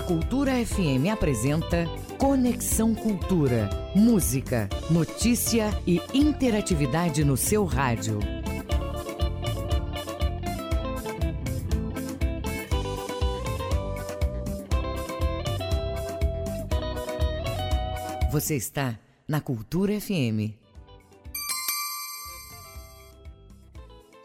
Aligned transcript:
A 0.00 0.02
Cultura 0.02 0.52
FM 0.64 1.12
apresenta 1.12 1.84
Conexão 2.16 2.94
Cultura. 2.94 3.68
Música, 3.94 4.66
notícia 4.90 5.68
e 5.86 6.00
interatividade 6.14 7.22
no 7.22 7.36
seu 7.36 7.66
rádio. 7.66 8.18
Você 18.32 18.56
está 18.56 18.98
na 19.28 19.38
Cultura 19.38 20.00
FM. 20.00 20.56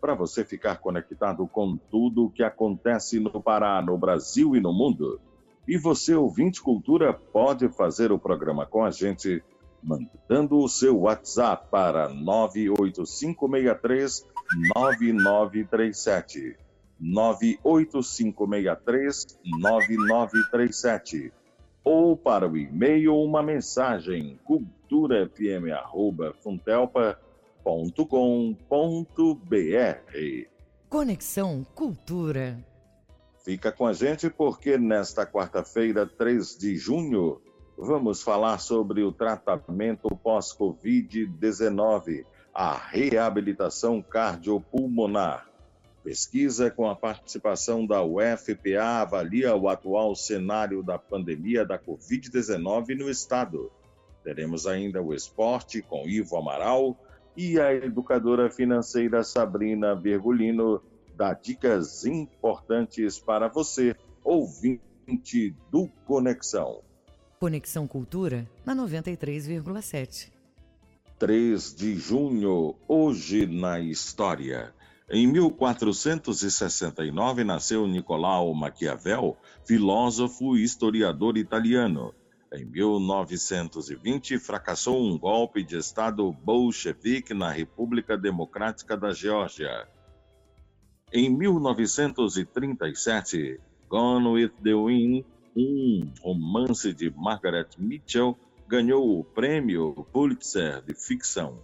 para 0.00 0.14
você 0.14 0.44
ficar 0.44 0.76
conectado 0.76 1.46
com 1.46 1.76
tudo 1.76 2.24
o 2.26 2.30
que 2.30 2.42
acontece 2.42 3.20
no 3.20 3.42
Pará, 3.42 3.82
no 3.82 3.98
Brasil 3.98 4.56
e 4.56 4.60
no 4.60 4.72
mundo. 4.72 5.20
E 5.66 5.76
você, 5.76 6.14
ouvinte 6.14 6.62
Cultura, 6.62 7.12
pode 7.12 7.68
fazer 7.68 8.10
o 8.10 8.18
programa 8.18 8.64
com 8.64 8.82
a 8.84 8.90
gente 8.90 9.44
mandando 9.82 10.58
o 10.58 10.68
seu 10.68 11.00
WhatsApp 11.00 11.66
para 11.70 12.08
98563 12.08 14.26
9937. 14.74 16.56
98563 17.00 19.38
9937 19.60 21.32
ou 21.84 22.16
para 22.16 22.48
o 22.48 22.56
e-mail 22.56 23.14
uma 23.16 23.42
mensagem 23.42 24.38
culturafm@funtelpa.com 24.44 27.27
www.cultura.com.br. 27.68 30.48
Conexão 30.88 31.66
Cultura. 31.74 32.64
Fica 33.44 33.70
com 33.70 33.86
a 33.86 33.92
gente 33.92 34.30
porque 34.30 34.78
nesta 34.78 35.26
quarta-feira, 35.26 36.06
3 36.06 36.56
de 36.56 36.78
junho, 36.78 37.42
vamos 37.76 38.22
falar 38.22 38.56
sobre 38.58 39.02
o 39.02 39.12
tratamento 39.12 40.08
pós-Covid-19, 40.08 42.24
a 42.54 42.74
reabilitação 42.74 44.00
cardiopulmonar. 44.00 45.46
Pesquisa 46.02 46.70
com 46.70 46.88
a 46.88 46.96
participação 46.96 47.86
da 47.86 48.02
UFPA 48.02 49.02
avalia 49.02 49.54
o 49.54 49.68
atual 49.68 50.14
cenário 50.14 50.82
da 50.82 50.98
pandemia 50.98 51.66
da 51.66 51.78
Covid-19 51.78 52.96
no 52.96 53.10
estado. 53.10 53.70
Teremos 54.24 54.66
ainda 54.66 55.02
o 55.02 55.12
esporte 55.12 55.82
com 55.82 56.08
Ivo 56.08 56.34
Amaral 56.36 56.96
e 57.38 57.58
a 57.60 57.72
educadora 57.72 58.50
financeira 58.50 59.22
Sabrina 59.22 59.94
Virgulino 59.94 60.82
dá 61.14 61.32
dicas 61.32 62.04
importantes 62.04 63.20
para 63.20 63.46
você, 63.46 63.94
ouvinte 64.24 65.54
do 65.70 65.86
Conexão. 66.04 66.82
Conexão 67.38 67.86
Cultura 67.86 68.44
na 68.66 68.74
93,7. 68.74 70.32
3 71.16 71.76
de 71.76 71.94
junho, 71.94 72.74
hoje 72.88 73.46
na 73.46 73.78
história. 73.78 74.74
Em 75.08 75.24
1469 75.28 77.44
nasceu 77.44 77.86
Nicolau 77.86 78.52
Maquiavel, 78.52 79.36
filósofo 79.64 80.56
e 80.56 80.64
historiador 80.64 81.38
italiano. 81.38 82.12
Em 82.50 82.64
1920, 82.64 84.38
fracassou 84.38 85.02
um 85.02 85.18
golpe 85.18 85.62
de 85.62 85.76
Estado 85.76 86.32
bolchevique 86.32 87.34
na 87.34 87.50
República 87.50 88.16
Democrática 88.16 88.96
da 88.96 89.12
Geórgia. 89.12 89.86
Em 91.12 91.28
1937, 91.28 93.60
Gone 93.86 94.28
with 94.28 94.52
the 94.62 94.74
Wind, 94.74 95.26
um 95.54 96.10
romance 96.22 96.90
de 96.94 97.10
Margaret 97.10 97.68
Mitchell, 97.78 98.34
ganhou 98.66 99.20
o 99.20 99.24
prêmio 99.24 100.06
Pulitzer 100.10 100.82
de 100.82 100.94
ficção. 100.94 101.58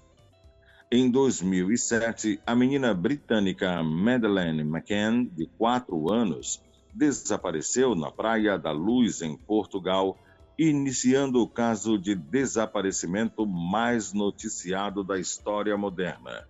Em 0.92 1.10
2007, 1.10 2.42
a 2.46 2.54
menina 2.54 2.92
britânica 2.92 3.82
Madeleine 3.82 4.60
McCann, 4.60 5.24
de 5.24 5.46
4 5.58 6.12
anos, 6.12 6.62
desapareceu 6.94 7.94
na 7.94 8.10
Praia 8.10 8.58
da 8.58 8.70
Luz, 8.70 9.22
em 9.22 9.34
Portugal, 9.36 10.18
iniciando 10.58 11.42
o 11.42 11.48
caso 11.48 11.98
de 11.98 12.14
desaparecimento 12.14 13.46
mais 13.46 14.12
noticiado 14.12 15.02
da 15.02 15.18
história 15.18 15.76
moderna. 15.76 16.48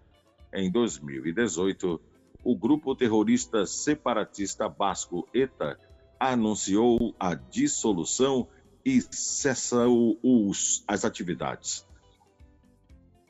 Em 0.53 0.70
2018, 0.70 2.00
o 2.44 2.56
grupo 2.56 2.94
terrorista 2.94 3.65
separatista 3.66 4.69
basco 4.69 5.26
ETA 5.32 5.78
anunciou 6.20 7.15
a 7.19 7.34
dissolução 7.34 8.47
e 8.84 9.00
cessou 9.00 10.19
os, 10.22 10.84
as 10.86 11.04
atividades. 11.04 11.86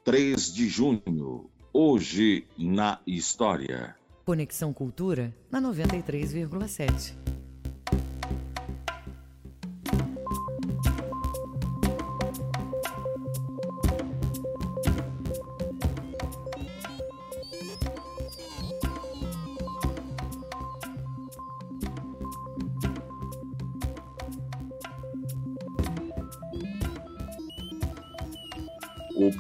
3 0.05 0.53
de 0.53 0.69
junho, 0.69 1.49
hoje 1.73 2.47
na 2.59 3.01
história. 3.07 3.97
Conexão 4.25 4.73
Cultura 4.73 5.35
na 5.51 5.61
93,7. 5.61 7.34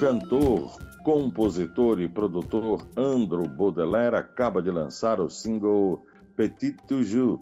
Cantor, 0.04 0.76
compositor 1.03 1.98
e 1.98 2.06
produtor 2.06 2.87
Andrew 2.94 3.48
Baudelaire 3.48 4.16
acaba 4.16 4.60
de 4.60 4.70
lançar 4.70 5.19
o 5.19 5.31
single 5.31 6.04
Petit 6.37 6.76
Toujours. 6.87 7.41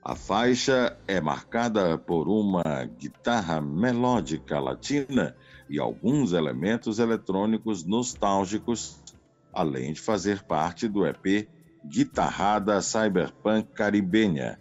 A 0.00 0.14
faixa 0.14 0.96
é 1.08 1.20
marcada 1.20 1.98
por 1.98 2.28
uma 2.28 2.62
guitarra 2.96 3.60
melódica 3.60 4.60
latina 4.60 5.34
e 5.68 5.80
alguns 5.80 6.32
elementos 6.32 7.00
eletrônicos 7.00 7.84
nostálgicos, 7.84 9.02
além 9.52 9.94
de 9.94 10.00
fazer 10.00 10.44
parte 10.44 10.86
do 10.86 11.04
EP 11.04 11.48
Guitarrada 11.84 12.80
Cyberpunk 12.80 13.72
Caribenha, 13.74 14.60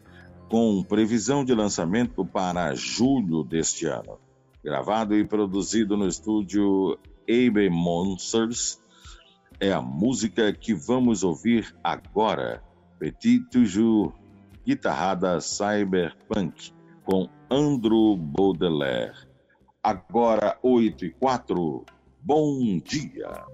com 0.49 0.81
previsão 0.81 1.45
de 1.45 1.53
lançamento 1.53 2.25
para 2.25 2.73
julho 2.73 3.43
deste 3.43 3.85
ano 3.85 4.22
gravado 4.63 5.15
e 5.15 5.25
produzido 5.25 5.97
no 5.97 6.07
estúdio 6.07 6.97
Abe 7.23 7.69
Monsters, 7.69 8.81
é 9.59 9.71
a 9.71 9.81
música 9.81 10.53
que 10.53 10.73
vamos 10.73 11.23
ouvir 11.23 11.75
agora. 11.83 12.63
Petit 12.99 13.39
Toujours, 13.49 14.13
guitarrada 14.65 15.41
cyberpunk, 15.41 16.71
com 17.03 17.29
Andrew 17.49 18.15
Baudelaire. 18.15 19.27
Agora, 19.83 20.57
8 20.63 21.05
e 21.05 21.09
4, 21.11 21.85
bom 22.21 22.79
dia! 22.79 23.45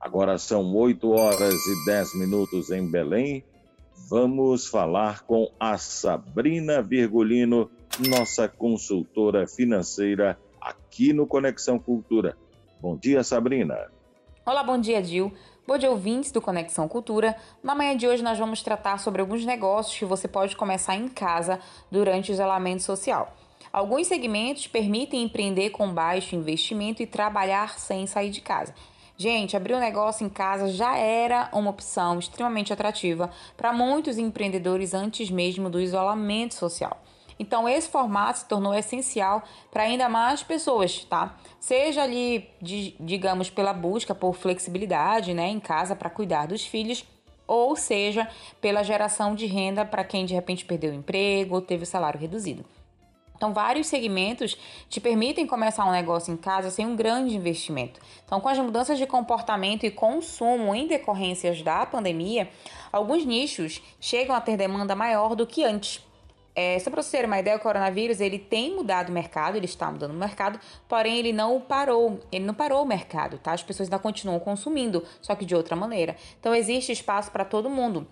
Agora 0.00 0.38
são 0.38 0.74
8 0.74 1.10
horas 1.10 1.54
e 1.54 1.84
10 1.86 2.18
minutos 2.18 2.70
em 2.70 2.90
Belém 2.90 3.44
vamos 4.08 4.66
falar 4.66 5.22
com 5.22 5.50
a 5.58 5.78
Sabrina 5.78 6.82
Virgulino, 6.82 7.70
nossa 8.08 8.48
consultora 8.48 9.46
financeira 9.46 10.38
aqui 10.60 11.12
no 11.12 11.26
Conexão 11.26 11.78
Cultura. 11.78 12.36
Bom 12.80 12.96
dia, 12.96 13.22
Sabrina. 13.24 13.90
Olá, 14.44 14.62
bom 14.62 14.78
dia, 14.78 15.00
Dil. 15.00 15.32
Bom 15.66 15.78
dia, 15.78 15.90
ouvintes 15.90 16.30
do 16.30 16.40
Conexão 16.40 16.86
Cultura. 16.86 17.34
Na 17.62 17.74
manhã 17.74 17.96
de 17.96 18.06
hoje 18.06 18.22
nós 18.22 18.38
vamos 18.38 18.62
tratar 18.62 18.98
sobre 18.98 19.22
alguns 19.22 19.44
negócios 19.44 19.98
que 19.98 20.04
você 20.04 20.28
pode 20.28 20.54
começar 20.54 20.94
em 20.94 21.08
casa 21.08 21.58
durante 21.90 22.30
o 22.30 22.34
isolamento 22.34 22.82
social. 22.82 23.34
Alguns 23.72 24.06
segmentos 24.06 24.66
permitem 24.66 25.22
empreender 25.22 25.70
com 25.70 25.92
baixo 25.92 26.36
investimento 26.36 27.02
e 27.02 27.06
trabalhar 27.06 27.78
sem 27.78 28.06
sair 28.06 28.30
de 28.30 28.42
casa. 28.42 28.74
Gente, 29.16 29.56
abrir 29.56 29.74
um 29.74 29.80
negócio 29.80 30.26
em 30.26 30.28
casa 30.28 30.68
já 30.68 30.96
era 30.96 31.48
uma 31.52 31.70
opção 31.70 32.18
extremamente 32.18 32.72
atrativa 32.72 33.30
para 33.56 33.72
muitos 33.72 34.18
empreendedores 34.18 34.92
antes 34.92 35.30
mesmo 35.30 35.70
do 35.70 35.80
isolamento 35.80 36.54
social. 36.54 37.00
Então, 37.38 37.68
esse 37.68 37.88
formato 37.88 38.40
se 38.40 38.48
tornou 38.48 38.74
essencial 38.74 39.44
para 39.70 39.84
ainda 39.84 40.08
mais 40.08 40.42
pessoas, 40.42 41.04
tá? 41.04 41.36
Seja 41.60 42.02
ali, 42.02 42.48
digamos, 42.60 43.50
pela 43.50 43.72
busca 43.72 44.14
por 44.14 44.34
flexibilidade, 44.34 45.32
né, 45.32 45.48
em 45.48 45.60
casa 45.60 45.94
para 45.94 46.10
cuidar 46.10 46.46
dos 46.46 46.64
filhos, 46.66 47.04
ou 47.46 47.76
seja, 47.76 48.28
pela 48.60 48.82
geração 48.82 49.34
de 49.34 49.46
renda 49.46 49.84
para 49.84 50.04
quem 50.04 50.24
de 50.24 50.34
repente 50.34 50.64
perdeu 50.64 50.90
o 50.90 50.94
emprego 50.94 51.56
ou 51.56 51.60
teve 51.60 51.84
o 51.84 51.86
salário 51.86 52.18
reduzido. 52.18 52.64
Então, 53.36 53.52
vários 53.52 53.88
segmentos 53.88 54.56
te 54.88 55.00
permitem 55.00 55.46
começar 55.46 55.84
um 55.84 55.92
negócio 55.92 56.32
em 56.32 56.36
casa 56.36 56.70
sem 56.70 56.86
um 56.86 56.94
grande 56.94 57.34
investimento. 57.34 58.00
Então, 58.24 58.40
com 58.40 58.48
as 58.48 58.58
mudanças 58.58 58.96
de 58.96 59.06
comportamento 59.06 59.84
e 59.84 59.90
consumo 59.90 60.74
em 60.74 60.86
decorrências 60.86 61.60
da 61.62 61.84
pandemia, 61.84 62.48
alguns 62.92 63.24
nichos 63.24 63.82
chegam 64.00 64.34
a 64.34 64.40
ter 64.40 64.56
demanda 64.56 64.94
maior 64.94 65.34
do 65.34 65.46
que 65.46 65.64
antes. 65.64 66.04
É, 66.56 66.78
só 66.78 66.88
para 66.88 67.02
você 67.02 67.18
ter 67.18 67.26
uma 67.26 67.40
ideia, 67.40 67.56
o 67.56 67.60
coronavírus 67.60 68.20
ele 68.20 68.38
tem 68.38 68.76
mudado 68.76 69.08
o 69.08 69.12
mercado, 69.12 69.56
ele 69.56 69.64
está 69.64 69.90
mudando 69.90 70.12
o 70.12 70.18
mercado, 70.18 70.60
porém 70.88 71.18
ele 71.18 71.32
não 71.32 71.60
parou, 71.60 72.20
ele 72.30 72.44
não 72.44 72.54
parou 72.54 72.82
o 72.82 72.86
mercado, 72.86 73.38
tá? 73.38 73.52
As 73.52 73.62
pessoas 73.62 73.88
ainda 73.88 73.98
continuam 73.98 74.38
consumindo, 74.38 75.02
só 75.20 75.34
que 75.34 75.44
de 75.44 75.56
outra 75.56 75.74
maneira. 75.74 76.14
Então 76.38 76.54
existe 76.54 76.92
espaço 76.92 77.32
para 77.32 77.44
todo 77.44 77.68
mundo. 77.68 78.06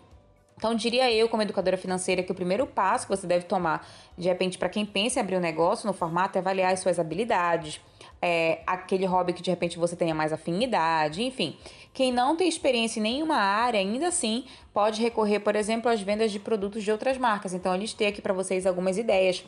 Então, 0.62 0.76
diria 0.76 1.10
eu, 1.10 1.28
como 1.28 1.42
educadora 1.42 1.76
financeira, 1.76 2.22
que 2.22 2.30
o 2.30 2.34
primeiro 2.36 2.68
passo 2.68 3.08
que 3.08 3.10
você 3.10 3.26
deve 3.26 3.46
tomar, 3.46 3.84
de 4.16 4.28
repente, 4.28 4.56
para 4.56 4.68
quem 4.68 4.86
pensa 4.86 5.18
em 5.18 5.22
abrir 5.24 5.36
um 5.36 5.40
negócio 5.40 5.88
no 5.88 5.92
formato, 5.92 6.38
é 6.38 6.40
avaliar 6.40 6.72
as 6.72 6.78
suas 6.78 7.00
habilidades, 7.00 7.80
é, 8.22 8.60
aquele 8.64 9.04
hobby 9.04 9.32
que 9.32 9.42
de 9.42 9.50
repente 9.50 9.76
você 9.76 9.96
tenha 9.96 10.14
mais 10.14 10.32
afinidade, 10.32 11.20
enfim. 11.20 11.56
Quem 11.92 12.12
não 12.12 12.36
tem 12.36 12.48
experiência 12.48 13.00
em 13.00 13.02
nenhuma 13.02 13.38
área, 13.38 13.80
ainda 13.80 14.06
assim, 14.06 14.44
pode 14.72 15.02
recorrer, 15.02 15.40
por 15.40 15.56
exemplo, 15.56 15.90
às 15.90 16.00
vendas 16.00 16.30
de 16.30 16.38
produtos 16.38 16.84
de 16.84 16.92
outras 16.92 17.18
marcas. 17.18 17.52
Então, 17.52 17.74
eu 17.74 17.80
listei 17.80 18.06
aqui 18.06 18.22
para 18.22 18.32
vocês 18.32 18.64
algumas 18.64 18.96
ideias 18.96 19.44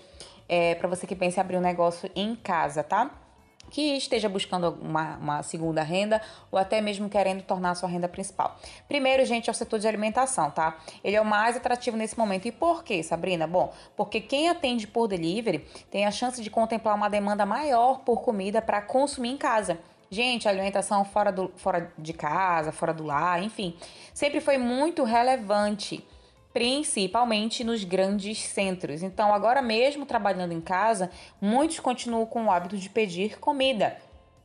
é, 0.49 0.75
para 0.75 0.89
você 0.89 1.07
que 1.07 1.15
pensa 1.15 1.39
em 1.39 1.43
abrir 1.43 1.59
um 1.59 1.61
negócio 1.61 2.11
em 2.17 2.35
casa, 2.35 2.83
tá? 2.83 3.24
Que 3.75 3.97
esteja 3.97 4.29
buscando 4.29 4.79
uma, 4.81 5.17
uma, 5.17 5.43
segunda 5.43 5.83
renda 5.83 6.23
ou 6.49 6.57
até 6.57 6.81
mesmo 6.81 7.09
querendo 7.09 7.43
tornar 7.43 7.75
sua 7.75 7.89
renda 7.89 8.09
principal. 8.09 8.57
Primeiro, 8.87 9.25
gente, 9.25 9.51
é 9.51 9.51
o 9.51 9.55
setor 9.55 9.81
de 9.81 9.89
alimentação, 9.89 10.49
tá? 10.49 10.79
Ele 11.03 11.17
é 11.17 11.21
o 11.21 11.25
mais 11.25 11.57
atrativo 11.57 11.97
nesse 11.97 12.17
momento. 12.17 12.47
E 12.47 12.53
por 12.53 12.85
quê, 12.85 13.03
Sabrina? 13.03 13.49
Bom, 13.49 13.73
porque 13.97 14.21
quem 14.21 14.49
atende 14.49 14.87
por 14.87 15.09
delivery 15.09 15.67
tem 15.91 16.07
a 16.07 16.13
chance 16.13 16.41
de 16.41 16.49
contemplar 16.51 16.95
uma 16.95 17.11
demanda 17.11 17.45
maior 17.45 17.99
por 18.05 18.23
comida 18.23 18.63
para 18.63 18.81
consumir 18.81 19.31
em 19.31 19.37
casa. 19.37 19.81
Gente, 20.09 20.49
alimentação 20.49 21.05
fora, 21.05 21.33
do, 21.33 21.51
fora 21.57 21.93
de 21.99 22.13
casa, 22.13 22.71
fora 22.71 22.95
do 22.95 23.03
lar, 23.03 23.43
enfim, 23.43 23.77
sempre 24.13 24.41
foi 24.41 24.57
muito 24.57 25.03
relevante 25.03 26.07
principalmente 26.55 27.65
nos 27.65 27.83
grandes 27.83 28.39
centros. 28.39 29.03
Então, 29.03 29.35
agora 29.35 29.61
mesmo 29.61 30.07
trabalhando 30.07 30.53
em 30.53 30.61
casa, 30.61 31.11
muitos 31.41 31.81
continuam 31.81 32.25
com 32.25 32.45
o 32.45 32.51
hábito 32.51 32.79
de 32.79 32.89
pedir 32.89 33.41
comida. 33.41 33.99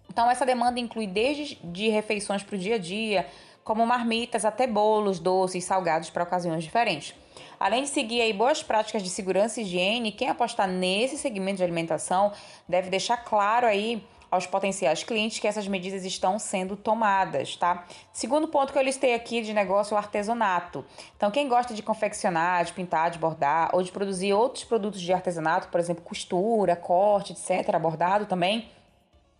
Então, 0.09 0.29
essa 0.29 0.43
demanda 0.43 0.79
inclui 0.79 1.05
desde 1.05 1.59
de 1.63 1.87
refeições 1.87 2.41
para 2.41 2.55
o 2.55 2.59
dia 2.59 2.75
a 2.75 2.79
dia, 2.79 3.27
como 3.63 3.85
marmitas 3.85 4.43
até 4.43 4.65
bolos, 4.65 5.19
doces, 5.19 5.63
salgados 5.63 6.09
para 6.09 6.23
ocasiões 6.23 6.63
diferentes. 6.63 7.13
Além 7.59 7.83
de 7.83 7.89
seguir 7.89 8.21
aí 8.21 8.33
boas 8.33 8.63
práticas 8.63 9.03
de 9.03 9.09
segurança 9.09 9.61
e 9.61 9.63
higiene, 9.63 10.11
quem 10.11 10.29
apostar 10.29 10.67
nesse 10.67 11.15
segmento 11.15 11.57
de 11.57 11.63
alimentação 11.63 12.31
deve 12.67 12.89
deixar 12.89 13.17
claro 13.17 13.67
aí 13.67 14.03
aos 14.31 14.45
potenciais 14.45 15.03
clientes 15.03 15.39
que 15.39 15.47
essas 15.47 15.67
medidas 15.67 16.05
estão 16.05 16.37
sendo 16.37 16.75
tomadas, 16.75 17.55
tá? 17.55 17.85
Segundo 18.13 18.47
ponto 18.47 18.71
que 18.71 18.79
eu 18.79 18.83
listei 18.83 19.13
aqui 19.13 19.41
de 19.41 19.53
negócio, 19.53 19.95
o 19.95 19.97
artesanato. 19.97 20.85
Então, 21.15 21.31
quem 21.31 21.47
gosta 21.47 21.73
de 21.73 21.81
confeccionar, 21.81 22.65
de 22.65 22.73
pintar, 22.73 23.09
de 23.11 23.17
bordar 23.17 23.69
ou 23.73 23.81
de 23.81 23.91
produzir 23.91 24.33
outros 24.33 24.63
produtos 24.63 25.01
de 25.01 25.11
artesanato, 25.11 25.67
por 25.69 25.79
exemplo, 25.79 26.03
costura, 26.03 26.75
corte, 26.75 27.33
etc., 27.33 27.77
bordado 27.79 28.25
também, 28.25 28.69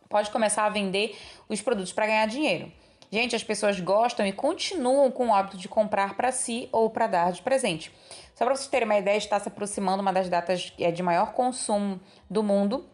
pode 0.08 0.32
começar 0.32 0.66
a 0.66 0.70
vender 0.70 1.16
os 1.48 1.62
produtos 1.62 1.94
para 1.94 2.08
ganhar 2.08 2.26
dinheiro. 2.26 2.72
Gente, 3.12 3.36
as 3.36 3.44
pessoas 3.44 3.80
gostam 3.80 4.26
e 4.26 4.32
continuam 4.32 5.10
com 5.10 5.30
o 5.30 5.34
hábito 5.34 5.58
de 5.58 5.68
comprar 5.68 6.16
para 6.16 6.32
si 6.32 6.70
ou 6.72 6.92
para 6.92 7.08
dar 7.08 7.32
de 7.32 7.42
presente. 7.42 7.92
Só 8.36 8.46
para 8.46 8.56
vocês 8.56 8.70
terem 8.70 8.86
uma 8.88 8.98
ideia, 8.98 9.18
está 9.18 9.40
se 9.40 9.48
aproximando 9.48 10.02
uma 10.02 10.14
das 10.14 10.30
datas 10.30 10.72
é, 10.80 10.92
de 10.92 11.02
maior 11.02 11.34
consumo 11.34 12.00
do 12.30 12.44
mundo 12.44 12.86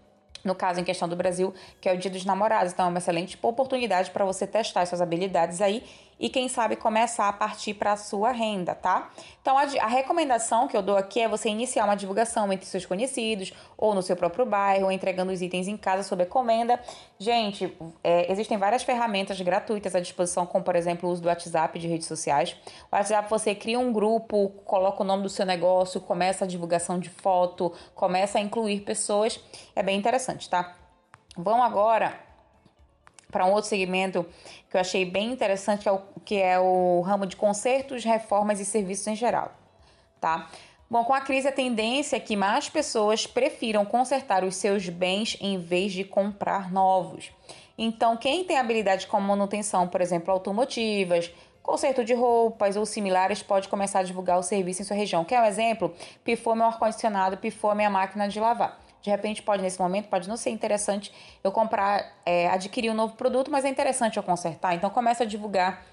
no 0.45 0.55
caso 0.55 0.79
em 0.79 0.83
questão 0.83 1.09
do 1.09 1.15
Brasil, 1.15 1.53
que 1.81 1.89
é 1.89 1.93
o 1.93 1.97
Dia 1.97 2.11
dos 2.11 2.23
Namorados. 2.23 2.71
Então, 2.71 2.85
é 2.85 2.89
uma 2.89 2.99
excelente 2.99 3.37
oportunidade 3.41 4.11
para 4.11 4.23
você 4.23 4.45
testar 4.47 4.85
suas 4.85 5.01
habilidades 5.01 5.59
aí 5.59 5.83
e 6.19 6.29
quem 6.29 6.47
sabe 6.47 6.75
começar 6.75 7.27
a 7.27 7.33
partir 7.33 7.73
para 7.73 7.93
a 7.93 7.97
sua 7.97 8.31
renda, 8.31 8.73
tá? 8.73 9.09
Então 9.41 9.57
a, 9.57 9.63
a, 9.63 9.87
recomendação 9.87 10.67
que 10.67 10.75
eu 10.75 10.81
dou 10.81 10.97
aqui 10.97 11.21
é 11.21 11.27
você 11.27 11.49
iniciar 11.49 11.85
uma 11.85 11.95
divulgação 11.95 12.51
entre 12.51 12.65
seus 12.65 12.85
conhecidos 12.85 13.53
ou 13.77 13.93
no 13.93 14.01
seu 14.01 14.15
próprio 14.15 14.45
bairro, 14.45 14.91
entregando 14.91 15.31
os 15.31 15.41
itens 15.41 15.67
em 15.67 15.77
casa 15.77 16.03
sob 16.03 16.23
encomenda. 16.23 16.79
Gente, 17.19 17.75
é, 18.03 18.31
existem 18.31 18.57
várias 18.57 18.83
ferramentas 18.83 19.39
gratuitas 19.41 19.95
à 19.95 19.99
disposição, 19.99 20.45
como 20.45 20.63
por 20.63 20.75
exemplo 20.75 21.09
o 21.09 21.11
uso 21.11 21.21
do 21.21 21.27
WhatsApp 21.27 21.77
de 21.77 21.87
redes 21.87 22.07
sociais. 22.07 22.55
O 22.91 22.95
WhatsApp 22.95 23.29
você 23.29 23.53
cria 23.53 23.79
um 23.79 23.91
grupo, 23.91 24.49
coloca 24.65 25.03
o 25.03 25.05
nome 25.05 25.23
do 25.23 25.29
seu 25.29 25.45
negócio, 25.45 25.99
começa 25.99 26.45
a 26.45 26.47
divulgação 26.47 26.99
de 26.99 27.09
foto, 27.09 27.73
começa 27.93 28.37
a 28.37 28.41
incluir 28.41 28.81
pessoas. 28.81 29.39
É 29.75 29.83
bem 29.83 29.97
interessante, 29.97 30.49
tá? 30.49 30.75
Vamos 31.37 31.65
agora 31.65 32.25
para 33.35 33.45
um 33.45 33.51
outro 33.51 33.69
segmento 33.69 34.25
que 34.69 34.77
eu 34.77 34.79
achei 34.79 35.03
bem 35.03 35.29
interessante, 35.29 35.81
que 35.83 35.89
é, 35.89 35.91
o, 35.91 36.01
que 36.23 36.35
é 36.41 36.57
o 36.57 37.01
ramo 37.01 37.25
de 37.25 37.35
consertos, 37.35 38.05
reformas 38.05 38.61
e 38.61 38.65
serviços 38.65 39.05
em 39.07 39.15
geral, 39.15 39.51
tá? 40.21 40.49
Bom, 40.89 41.03
com 41.03 41.13
a 41.13 41.19
crise, 41.19 41.45
a 41.45 41.51
tendência 41.51 42.15
é 42.15 42.19
que 42.21 42.37
mais 42.37 42.69
pessoas 42.69 43.27
prefiram 43.27 43.83
consertar 43.83 44.45
os 44.45 44.55
seus 44.55 44.87
bens 44.87 45.37
em 45.41 45.59
vez 45.59 45.91
de 45.91 46.05
comprar 46.05 46.71
novos. 46.71 47.29
Então, 47.77 48.15
quem 48.15 48.45
tem 48.45 48.57
habilidade 48.57 49.05
com 49.05 49.19
manutenção, 49.19 49.85
por 49.85 49.99
exemplo, 49.99 50.31
automotivas, 50.31 51.29
conserto 51.61 52.05
de 52.05 52.13
roupas 52.13 52.77
ou 52.77 52.85
similares, 52.85 53.43
pode 53.43 53.67
começar 53.67 53.99
a 53.99 54.03
divulgar 54.03 54.39
o 54.39 54.43
serviço 54.43 54.81
em 54.81 54.85
sua 54.85 54.95
região. 54.95 55.25
Quer 55.25 55.41
um 55.41 55.45
exemplo? 55.45 55.93
Pifou 56.23 56.55
meu 56.55 56.67
ar-condicionado, 56.67 57.35
pifou 57.35 57.75
minha 57.75 57.89
máquina 57.89 58.29
de 58.29 58.39
lavar. 58.39 58.84
De 59.05 59.11
repente, 59.11 59.43
pode, 59.43 59.61
nesse 59.61 59.79
momento, 59.79 60.09
pode 60.09 60.27
não 60.27 60.35
ser 60.35 60.49
interessante 60.49 61.13
eu 61.43 61.51
comprar, 61.51 62.11
é, 62.25 62.47
adquirir 62.47 62.89
um 62.89 62.95
novo 62.95 63.13
produto, 63.13 63.51
mas 63.51 63.63
é 63.63 63.69
interessante 63.69 64.17
eu 64.17 64.23
consertar. 64.23 64.73
Então, 64.73 64.89
começa 64.89 65.21
a 65.21 65.27
divulgar 65.27 65.85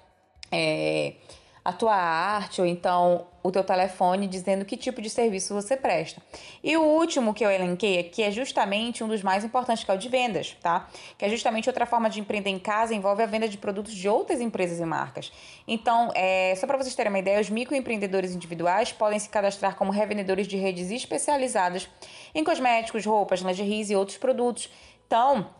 é, 0.50 1.16
a 1.62 1.74
tua 1.74 1.94
arte 1.94 2.62
ou 2.62 2.66
então 2.66 3.26
o 3.42 3.50
teu 3.50 3.64
telefone 3.64 4.26
dizendo 4.26 4.64
que 4.64 4.76
tipo 4.76 5.02
de 5.02 5.10
serviço 5.10 5.52
você 5.52 5.76
presta. 5.76 6.22
E 6.62 6.76
o 6.76 6.82
último 6.82 7.34
que 7.34 7.44
eu 7.44 7.50
elenquei 7.50 7.98
aqui 7.98 8.22
é 8.22 8.30
justamente 8.30 9.02
um 9.02 9.08
dos 9.08 9.22
mais 9.22 9.44
importantes, 9.44 9.82
que 9.82 9.90
é 9.90 9.94
o 9.94 9.98
de 9.98 10.08
vendas, 10.08 10.56
tá? 10.62 10.88
Que 11.18 11.24
é 11.24 11.28
justamente 11.28 11.68
outra 11.68 11.84
forma 11.84 12.08
de 12.08 12.20
empreender 12.20 12.50
em 12.50 12.58
casa, 12.58 12.94
envolve 12.94 13.22
a 13.22 13.26
venda 13.26 13.48
de 13.48 13.58
produtos 13.58 13.92
de 13.92 14.08
outras 14.08 14.40
empresas 14.40 14.78
e 14.78 14.84
marcas. 14.84 15.32
Então, 15.66 16.10
é, 16.14 16.54
só 16.56 16.66
para 16.66 16.76
vocês 16.76 16.94
terem 16.94 17.10
uma 17.10 17.18
ideia, 17.18 17.40
os 17.40 17.50
microempreendedores 17.50 18.34
individuais 18.34 18.92
podem 18.92 19.18
se 19.18 19.28
cadastrar 19.28 19.74
como 19.76 19.90
revendedores 19.90 20.46
de 20.46 20.56
redes 20.56 20.90
especializadas 20.90 21.88
em 22.34 22.44
cosméticos, 22.44 23.04
roupas, 23.04 23.40
lingeries 23.40 23.90
e 23.90 23.96
outros 23.96 24.18
produtos. 24.18 24.70
Então, 25.06 25.50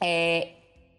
é, 0.00 0.48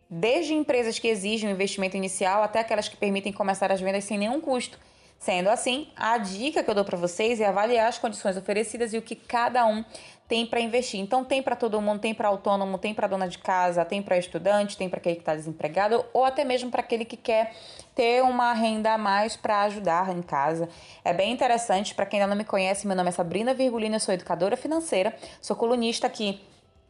desde 0.09 0.53
empresas 0.53 0.99
que 0.99 1.07
exigem 1.07 1.49
um 1.49 1.53
investimento 1.53 1.97
inicial 1.97 2.43
até 2.43 2.59
aquelas 2.59 2.87
que 2.87 2.95
permitem 2.95 3.33
começar 3.33 3.71
as 3.71 3.81
vendas 3.81 4.03
sem 4.03 4.17
nenhum 4.17 4.39
custo. 4.39 4.79
Sendo 5.19 5.49
assim, 5.49 5.87
a 5.95 6.17
dica 6.17 6.63
que 6.63 6.69
eu 6.69 6.75
dou 6.75 6.85
para 6.85 6.97
vocês 6.97 7.41
é 7.41 7.47
avaliar 7.47 7.87
as 7.87 7.97
condições 7.97 8.37
oferecidas 8.37 8.93
e 8.93 8.97
o 8.97 9.01
que 9.01 9.15
cada 9.15 9.65
um 9.65 9.83
tem 10.27 10.45
para 10.45 10.59
investir. 10.59 10.99
Então, 10.99 11.23
tem 11.23 11.41
para 11.41 11.55
todo 11.55 11.81
mundo, 11.81 11.99
tem 11.99 12.13
para 12.13 12.27
autônomo, 12.27 12.77
tem 12.77 12.93
para 12.93 13.07
dona 13.07 13.27
de 13.27 13.37
casa, 13.37 13.83
tem 13.85 14.01
para 14.01 14.17
estudante, 14.17 14.77
tem 14.77 14.89
para 14.89 14.99
aquele 14.99 15.15
que 15.15 15.21
está 15.21 15.33
desempregado 15.33 16.05
ou 16.13 16.25
até 16.25 16.43
mesmo 16.43 16.69
para 16.69 16.81
aquele 16.81 17.05
que 17.05 17.17
quer 17.17 17.53
ter 17.95 18.21
uma 18.21 18.53
renda 18.53 18.93
a 18.93 18.97
mais 18.97 19.35
para 19.35 19.61
ajudar 19.63 20.15
em 20.15 20.21
casa. 20.21 20.69
É 21.03 21.13
bem 21.13 21.31
interessante. 21.31 21.95
Para 21.95 22.05
quem 22.05 22.19
ainda 22.19 22.29
não 22.29 22.37
me 22.37 22.45
conhece, 22.45 22.85
meu 22.85 22.95
nome 22.95 23.09
é 23.09 23.11
Sabrina 23.11 23.53
Virgulina, 23.53 23.95
eu 23.95 23.99
sou 23.99 24.13
educadora 24.13 24.57
financeira, 24.57 25.15
sou 25.41 25.55
colunista 25.55 26.05
aqui 26.05 26.41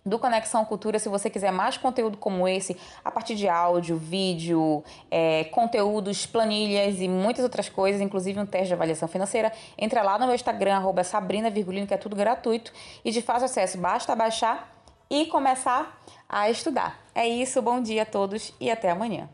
do 0.07 0.17
Conexão 0.17 0.63
Cultura. 0.65 0.97
Se 0.99 1.09
você 1.09 1.29
quiser 1.29 1.51
mais 1.51 1.77
conteúdo 1.77 2.17
como 2.17 2.47
esse, 2.47 2.77
a 3.03 3.11
partir 3.11 3.35
de 3.35 3.47
áudio, 3.47 3.97
vídeo, 3.97 4.83
é, 5.11 5.43
conteúdos, 5.45 6.25
planilhas 6.25 6.99
e 6.99 7.07
muitas 7.07 7.43
outras 7.43 7.69
coisas, 7.69 8.01
inclusive 8.01 8.39
um 8.39 8.45
teste 8.45 8.67
de 8.67 8.73
avaliação 8.73 9.07
financeira, 9.07 9.51
entra 9.77 10.01
lá 10.01 10.17
no 10.17 10.25
meu 10.25 10.35
Instagram, 10.35 10.75
arroba 10.75 11.03
Sabrina 11.03 11.49
Virgulino, 11.49 11.85
que 11.85 11.93
é 11.93 11.97
tudo 11.97 12.15
gratuito 12.15 12.71
e 13.03 13.11
de 13.11 13.21
fácil 13.21 13.45
acesso. 13.45 13.77
Basta 13.77 14.15
baixar 14.15 14.73
e 15.09 15.25
começar 15.25 16.01
a 16.27 16.49
estudar. 16.49 16.99
É 17.13 17.27
isso, 17.27 17.61
bom 17.61 17.81
dia 17.81 18.03
a 18.03 18.05
todos 18.05 18.53
e 18.59 18.69
até 18.69 18.89
amanhã. 18.89 19.29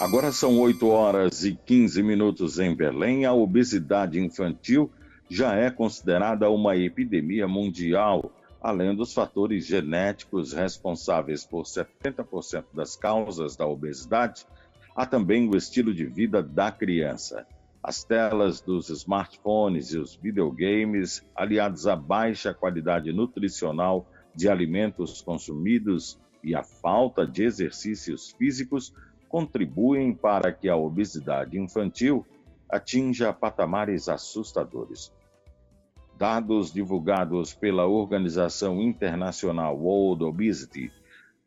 Agora 0.00 0.32
são 0.32 0.58
8 0.58 0.88
horas 0.88 1.44
e 1.44 1.54
15 1.54 2.02
minutos 2.02 2.58
em 2.58 2.74
Belém. 2.74 3.24
A 3.24 3.32
obesidade 3.32 4.18
infantil 4.18 4.90
já 5.30 5.54
é 5.54 5.70
considerada 5.70 6.50
uma 6.50 6.76
epidemia 6.76 7.46
mundial 7.46 8.32
além 8.62 8.94
dos 8.94 9.12
fatores 9.12 9.66
genéticos 9.66 10.52
responsáveis 10.52 11.44
por 11.44 11.64
70% 11.64 12.66
das 12.72 12.94
causas 12.94 13.56
da 13.56 13.66
obesidade, 13.66 14.46
há 14.94 15.04
também 15.04 15.48
o 15.48 15.56
estilo 15.56 15.92
de 15.92 16.06
vida 16.06 16.40
da 16.40 16.70
criança. 16.70 17.44
As 17.82 18.04
telas 18.04 18.60
dos 18.60 18.88
smartphones 18.88 19.92
e 19.92 19.98
os 19.98 20.14
videogames, 20.14 21.26
aliados 21.34 21.88
à 21.88 21.96
baixa 21.96 22.54
qualidade 22.54 23.12
nutricional 23.12 24.06
de 24.32 24.48
alimentos 24.48 25.20
consumidos 25.20 26.16
e 26.44 26.54
a 26.54 26.62
falta 26.62 27.26
de 27.26 27.42
exercícios 27.42 28.30
físicos, 28.30 28.94
contribuem 29.28 30.14
para 30.14 30.52
que 30.52 30.68
a 30.68 30.76
obesidade 30.76 31.58
infantil 31.58 32.24
atinja 32.70 33.32
patamares 33.32 34.08
assustadores. 34.08 35.12
Dados 36.22 36.72
divulgados 36.72 37.52
pela 37.52 37.84
Organização 37.84 38.80
Internacional 38.80 39.76
World 39.76 40.22
Obesity, 40.22 40.92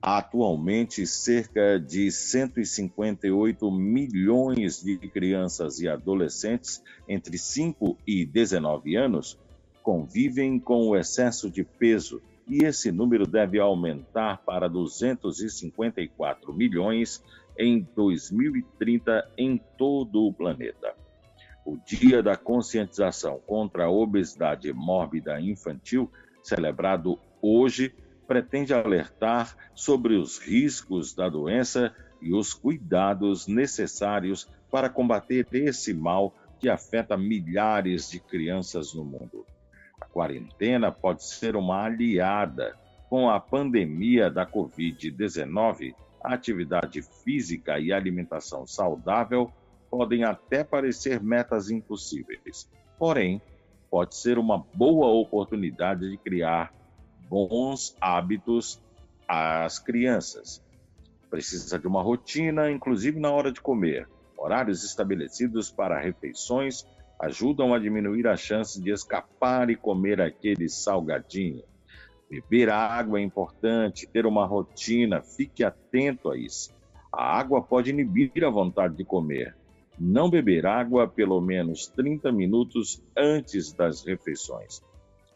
atualmente 0.01 1.08
cerca 1.08 1.79
de 1.79 2.12
158 2.12 3.72
milhões 3.72 4.84
de 4.84 4.98
crianças 4.98 5.79
e 5.79 5.88
adolescentes 5.88 6.84
entre 7.08 7.38
5 7.38 7.98
e 8.05 8.25
19 8.25 8.98
anos 8.98 9.39
convivem 9.82 10.60
com 10.60 10.89
o 10.89 10.98
excesso 10.98 11.50
de 11.50 11.63
peso 11.63 12.22
e 12.46 12.65
esse 12.65 12.91
número 12.91 13.25
deve 13.25 13.58
aumentar 13.58 14.44
para 14.46 14.67
254 14.67 16.53
milhões 16.53 17.24
em 17.58 17.79
2030 17.96 19.32
em 19.38 19.58
todo 19.77 20.27
o 20.27 20.34
planeta. 20.34 20.95
O 21.65 21.77
Dia 21.77 22.22
da 22.22 22.38
Conscientização 22.38 23.39
contra 23.39 23.86
a 23.86 23.89
Obesidade 23.89 24.72
Mórbida 24.72 25.41
Infantil, 25.41 26.12
celebrado 26.43 27.19
hoje, 27.41 27.91
pretende 28.27 28.72
alertar 28.72 29.57
sobre 29.74 30.13
os 30.13 30.38
riscos 30.38 31.16
da 31.16 31.27
doença 31.27 31.92
e 32.22 32.35
os 32.35 32.53
cuidados 32.53 33.48
necessários 33.48 34.48
para 34.70 34.90
combater 34.90 35.48
esse 35.53 35.92
mal 35.92 36.35
que 36.59 36.70
afeta 36.70 37.18
milhares 37.18 38.11
de 38.11 38.20
crianças 38.20 38.94
no 38.94 39.03
mundo. 39.03 39.44
A 40.00 40.05
quarentena 40.05 40.92
pode 40.92 41.24
ser 41.24 41.55
uma 41.55 41.83
aliada. 41.83 42.77
Com 43.09 43.27
a 43.27 43.40
pandemia 43.40 44.29
da 44.29 44.46
Covid-19, 44.46 45.96
a 46.24 46.33
atividade 46.33 47.01
física 47.24 47.79
e 47.79 47.92
alimentação 47.92 48.68
saudável 48.68 49.51
podem 49.96 50.25
até 50.25 50.62
parecer 50.62 51.24
metas 51.24 51.70
impossíveis, 51.70 52.70
porém, 53.00 53.42
pode 53.90 54.14
ser 54.18 54.38
uma 54.38 54.58
boa 54.74 55.08
oportunidade 55.08 56.10
de 56.10 56.18
criar 56.18 56.74
bons 57.29 57.96
hábitos 58.01 58.77
às 59.25 59.79
crianças. 59.79 60.62
Precisa 61.29 61.79
de 61.79 61.88
uma 61.88 62.01
rotina, 62.01 62.70
inclusive 62.70 63.22
na 63.22 63.31
hora 63.31 63.53
de 63.53 63.62
comer, 63.62 64.05
horários 64.38 64.84
estabelecidos 64.84 65.72
para 65.72 65.98
refeições, 65.98 66.86
ajudam 67.18 67.74
a 67.74 67.79
diminuir 67.79 68.27
a 68.27 68.36
chance 68.36 68.81
de 68.81 68.92
escapar 68.92 69.70
e 69.70 69.77
comer 69.77 70.20
aquele 70.20 70.68
salgadinho. 70.68 71.64
Beber 72.29 72.70
água 72.70 73.18
é 73.18 73.24
importante, 73.24 74.05
ter 74.08 74.25
uma 74.25 74.46
rotina, 74.46 75.22
fique 75.22 75.64
atento 75.64 76.29
a 76.29 76.38
isso. 76.38 76.75
A 77.14 77.40
água 77.40 77.62
pode 77.62 77.92
inibir 77.92 78.44
a 78.44 78.50
vontade 78.50 78.98
de 78.98 79.05
comer. 79.05 79.55
Não 79.98 80.29
beber 80.29 80.66
água 80.66 81.08
pelo 81.08 81.40
menos 81.40 81.88
30 81.88 82.31
minutos 82.31 83.01
antes 83.16 83.72
das 83.72 84.05
refeições. 84.05 84.81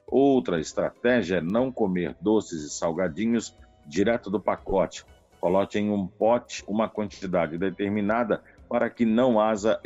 Outra 0.06 0.60
estratégia 0.60 1.38
é 1.38 1.42
não 1.42 1.72
comer 1.72 2.16
doces 2.20 2.64
e 2.64 2.70
salgadinhos 2.70 3.56
direto 3.88 4.30
do 4.30 4.40
pacote. 4.40 5.06
Coloque 5.40 5.80
em 5.80 5.90
um 5.90 6.06
pote 6.06 6.64
uma 6.68 6.90
quantidade 6.90 7.58
determinada 7.58 8.44
para 8.68 8.90
que 8.90 9.06
não 9.06 9.40
haja 9.40 9.80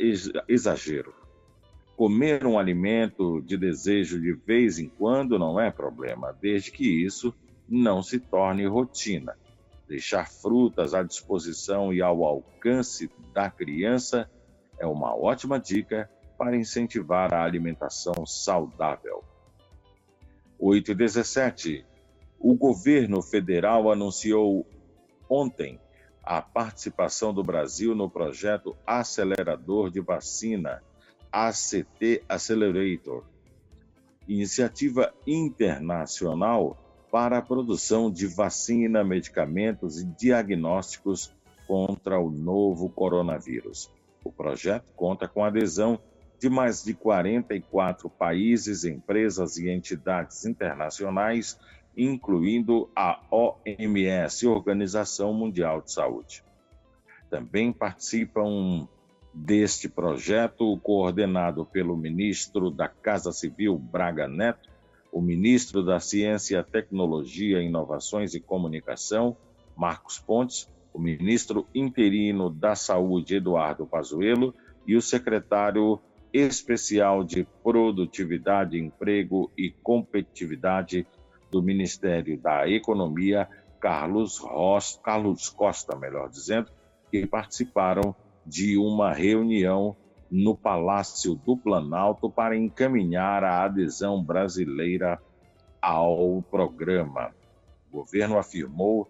exagero. 0.48 1.14
Comer 1.96 2.44
um 2.44 2.58
alimento 2.58 3.40
de 3.42 3.56
desejo 3.56 4.20
de 4.20 4.32
vez 4.32 4.78
em 4.78 4.88
quando 4.88 5.38
não 5.38 5.60
é 5.60 5.70
problema, 5.70 6.36
desde 6.40 6.72
que 6.72 7.04
isso 7.04 7.32
não 7.68 8.02
se 8.02 8.18
torne 8.18 8.66
rotina. 8.66 9.36
Deixar 9.88 10.28
frutas 10.28 10.94
à 10.94 11.02
disposição 11.02 11.92
e 11.92 12.02
ao 12.02 12.24
alcance 12.24 13.08
da 13.32 13.48
criança 13.48 14.28
é 14.78 14.86
uma 14.86 15.14
ótima 15.14 15.58
dica 15.58 16.10
para 16.36 16.56
incentivar 16.56 17.32
a 17.32 17.44
alimentação 17.44 18.26
saudável. 18.26 19.22
8 20.58 20.92
e 20.92 20.94
17. 20.94 21.86
O 22.38 22.54
governo 22.54 23.22
federal 23.22 23.90
anunciou 23.90 24.66
ontem 25.28 25.80
a 26.22 26.40
participação 26.40 27.32
do 27.34 27.42
Brasil 27.42 27.94
no 27.94 28.08
projeto 28.08 28.76
acelerador 28.86 29.90
de 29.90 30.00
vacina 30.00 30.82
ACT 31.30 32.22
Accelerator, 32.28 33.24
iniciativa 34.26 35.12
internacional 35.26 36.78
para 37.10 37.38
a 37.38 37.42
produção 37.42 38.10
de 38.10 38.26
vacina, 38.26 39.04
medicamentos 39.04 40.00
e 40.00 40.04
diagnósticos 40.04 41.32
contra 41.66 42.18
o 42.18 42.30
novo 42.30 42.88
coronavírus. 42.88 43.90
O 44.24 44.32
projeto 44.32 44.92
conta 44.96 45.28
com 45.28 45.44
adesão 45.44 46.00
de 46.40 46.48
mais 46.48 46.82
de 46.82 46.94
44 46.94 48.08
países, 48.10 48.84
empresas 48.84 49.56
e 49.58 49.70
entidades 49.70 50.44
internacionais, 50.44 51.58
incluindo 51.96 52.90
a 52.96 53.20
OMS, 53.30 54.46
Organização 54.46 55.32
Mundial 55.32 55.80
de 55.80 55.92
Saúde. 55.92 56.42
Também 57.30 57.72
participam 57.72 58.88
deste 59.32 59.88
projeto, 59.88 60.78
coordenado 60.78 61.66
pelo 61.66 61.96
ministro 61.96 62.70
da 62.70 62.88
Casa 62.88 63.32
Civil, 63.32 63.76
Braga 63.76 64.28
Neto, 64.28 64.70
o 65.12 65.20
ministro 65.20 65.82
da 65.84 66.00
Ciência, 66.00 66.62
Tecnologia, 66.62 67.62
Inovações 67.62 68.34
e 68.34 68.40
Comunicação, 68.40 69.36
Marcos 69.76 70.18
Pontes, 70.18 70.68
o 70.94 71.00
ministro 71.00 71.66
interino 71.74 72.48
da 72.48 72.76
Saúde, 72.76 73.36
Eduardo 73.36 73.84
Pazuello, 73.84 74.54
e 74.86 74.96
o 74.96 75.02
secretário 75.02 76.00
especial 76.32 77.24
de 77.24 77.44
Produtividade, 77.64 78.78
Emprego 78.78 79.50
e 79.58 79.70
Competitividade 79.70 81.04
do 81.50 81.60
Ministério 81.60 82.38
da 82.40 82.68
Economia, 82.68 83.48
Carlos, 83.80 84.38
Ross, 84.38 84.98
Carlos 85.02 85.48
Costa, 85.48 85.96
melhor 85.96 86.28
dizendo, 86.30 86.70
que 87.10 87.26
participaram 87.26 88.14
de 88.46 88.78
uma 88.78 89.12
reunião 89.12 89.96
no 90.30 90.56
Palácio 90.56 91.34
do 91.34 91.56
Planalto 91.56 92.30
para 92.30 92.56
encaminhar 92.56 93.42
a 93.42 93.64
adesão 93.64 94.22
brasileira 94.22 95.20
ao 95.80 96.42
programa. 96.50 97.32
O 97.92 97.98
governo 97.98 98.38
afirmou 98.38 99.08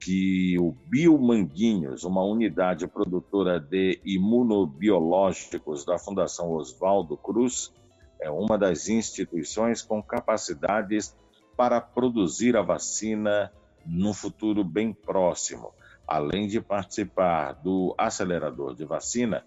que 0.00 0.56
o 0.58 0.72
Biomanguinhos, 0.86 2.04
uma 2.04 2.22
unidade 2.22 2.86
produtora 2.86 3.58
de 3.58 4.00
imunobiológicos 4.04 5.84
da 5.84 5.98
Fundação 5.98 6.52
Oswaldo 6.52 7.16
Cruz, 7.16 7.72
é 8.20 8.30
uma 8.30 8.56
das 8.56 8.88
instituições 8.88 9.82
com 9.82 10.02
capacidades 10.02 11.16
para 11.56 11.80
produzir 11.80 12.56
a 12.56 12.62
vacina 12.62 13.52
no 13.84 14.12
futuro 14.14 14.62
bem 14.62 14.92
próximo. 14.92 15.72
Além 16.06 16.46
de 16.46 16.60
participar 16.60 17.52
do 17.52 17.94
acelerador 17.98 18.74
de 18.74 18.84
vacina, 18.84 19.44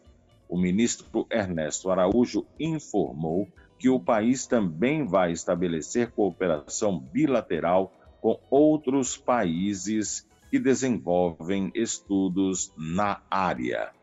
o 0.48 0.58
ministro 0.58 1.26
Ernesto 1.32 1.90
Araújo 1.90 2.46
informou 2.60 3.48
que 3.80 3.90
o 3.90 4.00
país 4.00 4.46
também 4.46 5.06
vai 5.06 5.32
estabelecer 5.32 6.12
cooperação 6.12 7.00
bilateral 7.00 7.92
com 8.22 8.40
outros 8.50 9.18
países 9.18 10.30
que 10.52 10.60
desenvolvem 10.60 11.72
estudos 11.74 12.74
na 12.78 13.22
área. 13.32 13.94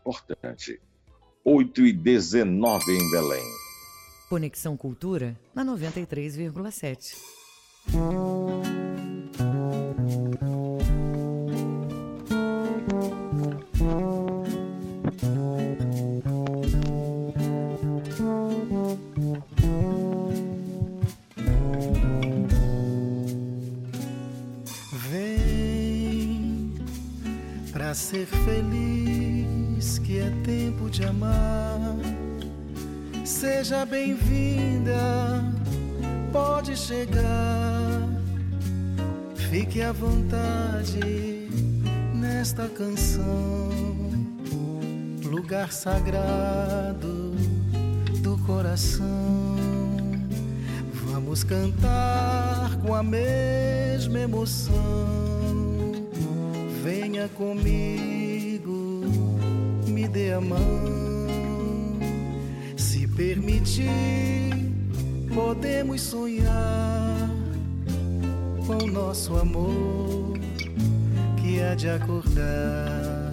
Importante. 0.00 0.80
8 1.44 1.86
e 1.86 1.92
19 1.92 2.92
em 2.92 3.10
Belém. 3.10 3.44
Conexão 4.28 4.76
Cultura 4.76 5.38
na 5.54 5.64
93,7. 5.64 7.14
Ser 28.12 28.26
feliz, 28.26 29.98
que 30.00 30.18
é 30.18 30.30
tempo 30.44 30.90
de 30.90 31.02
amar. 31.02 31.96
Seja 33.24 33.86
bem-vinda, 33.86 35.42
pode 36.30 36.76
chegar. 36.76 38.06
Fique 39.34 39.80
à 39.80 39.92
vontade 39.92 41.48
nesta 42.14 42.68
canção, 42.68 43.70
lugar 45.24 45.72
sagrado 45.72 47.30
do 48.20 48.36
coração. 48.44 49.56
Vamos 51.06 51.44
cantar 51.44 52.76
com 52.82 52.94
a 52.94 53.02
mesma 53.02 54.18
emoção 54.18 55.51
Venha 56.82 57.28
comigo, 57.28 59.04
me 59.86 60.08
dê 60.08 60.32
a 60.32 60.40
mão. 60.40 60.58
Se 62.76 63.06
permitir, 63.06 63.86
podemos 65.32 66.00
sonhar 66.00 67.30
com 68.66 68.84
nosso 68.88 69.36
amor 69.36 70.36
que 71.40 71.62
há 71.62 71.76
de 71.76 71.88
acordar. 71.88 73.30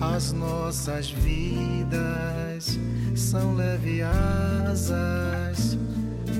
As 0.00 0.32
nossas 0.32 1.10
vidas 1.10 2.78
são 3.14 3.56
leve 3.56 4.00
asas, 4.00 5.76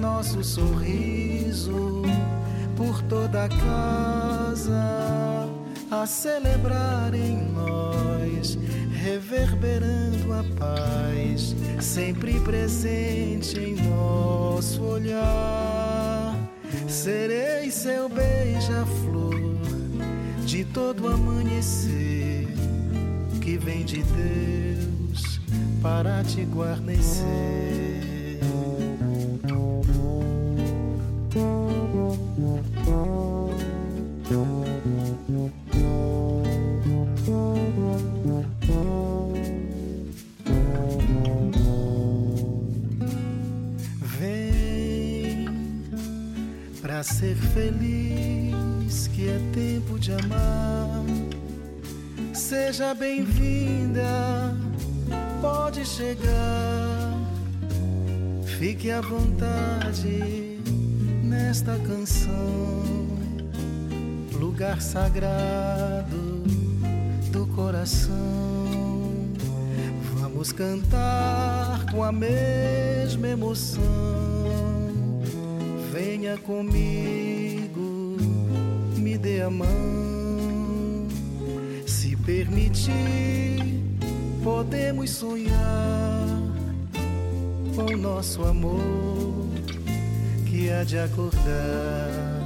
nosso 0.00 0.42
sorriso 0.42 2.00
por 2.78 3.02
toda 3.02 3.44
a 3.44 3.48
casa 3.50 5.19
a 5.90 6.06
celebrar 6.06 7.12
em 7.14 7.36
nós, 7.52 8.56
reverberando 8.92 10.32
a 10.32 10.44
paz, 10.56 11.56
sempre 11.80 12.38
presente 12.40 13.58
em 13.58 13.74
nosso 13.88 14.82
olhar. 14.82 16.36
Serei 16.86 17.70
seu 17.70 18.08
beija-flor 18.08 19.34
de 20.46 20.64
todo 20.64 21.08
amanhecer 21.08 22.46
que 23.40 23.58
vem 23.58 23.84
de 23.84 24.02
Deus 24.02 25.40
para 25.82 26.22
te 26.22 26.44
guarnecer. 26.44 28.00
Ser 47.02 47.34
feliz, 47.36 49.06
que 49.08 49.28
é 49.28 49.40
tempo 49.52 49.98
de 49.98 50.12
amar. 50.12 51.04
Seja 52.34 52.94
bem-vinda, 52.94 54.54
pode 55.40 55.84
chegar. 55.84 57.14
Fique 58.58 58.90
à 58.90 59.00
vontade 59.00 60.58
nesta 61.22 61.78
canção, 61.78 62.82
lugar 64.32 64.82
sagrado 64.82 66.42
do 67.30 67.46
coração. 67.54 68.10
Vamos 70.14 70.52
cantar 70.52 71.86
com 71.90 72.02
a 72.02 72.12
mesma 72.12 73.28
emoção. 73.28 74.49
Venha 76.20 76.36
comigo, 76.36 78.18
me 78.98 79.16
dê 79.16 79.40
a 79.40 79.48
mão. 79.48 81.08
Se 81.86 82.14
permitir, 82.14 82.92
podemos 84.44 85.08
sonhar 85.12 86.28
com 87.74 87.96
nosso 87.96 88.44
amor 88.44 89.48
que 90.44 90.70
há 90.70 90.84
de 90.84 90.98
acordar 90.98 92.44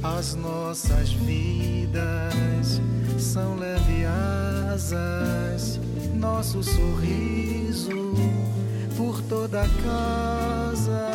as 0.00 0.36
nossas 0.36 1.10
vidas 1.14 2.80
são 3.18 3.56
leve 3.56 4.04
asas 4.70 5.80
nosso 6.14 6.62
sorriso 6.62 8.14
por 8.96 9.20
toda 9.22 9.62
a 9.62 9.68
casa 9.68 11.07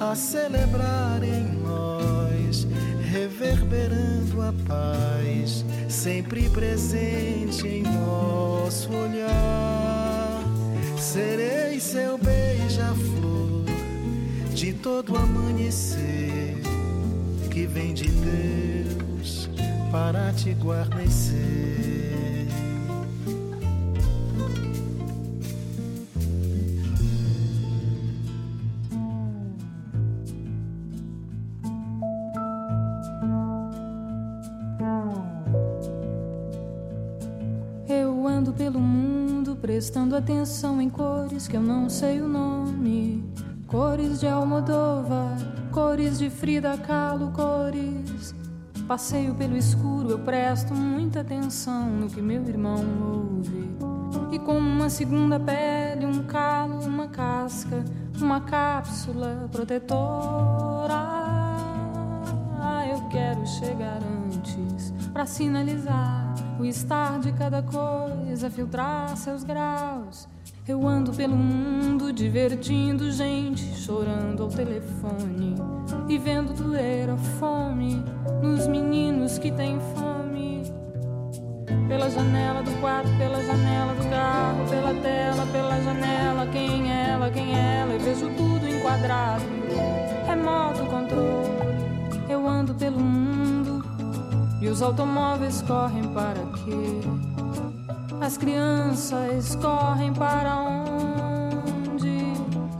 a 0.00 0.14
celebrar 0.14 1.22
em 1.22 1.44
nós 1.62 2.66
reverberando 3.10 4.42
a 4.42 4.52
paz 4.66 5.64
sempre 5.88 6.48
presente 6.50 7.66
em 7.66 7.82
nosso 7.82 8.92
olhar 8.92 10.42
serei 10.98 11.80
seu 11.80 12.18
beija-flor 12.18 13.64
de 14.54 14.72
todo 14.72 15.16
amanhecer 15.16 16.56
que 17.50 17.66
vem 17.66 17.94
de 17.94 18.08
Deus 18.08 19.48
para 19.90 20.32
te 20.32 20.52
guarnecer. 20.54 21.97
Prestando 39.88 40.16
atenção 40.16 40.82
em 40.82 40.90
cores 40.90 41.48
que 41.48 41.56
eu 41.56 41.62
não 41.62 41.88
sei 41.88 42.20
o 42.20 42.28
nome. 42.28 43.24
Cores 43.66 44.20
de 44.20 44.26
Almodóvar, 44.26 45.38
cores 45.72 46.18
de 46.18 46.28
Frida 46.28 46.76
Kahlo, 46.76 47.32
cores. 47.32 48.34
Passeio 48.86 49.34
pelo 49.34 49.56
escuro, 49.56 50.10
eu 50.10 50.18
presto 50.18 50.74
muita 50.74 51.20
atenção 51.20 51.88
no 51.88 52.06
que 52.06 52.20
meu 52.20 52.46
irmão 52.46 52.84
ouve. 53.00 53.70
E 54.30 54.38
como 54.38 54.58
uma 54.58 54.90
segunda 54.90 55.40
pele, 55.40 56.04
um 56.04 56.22
calo, 56.24 56.84
uma 56.84 57.08
casca, 57.08 57.82
uma 58.20 58.42
cápsula 58.42 59.48
protetora. 59.50 61.16
Eu 62.90 63.08
quero 63.08 63.46
chegar 63.46 64.00
antes 64.02 64.92
para 65.14 65.24
sinalizar 65.24 66.27
o 66.58 66.64
estar 66.64 67.18
de 67.20 67.32
cada 67.32 67.62
coisa, 67.62 68.50
filtrar 68.50 69.16
seus 69.16 69.44
graus 69.44 70.28
eu 70.68 70.86
ando 70.86 71.14
pelo 71.14 71.34
mundo 71.34 72.12
divertindo 72.12 73.10
gente, 73.10 73.74
chorando 73.74 74.42
ao 74.42 74.50
telefone 74.50 75.54
e 76.10 76.18
vendo 76.18 76.52
doer 76.52 77.08
a 77.08 77.16
fome 77.16 78.04
nos 78.42 78.66
meninos 78.66 79.38
que 79.38 79.50
têm 79.50 79.78
fome. 79.94 80.62
Pela 81.88 82.10
janela 82.10 82.62
do 82.62 82.70
quarto, 82.82 83.08
pela 83.16 83.42
janela 83.42 83.94
do 83.94 84.10
carro, 84.10 84.68
pela 84.68 84.94
tela, 85.00 85.46
pela 85.46 85.80
janela, 85.80 86.46
quem 86.52 86.92
é 86.92 87.08
ela, 87.12 87.30
quem 87.30 87.56
é 87.56 87.78
ela, 87.80 87.94
eu 87.94 88.00
vejo 88.00 88.28
tudo 88.36 88.68
enquadrado. 88.68 89.44
Remoto 90.26 90.84
controle, 90.84 92.28
eu 92.28 92.46
ando 92.46 92.74
pelo 92.74 93.00
mundo 93.00 93.37
e 94.60 94.68
os 94.68 94.82
automóveis 94.82 95.62
correm 95.62 96.02
para 96.12 96.40
quê? 96.64 97.00
As 98.20 98.36
crianças 98.36 99.54
correm 99.56 100.12
para 100.12 100.56
onde? 100.56 102.32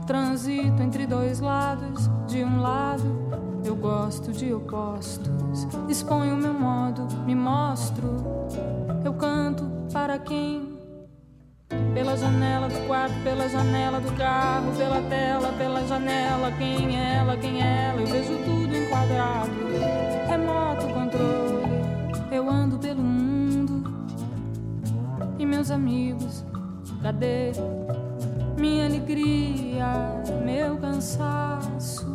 Transito 0.05 0.81
entre 0.83 1.07
dois 1.07 1.39
lados. 1.39 2.09
De 2.27 2.43
um 2.43 2.61
lado, 2.61 3.61
eu 3.63 3.75
gosto 3.75 4.31
de 4.31 4.53
opostos. 4.53 5.67
Exponho 5.87 6.35
meu 6.35 6.53
modo, 6.53 7.07
me 7.25 7.33
mostro. 7.33 8.17
Eu 9.03 9.13
canto 9.13 9.63
para 9.93 10.19
quem? 10.19 10.77
Pela 11.93 12.17
janela 12.17 12.67
do 12.67 12.87
quarto, 12.87 13.15
pela 13.23 13.47
janela 13.47 13.99
do 13.99 14.11
carro, 14.13 14.71
pela 14.75 15.01
tela, 15.03 15.53
pela 15.57 15.87
janela. 15.87 16.51
Quem 16.57 16.99
é 16.99 17.15
ela, 17.15 17.37
quem 17.37 17.61
é 17.61 17.89
ela? 17.89 18.01
Eu 18.01 18.07
vejo 18.07 18.37
tudo 18.43 18.75
enquadrado. 18.75 20.08
Meus 25.59 25.71
amigos, 25.71 26.45
cadê 27.01 27.51
minha 28.57 28.85
alegria, 28.85 29.87
meu 30.45 30.77
cansaço, 30.77 32.07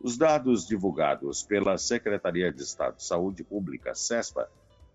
Os 0.01 0.17
dados 0.17 0.65
divulgados 0.65 1.43
pela 1.43 1.77
Secretaria 1.77 2.53
de 2.53 2.63
Estado 2.63 2.95
de 2.95 3.03
Saúde 3.03 3.43
Pública, 3.43 3.97
SESPA, 3.97 4.49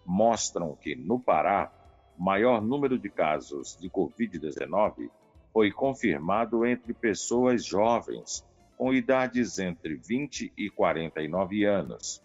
mostram 0.05 0.77
que, 0.77 0.95
no 0.95 1.19
Pará, 1.19 1.73
maior 2.17 2.61
número 2.61 2.97
de 2.97 3.09
casos 3.09 3.77
de 3.77 3.89
Covid-19 3.89 5.09
foi 5.51 5.73
confirmado 5.73 6.65
entre 6.65 6.93
pessoas 6.93 7.65
jovens, 7.65 8.45
com 8.77 8.93
idades 8.93 9.59
entre 9.59 9.95
20 9.95 10.53
e 10.57 10.69
49 10.69 11.65
anos. 11.65 12.23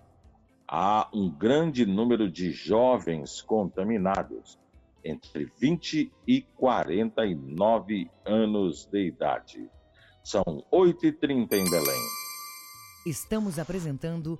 Há 0.65 1.09
um 1.13 1.29
grande 1.29 1.85
número 1.85 2.31
de 2.31 2.51
jovens 2.51 3.41
contaminados, 3.41 4.57
entre 5.03 5.51
20 5.59 6.09
e 6.25 6.41
49 6.55 8.09
anos 8.25 8.85
de 8.85 9.05
idade. 9.05 9.69
São 10.23 10.43
8h30 10.71 11.51
em 11.51 11.69
Belém. 11.69 12.01
Estamos 13.05 13.59
apresentando 13.59 14.39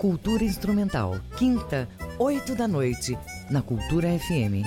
Cultura 0.00 0.42
Instrumental, 0.42 1.20
quinta, 1.36 1.86
8 2.18 2.54
da 2.54 2.66
noite, 2.66 3.18
na 3.50 3.60
Cultura 3.60 4.08
FM. 4.18 4.64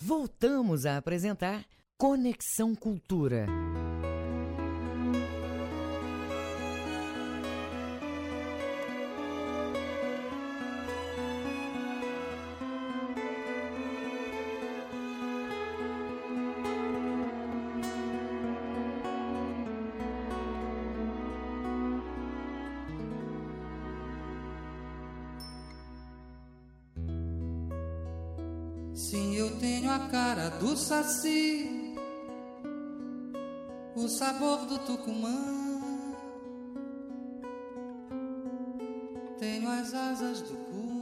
Voltamos 0.00 0.86
a 0.86 0.98
apresentar 0.98 1.64
Conexão 1.98 2.76
Cultura. 2.76 3.46
Do 30.64 30.74
saci, 30.78 31.94
o 33.94 34.08
sabor 34.08 34.64
do 34.64 34.78
tucumã. 34.78 35.36
Tenho 39.38 39.68
as 39.68 39.92
asas 39.92 40.40
do 40.40 40.56
curió 40.56 40.93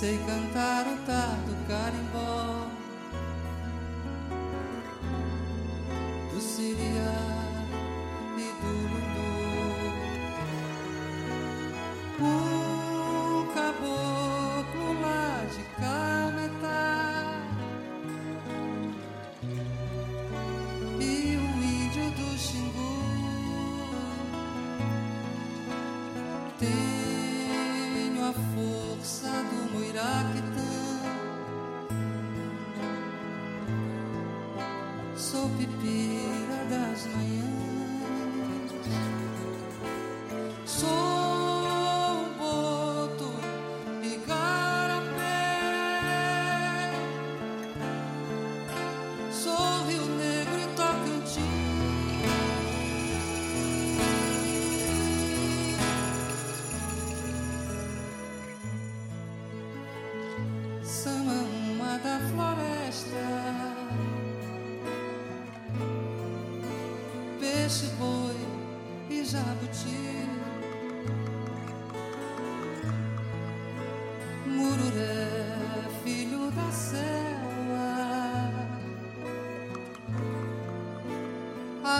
Sei 0.00 0.18
cantar 0.26 0.88
o 0.88 0.96
tardo 1.06 1.54
carimbó. 1.68 2.66
do 6.32 6.40
Siriá 6.40 7.13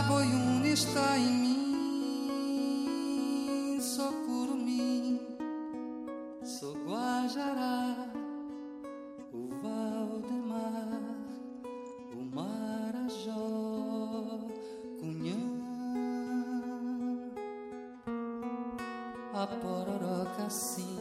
boiuna 0.08 0.66
está 0.68 1.18
em 1.18 1.32
mim. 1.42 1.64
Sou 3.80 4.12
curumim, 4.26 5.20
sou 6.42 6.74
guajará, 6.84 8.12
o 9.32 9.48
Valdemar, 9.62 11.00
o 12.12 12.16
Marajó. 12.34 13.64
A 19.36 19.46
pororoca 19.46 20.48
sim 20.48 20.93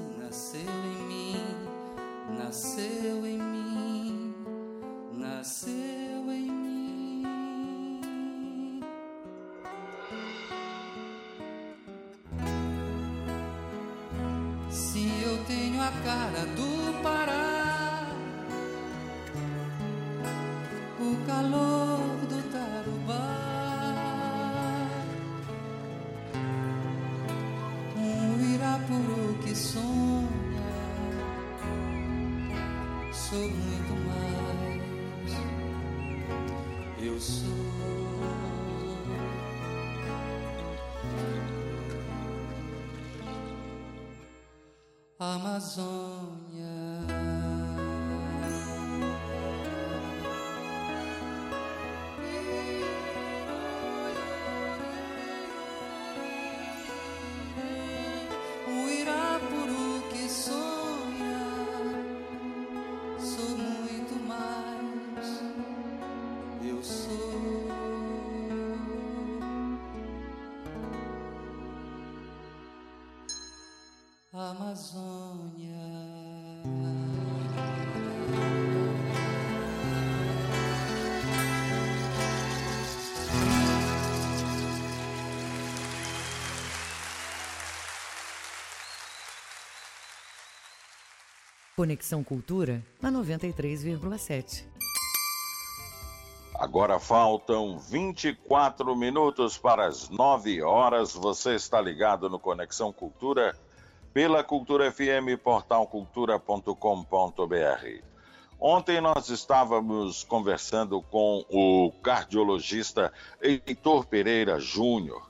tenho 15.47 15.81
a 15.81 15.91
cara 16.03 16.45
do 16.55 16.93
Pará, 17.01 17.62
Conexão 91.83 92.23
Cultura 92.23 92.81
na 93.01 93.11
93,7. 93.11 94.63
Agora 96.55 96.97
faltam 96.97 97.77
24 97.77 98.95
minutos 98.95 99.57
para 99.57 99.85
as 99.85 100.07
9 100.07 100.61
horas. 100.61 101.11
Você 101.11 101.55
está 101.55 101.81
ligado 101.81 102.29
no 102.29 102.39
Conexão 102.39 102.93
Cultura 102.93 103.53
pela 104.13 104.41
Cultura 104.45 104.89
FM, 104.89 105.37
portal 105.43 105.85
cultura.com.br. 105.85 106.73
Ontem 108.57 109.01
nós 109.01 109.27
estávamos 109.27 110.23
conversando 110.23 111.01
com 111.01 111.43
o 111.49 111.91
cardiologista 112.01 113.11
Heitor 113.41 114.05
Pereira 114.05 114.57
Júnior, 114.57 115.29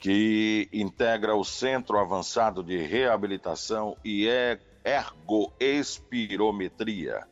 que 0.00 0.68
integra 0.72 1.36
o 1.36 1.44
Centro 1.44 2.00
Avançado 2.00 2.64
de 2.64 2.78
Reabilitação 2.78 3.96
e 4.04 4.26
Ergoespirometria. 4.88 7.28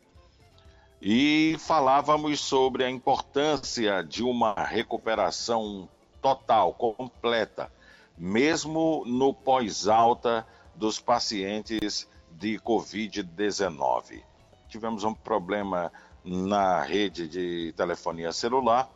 E 1.00 1.56
falávamos 1.58 2.40
sobre 2.40 2.84
a 2.84 2.90
importância 2.90 4.04
de 4.04 4.22
uma 4.22 4.52
recuperação 4.52 5.88
total, 6.20 6.74
completa, 6.74 7.72
mesmo 8.18 9.04
no 9.06 9.32
pós-alta 9.32 10.46
dos 10.74 11.00
pacientes 11.00 12.06
de 12.30 12.58
Covid-19. 12.58 14.22
Tivemos 14.68 15.02
um 15.04 15.14
problema 15.14 15.90
na 16.22 16.82
rede 16.82 17.26
de 17.26 17.72
telefonia 17.74 18.32
celular 18.32 18.90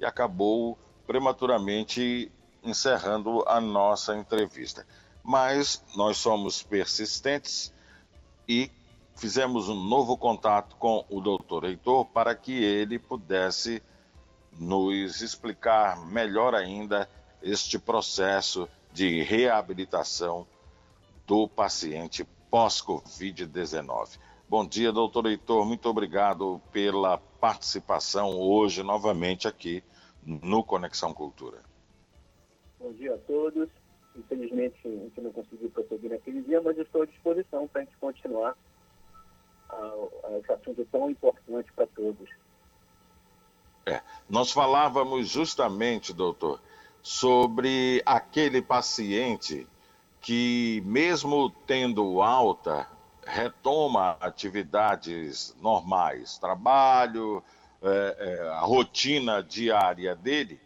e 0.00 0.04
acabou 0.04 0.76
prematuramente 1.06 2.32
encerrando 2.62 3.44
a 3.46 3.60
nossa 3.60 4.16
entrevista. 4.16 4.84
Mas 5.22 5.84
nós 5.94 6.16
somos 6.16 6.62
persistentes 6.62 7.72
e 8.50 8.68
fizemos 9.14 9.68
um 9.68 9.76
novo 9.76 10.18
contato 10.18 10.74
com 10.74 11.06
o 11.08 11.20
doutor 11.20 11.64
Heitor 11.66 12.04
para 12.06 12.34
que 12.34 12.52
ele 12.52 12.98
pudesse 12.98 13.80
nos 14.58 15.22
explicar 15.22 16.04
melhor 16.06 16.52
ainda 16.52 17.08
este 17.40 17.78
processo 17.78 18.68
de 18.92 19.22
reabilitação 19.22 20.44
do 21.28 21.46
paciente 21.46 22.26
pós-Covid-19. 22.50 24.18
Bom 24.48 24.66
dia, 24.66 24.90
doutor 24.90 25.26
Heitor. 25.26 25.64
Muito 25.64 25.88
obrigado 25.88 26.60
pela 26.72 27.18
participação 27.18 28.36
hoje 28.36 28.82
novamente 28.82 29.46
aqui 29.46 29.80
no 30.24 30.64
Conexão 30.64 31.14
Cultura. 31.14 31.60
Bom 32.80 32.92
dia 32.94 33.14
a 33.14 33.18
todos. 33.18 33.68
Infelizmente, 34.20 34.76
a 34.84 34.90
gente 34.90 35.20
não 35.20 35.32
conseguiu 35.32 35.70
prosseguir 35.70 36.10
naquele 36.10 36.42
dia, 36.42 36.60
mas 36.60 36.78
estou 36.78 37.02
à 37.02 37.06
disposição 37.06 37.66
para 37.66 37.82
a 37.82 37.84
gente 37.84 37.96
continuar 37.96 38.56
esse 40.38 40.52
assunto 40.52 40.86
tão 40.90 41.10
importante 41.10 41.72
para 41.72 41.86
todos. 41.86 42.28
É, 43.86 44.00
nós 44.28 44.50
falávamos 44.52 45.28
justamente, 45.28 46.12
doutor, 46.12 46.60
sobre 47.02 48.02
aquele 48.04 48.60
paciente 48.60 49.66
que, 50.20 50.82
mesmo 50.84 51.50
tendo 51.66 52.20
alta, 52.20 52.86
retoma 53.24 54.16
atividades 54.20 55.56
normais, 55.60 56.36
trabalho, 56.38 57.42
é, 57.82 58.16
é, 58.18 58.48
a 58.50 58.60
rotina 58.60 59.42
diária 59.42 60.14
dele, 60.14 60.60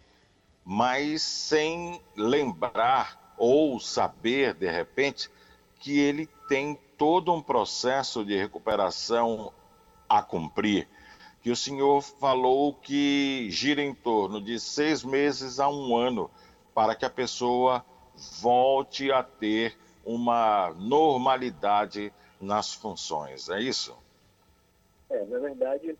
mas 0.64 1.22
sem 1.22 2.00
lembrar 2.16 3.23
ou 3.36 3.78
saber, 3.80 4.54
de 4.54 4.70
repente, 4.70 5.30
que 5.80 5.98
ele 5.98 6.26
tem 6.48 6.78
todo 6.96 7.32
um 7.32 7.42
processo 7.42 8.24
de 8.24 8.36
recuperação 8.36 9.52
a 10.08 10.22
cumprir. 10.22 10.88
Que 11.42 11.50
o 11.50 11.56
senhor 11.56 12.00
falou 12.00 12.72
que 12.74 13.48
gira 13.50 13.82
em 13.82 13.94
torno 13.94 14.40
de 14.40 14.58
seis 14.58 15.04
meses 15.04 15.60
a 15.60 15.68
um 15.68 15.96
ano 15.96 16.30
para 16.74 16.94
que 16.94 17.04
a 17.04 17.10
pessoa 17.10 17.84
volte 18.40 19.12
a 19.12 19.22
ter 19.22 19.76
uma 20.04 20.72
normalidade 20.76 22.12
nas 22.40 22.72
funções, 22.72 23.48
é 23.48 23.60
isso? 23.60 23.96
É, 25.10 25.24
na 25.24 25.38
verdade, 25.38 25.96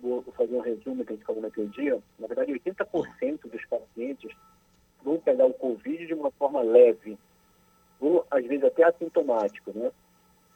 vou 0.00 0.22
fazer 0.36 0.54
um 0.54 0.60
resumo 0.60 1.04
que 1.04 1.12
a 1.12 1.16
gente 1.16 1.24
falou 1.24 1.42
naquele 1.42 1.68
dia. 1.68 2.00
Na 2.18 2.26
verdade, 2.26 2.52
80% 2.52 3.50
dos 3.50 3.64
pacientes 3.66 4.32
vão 5.08 5.18
pegar 5.18 5.46
o 5.46 5.54
Covid 5.54 6.06
de 6.06 6.14
uma 6.14 6.30
forma 6.32 6.60
leve, 6.60 7.18
ou 8.00 8.24
às 8.30 8.44
vezes 8.46 8.64
até 8.64 8.84
assintomático, 8.84 9.72
né? 9.74 9.90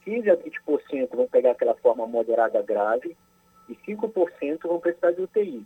15 0.05 0.31
a 0.31 0.37
20% 0.37 1.09
vão 1.15 1.27
pegar 1.27 1.53
aquela 1.53 1.75
forma 1.75 2.07
moderada 2.07 2.61
grave 2.63 3.17
e 3.69 3.75
5% 3.75 4.61
vão 4.63 4.81
precisar 4.81 5.13
de 5.13 5.23
UTI. 5.23 5.65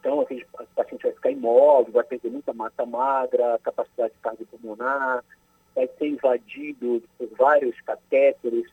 Então, 0.00 0.20
aquele 0.20 0.46
paciente 0.74 1.02
vai 1.02 1.12
ficar 1.12 1.30
imóvel, 1.30 1.92
vai 1.92 2.04
perder 2.04 2.30
muita 2.30 2.52
massa 2.52 2.84
magra, 2.84 3.58
capacidade 3.62 4.14
cardiopulmonar, 4.22 5.24
vai 5.74 5.88
ser 5.98 6.08
invadido 6.08 7.02
por 7.18 7.28
vários 7.36 7.80
catéteres, 7.80 8.70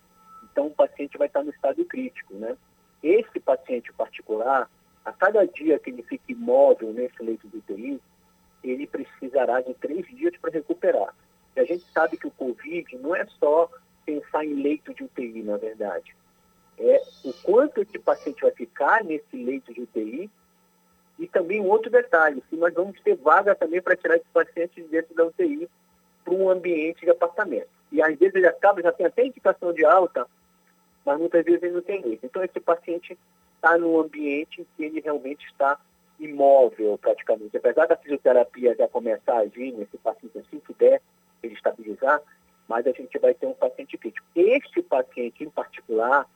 então 0.52 0.68
o 0.68 0.72
paciente 0.72 1.18
vai 1.18 1.28
estar 1.28 1.44
no 1.44 1.50
estado 1.50 1.84
crítico, 1.86 2.34
né? 2.36 2.56
Esse 3.02 3.40
paciente 3.40 3.92
particular, 3.94 4.70
a 5.04 5.12
cada 5.12 5.46
dia 5.46 5.80
que 5.80 5.90
ele 5.90 6.04
fica 6.04 6.32
imóvel 6.32 6.94
nesse 6.94 7.22
leito 7.22 7.48
de 7.48 7.58
UTI, 7.58 8.02
ele 8.64 8.88
precisará 8.88 9.62
de 9.62 9.74
três 9.76 10.06
dias 10.08 10.36
para 10.38 10.52
recuperar. 10.52 11.14
E 11.56 11.60
a 11.60 11.66
gente 11.66 11.84
sabe 11.92 12.18
que 12.18 12.28
o 12.28 12.32
Covid 12.32 12.98
não 12.98 13.16
é 13.16 13.26
só 13.40 13.70
pensar 14.06 14.46
em 14.46 14.54
leito 14.54 14.94
de 14.94 15.04
UTI, 15.04 15.44
na 15.44 15.58
verdade. 15.58 16.16
É 16.78 17.02
o 17.24 17.34
quanto 17.44 17.82
esse 17.82 18.00
paciente 18.00 18.42
vai 18.42 18.52
ficar 18.52 19.04
nesse 19.04 19.36
leito 19.36 19.74
de 19.74 19.82
UTI 19.82 20.30
e 21.20 21.28
também 21.28 21.62
um 21.62 21.70
outro 21.70 21.92
detalhe, 21.92 22.44
se 22.50 22.56
nós 22.56 22.74
vamos 22.74 23.00
ter 23.02 23.16
vaga 23.16 23.54
também 23.54 23.82
para 23.82 23.96
tirar 23.96 24.16
esse 24.16 24.26
paciente 24.34 24.82
dentro 24.84 25.14
da 25.14 25.26
UTI 25.26 25.70
para 26.24 26.34
um 26.34 26.50
ambiente 26.50 27.02
de 27.02 27.12
apartamento. 27.12 27.70
E 27.92 28.02
às 28.02 28.18
vezes 28.18 28.34
ele 28.34 28.48
acaba, 28.48 28.82
já 28.82 28.92
tem 28.92 29.06
até 29.06 29.26
indicação 29.26 29.72
de 29.72 29.86
alta, 29.86 30.26
mas 31.06 31.20
muitas 31.20 31.46
vezes 31.46 31.62
ele 31.62 31.74
não 31.74 31.82
tem 31.82 32.00
isso. 32.14 32.26
Então 32.26 32.44
esse 32.44 32.60
paciente 32.60 33.18
está 33.56 33.78
num 33.78 34.00
ambiente 34.00 34.62
em 34.62 34.68
que 34.76 34.84
ele 34.84 35.00
realmente 35.00 35.46
está 35.46 35.80
imóvel 36.20 36.98
praticamente. 36.98 37.58
Apesar 37.58 37.88
da 37.88 37.98
fisioterapia 37.98 38.76
já 38.76 38.88
começar 38.88 39.34
a 39.34 39.40
agir 39.40 39.72
nesse 39.74 39.98
paciente 39.98 40.38
assim 40.40 40.60
que 40.60 40.74
der 40.74 41.02
ele 41.42 41.54
estabilizar, 41.54 42.22
mas 42.68 42.88
a 42.88 42.92
gente 42.92 43.18
vai 43.20 43.34
ter 43.34 43.46
um 43.46 43.54
paciente 43.54 43.98
crítico. 43.98 44.26
Este 44.36 44.82
paciente 44.82 45.44
em 45.44 45.50
particular 45.50 46.28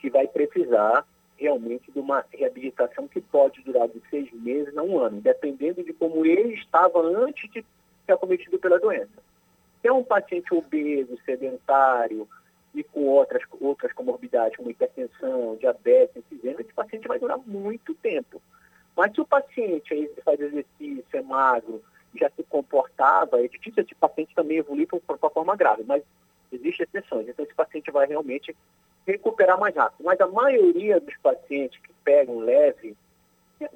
que 0.00 0.10
vai 0.10 0.26
precisar 0.26 1.06
realmente 1.36 1.90
de 1.90 1.98
uma 1.98 2.24
reabilitação 2.32 3.08
que 3.08 3.20
pode 3.20 3.62
durar 3.62 3.88
de 3.88 4.00
seis 4.08 4.32
meses 4.32 4.76
a 4.76 4.82
um 4.82 4.98
ano, 4.98 5.20
dependendo 5.20 5.82
de 5.82 5.92
como 5.92 6.24
ele 6.24 6.54
estava 6.54 7.00
antes 7.00 7.50
de 7.50 7.64
ser 8.06 8.12
acometido 8.12 8.58
pela 8.58 8.78
doença. 8.78 9.22
Se 9.80 9.88
é 9.88 9.92
um 9.92 10.04
paciente 10.04 10.54
obeso, 10.54 11.18
sedentário 11.24 12.28
e 12.72 12.84
com 12.84 13.06
outras, 13.06 13.42
outras 13.60 13.92
comorbidades, 13.92 14.56
como 14.56 14.70
hipertensão, 14.70 15.56
diabetes, 15.56 16.22
esse 16.30 16.72
paciente 16.72 17.08
vai 17.08 17.18
durar 17.18 17.38
muito 17.38 17.92
tempo. 17.94 18.40
Mas 18.96 19.12
se 19.12 19.20
o 19.20 19.26
paciente 19.26 20.10
faz 20.24 20.40
exercício, 20.40 21.04
é 21.12 21.22
magro, 21.22 21.82
já 22.18 22.30
se 22.30 22.42
comportava, 22.44 23.42
é 23.42 23.48
difícil 23.48 23.82
esse 23.82 23.94
paciente 23.94 24.34
também 24.34 24.58
evoluir 24.58 24.86
para 24.86 25.16
uma 25.20 25.30
forma 25.30 25.56
grave, 25.56 25.82
mas 25.84 26.02
existem 26.52 26.86
exceções. 26.86 27.28
Então, 27.28 27.44
esse 27.44 27.54
paciente 27.54 27.90
vai 27.90 28.06
realmente 28.06 28.54
recuperar 29.06 29.58
mais 29.58 29.74
rápido. 29.74 30.04
Mas 30.04 30.20
a 30.20 30.26
maioria 30.26 31.00
dos 31.00 31.16
pacientes 31.18 31.80
que 31.80 31.92
pegam 32.04 32.40
leve 32.40 32.94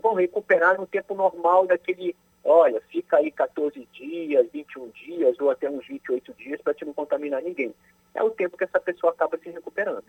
vão 0.03 0.14
recuperar 0.14 0.79
no 0.79 0.87
tempo 0.87 1.14
normal 1.14 1.67
daquele 1.67 2.14
olha, 2.47 2.81
fica 2.89 3.17
aí 3.17 3.31
14 3.31 3.87
dias, 3.93 4.47
21 4.53 4.89
dias 4.91 5.39
ou 5.41 5.51
até 5.51 5.69
uns 5.69 5.87
28 5.87 6.33
dias 6.35 6.61
para 6.62 6.75
te 6.75 6.85
não 6.85 6.93
contaminar 6.93 7.43
ninguém. 7.43 7.75
É 8.14 8.23
o 8.23 8.31
tempo 8.31 8.57
que 8.57 8.64
essa 8.64 8.79
pessoa 8.79 9.12
acaba 9.12 9.37
se 9.37 9.51
recuperando. 9.51 10.05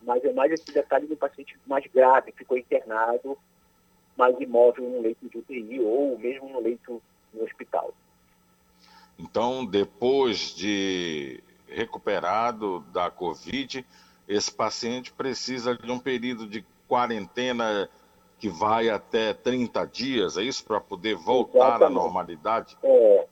Mas 0.00 0.24
é 0.24 0.32
mais 0.32 0.50
esse 0.52 0.72
detalhe 0.72 1.06
do 1.06 1.16
paciente 1.16 1.58
mais 1.66 1.86
grave, 1.86 2.32
ficou 2.32 2.56
internado, 2.56 3.38
mais 4.16 4.38
imóvel 4.40 4.88
no 4.88 5.00
leito 5.00 5.28
de 5.28 5.38
UTI 5.38 5.80
ou 5.80 6.18
mesmo 6.18 6.48
no 6.48 6.60
leito 6.60 7.02
no 7.32 7.44
hospital. 7.44 7.92
Então, 9.18 9.64
depois 9.64 10.54
de 10.54 11.42
recuperado 11.68 12.80
da 12.92 13.10
Covid, 13.10 13.84
esse 14.28 14.52
paciente 14.52 15.12
precisa 15.12 15.76
de 15.76 15.90
um 15.90 15.98
período 15.98 16.46
de 16.46 16.64
quarentena 16.88 17.88
que 18.38 18.48
vai 18.48 18.88
até 18.88 19.32
30 19.32 19.86
dias, 19.86 20.36
é 20.36 20.42
isso? 20.42 20.64
Para 20.64 20.80
poder 20.80 21.16
voltar 21.16 21.76
Exatamente. 21.76 21.84
à 21.84 21.90
normalidade? 21.90 22.78
É, 22.82 23.26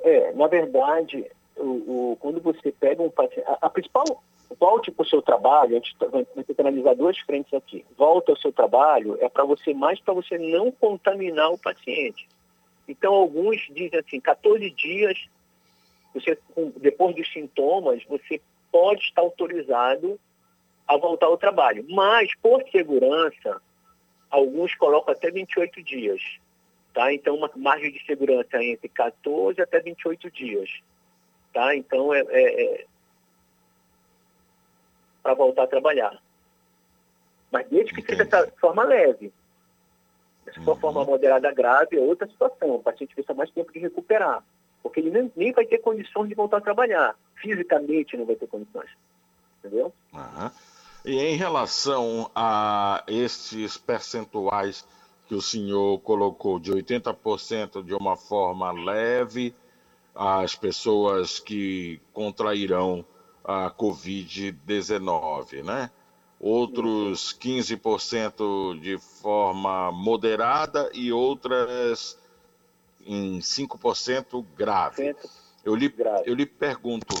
é 0.00 0.32
na 0.32 0.46
verdade, 0.46 1.30
o, 1.56 2.12
o, 2.12 2.16
quando 2.18 2.40
você 2.40 2.72
pega 2.72 3.02
um 3.02 3.10
paciente. 3.10 3.44
A, 3.46 3.58
a 3.62 3.70
principal. 3.70 4.22
Volte 4.58 4.90
para 4.90 5.02
o 5.02 5.08
seu 5.08 5.20
trabalho, 5.20 5.72
a 5.72 5.78
gente 5.80 5.96
tá, 5.96 6.06
vai 6.06 6.24
analisar 6.58 6.94
duas 6.94 7.18
frentes 7.18 7.52
aqui. 7.52 7.84
Volta 7.96 8.32
ao 8.32 8.38
seu 8.38 8.52
trabalho 8.52 9.18
é 9.20 9.28
para 9.28 9.44
você, 9.44 9.74
mais 9.74 10.00
para 10.00 10.14
você 10.14 10.38
não 10.38 10.70
contaminar 10.70 11.50
o 11.50 11.58
paciente. 11.58 12.28
Então, 12.88 13.12
alguns 13.12 13.60
dizem 13.70 13.98
assim: 13.98 14.20
14 14.20 14.70
dias, 14.70 15.18
você, 16.14 16.38
depois 16.76 17.14
dos 17.16 17.30
sintomas, 17.32 18.04
você 18.04 18.40
pode 18.70 19.02
estar 19.02 19.22
autorizado 19.22 20.18
a 20.86 20.96
voltar 20.96 21.26
ao 21.26 21.36
trabalho. 21.36 21.84
Mas, 21.88 22.34
por 22.36 22.62
segurança, 22.70 23.60
alguns 24.30 24.74
colocam 24.76 25.12
até 25.12 25.30
28 25.30 25.82
dias. 25.82 26.20
Tá? 26.94 27.12
Então, 27.12 27.34
uma 27.34 27.50
margem 27.56 27.92
de 27.92 28.04
segurança 28.06 28.62
entre 28.62 28.88
14 28.88 29.60
até 29.60 29.80
28 29.80 30.30
dias. 30.30 30.70
Tá? 31.52 31.74
Então, 31.74 32.14
é, 32.14 32.20
é, 32.20 32.62
é 32.62 32.84
para 35.26 35.34
voltar 35.34 35.64
a 35.64 35.66
trabalhar. 35.66 36.22
Mas 37.50 37.68
desde 37.68 37.92
que 37.92 38.00
seja 38.00 38.24
dessa 38.24 38.48
forma 38.60 38.84
leve. 38.84 39.32
Se 40.54 40.64
for 40.64 40.78
forma 40.78 41.00
uhum. 41.00 41.06
moderada 41.06 41.52
grave, 41.52 41.96
é 41.96 42.00
outra 42.00 42.28
situação. 42.28 42.76
O 42.76 42.82
paciente 42.82 43.12
precisa 43.12 43.34
mais 43.34 43.50
tempo 43.50 43.72
de 43.72 43.80
recuperar. 43.80 44.44
Porque 44.84 45.00
ele 45.00 45.10
nem, 45.10 45.32
nem 45.34 45.52
vai 45.52 45.66
ter 45.66 45.78
condições 45.78 46.28
de 46.28 46.36
voltar 46.36 46.58
a 46.58 46.60
trabalhar. 46.60 47.16
Fisicamente 47.34 48.16
não 48.16 48.24
vai 48.24 48.36
ter 48.36 48.46
condições. 48.46 48.88
Entendeu? 49.58 49.92
Uhum. 50.12 50.50
E 51.04 51.18
em 51.18 51.36
relação 51.36 52.30
a 52.32 53.02
estes 53.08 53.76
percentuais 53.76 54.86
que 55.26 55.34
o 55.34 55.42
senhor 55.42 55.98
colocou, 56.02 56.60
de 56.60 56.70
80% 56.70 57.82
de 57.82 57.94
uma 57.94 58.16
forma 58.16 58.70
leve, 58.70 59.52
as 60.14 60.54
pessoas 60.54 61.40
que 61.40 62.00
contrairão 62.12 63.04
a 63.46 63.70
Covid-19, 63.70 65.62
né? 65.62 65.88
Outros 66.38 67.32
15% 67.40 68.78
de 68.80 68.98
forma 68.98 69.92
moderada 69.92 70.90
e 70.92 71.12
outras 71.12 72.18
em 73.06 73.38
5% 73.38 74.44
grave. 74.56 75.14
Eu 75.64 75.74
lhe, 75.76 75.94
eu 76.24 76.34
lhe 76.34 76.44
pergunto, 76.44 77.14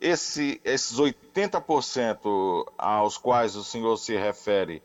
esse, 0.00 0.60
esses 0.64 0.98
80% 0.98 2.66
aos 2.76 3.18
quais 3.18 3.54
o 3.54 3.62
senhor 3.62 3.96
se 3.98 4.16
refere, 4.16 4.82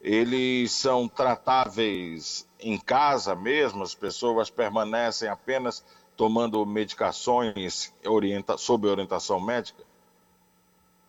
eles 0.00 0.72
são 0.72 1.06
tratáveis 1.06 2.48
em 2.58 2.78
casa 2.78 3.36
mesmo? 3.36 3.82
As 3.82 3.94
pessoas 3.94 4.48
permanecem 4.48 5.28
apenas 5.28 5.84
tomando 6.16 6.64
medicações 6.64 7.94
orienta 8.04 8.56
sob 8.56 8.88
orientação 8.88 9.38
médica? 9.38 9.89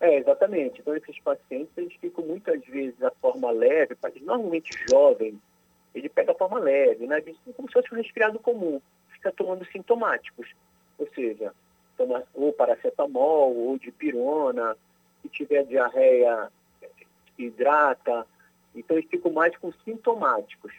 É, 0.01 0.17
exatamente. 0.17 0.81
Então, 0.81 0.95
esses 0.95 1.19
pacientes, 1.19 1.71
eles 1.77 1.93
ficam 1.93 2.25
muitas 2.25 2.59
vezes 2.65 3.01
a 3.03 3.11
forma 3.21 3.51
leve, 3.51 3.95
normalmente 4.21 4.71
jovem, 4.89 5.39
ele 5.93 6.09
pega 6.09 6.31
a 6.31 6.35
forma 6.35 6.57
leve, 6.57 7.05
né? 7.05 7.21
como 7.55 7.67
se 7.67 7.73
fosse 7.73 7.93
um 7.93 7.97
resfriado 7.97 8.39
comum, 8.39 8.81
fica 9.09 9.31
tomando 9.31 9.63
sintomáticos, 9.65 10.49
ou 10.97 11.07
seja, 11.13 11.53
toma 11.95 12.23
ou 12.33 12.51
paracetamol, 12.51 13.55
ou 13.55 13.77
dipirona, 13.77 14.75
se 15.21 15.29
tiver 15.29 15.65
diarreia, 15.65 16.51
hidrata, 17.37 18.25
então 18.73 18.97
eles 18.97 19.09
ficam 19.09 19.31
mais 19.31 19.55
com 19.57 19.71
sintomáticos. 19.85 20.73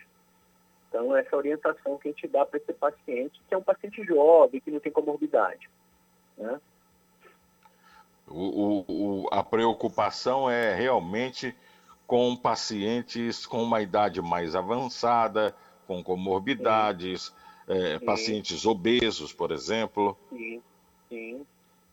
Então, 0.89 1.17
essa 1.17 1.37
orientação 1.37 1.97
que 1.97 2.09
a 2.09 2.11
gente 2.11 2.27
dá 2.27 2.45
para 2.45 2.59
esse 2.59 2.73
paciente, 2.73 3.41
que 3.49 3.55
é 3.55 3.57
um 3.57 3.63
paciente 3.63 4.03
jovem, 4.03 4.61
que 4.61 4.71
não 4.71 4.81
tem 4.81 4.91
comorbidade. 4.91 5.71
Né? 6.37 6.61
O, 8.29 8.85
o, 8.89 9.29
a 9.31 9.43
preocupação 9.43 10.49
é 10.49 10.75
realmente 10.75 11.55
com 12.07 12.37
pacientes 12.37 13.47
com 13.47 13.63
uma 13.63 13.81
idade 13.81 14.21
mais 14.21 14.55
avançada, 14.55 15.55
com 15.87 16.03
comorbidades, 16.03 17.35
é, 17.67 17.99
pacientes 17.99 18.65
obesos, 18.67 19.33
por 19.33 19.51
exemplo. 19.51 20.17
Sim, 20.31 20.63
sim, 21.09 21.47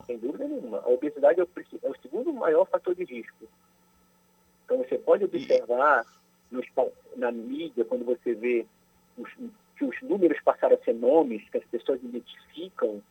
sem 0.05 0.17
dúvida 0.17 0.47
nenhuma. 0.47 0.80
A 0.80 0.89
obesidade 0.89 1.39
é 1.39 1.43
o, 1.43 1.49
é 1.84 1.89
o 1.89 2.01
segundo 2.01 2.34
maior 2.34 2.65
fator 2.65 2.95
de 2.95 3.03
risco. 3.03 3.47
Então 4.65 4.77
você 4.77 4.97
pode 4.97 5.23
observar 5.23 6.05
e... 6.51 6.55
nos, 6.55 6.65
na 7.15 7.32
mídia, 7.32 7.86
quando 7.86 8.05
você 8.05 8.34
vê 8.34 8.65
os, 9.17 9.30
que 9.77 9.86
os 9.86 10.01
números 10.01 10.39
passaram 10.41 10.75
a 10.75 10.84
ser 10.84 10.93
nomes 10.93 11.47
que 11.49 11.57
as 11.57 11.65
pessoas 11.65 12.03
identificam, 12.03 13.01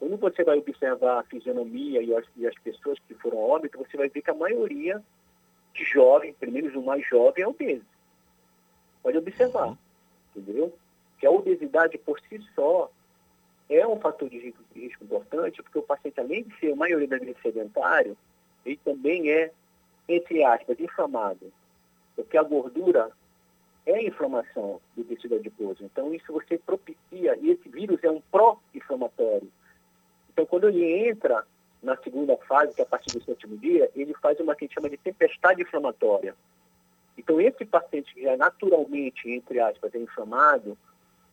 quando 0.00 0.16
você 0.16 0.42
vai 0.42 0.58
observar 0.58 1.20
a 1.20 1.22
fisionomia 1.24 2.02
e 2.02 2.14
as, 2.14 2.24
e 2.34 2.46
as 2.46 2.54
pessoas 2.60 2.98
que 3.06 3.12
foram 3.14 3.36
óbito, 3.36 3.76
você 3.76 3.98
vai 3.98 4.08
ver 4.08 4.22
que 4.22 4.30
a 4.30 4.34
maioria 4.34 5.00
de 5.74 5.84
jovem, 5.84 6.32
pelo 6.32 6.52
menos 6.52 6.74
o 6.74 6.80
mais 6.80 7.06
jovem, 7.06 7.44
é 7.44 7.46
obeso. 7.46 7.84
Pode 9.02 9.18
observar, 9.18 9.68
uhum. 9.68 9.76
entendeu? 10.34 10.74
Que 11.18 11.26
a 11.26 11.30
obesidade 11.30 11.98
por 11.98 12.18
si 12.20 12.40
só 12.54 12.90
é 13.68 13.86
um 13.86 14.00
fator 14.00 14.30
de 14.30 14.38
risco, 14.38 14.64
de 14.74 14.80
risco, 14.80 15.04
importante, 15.04 15.62
porque 15.62 15.78
o 15.78 15.82
paciente, 15.82 16.18
além 16.18 16.44
de 16.44 16.58
ser 16.58 16.72
a 16.72 16.76
maioria 16.76 17.06
das 17.06 17.20
vezes 17.20 17.40
sedentário, 17.42 18.16
ele 18.64 18.80
também 18.82 19.30
é, 19.30 19.52
entre 20.08 20.42
aspas, 20.42 20.80
inflamado. 20.80 21.52
Porque 22.16 22.38
a 22.38 22.42
gordura 22.42 23.10
é 23.84 24.02
inflamação 24.02 24.80
do 24.96 25.04
tecido 25.04 25.36
adiposo. 25.36 25.84
Então, 25.84 26.12
isso 26.14 26.32
você 26.32 26.56
propicia, 26.56 27.36
e 27.36 27.50
esse 27.50 27.68
vírus 27.68 28.02
é 28.02 28.10
um 28.10 28.22
pró-inflamatório. 28.32 29.50
Então, 30.32 30.46
quando 30.46 30.68
ele 30.68 31.08
entra 31.08 31.44
na 31.82 31.96
segunda 31.96 32.36
fase, 32.36 32.74
que 32.74 32.80
é 32.80 32.84
a 32.84 32.88
partir 32.88 33.10
do 33.10 33.22
sétimo 33.22 33.56
dia, 33.56 33.90
ele 33.94 34.14
faz 34.14 34.38
uma 34.38 34.54
que 34.54 34.64
a 34.64 34.66
gente 34.66 34.74
chama 34.74 34.90
de 34.90 34.96
tempestade 34.96 35.62
inflamatória. 35.62 36.34
Então, 37.16 37.40
esse 37.40 37.64
paciente 37.64 38.14
que 38.14 38.22
já 38.22 38.36
naturalmente, 38.36 39.30
entre 39.30 39.60
aspas, 39.60 39.94
é 39.94 39.98
inflamado, 39.98 40.76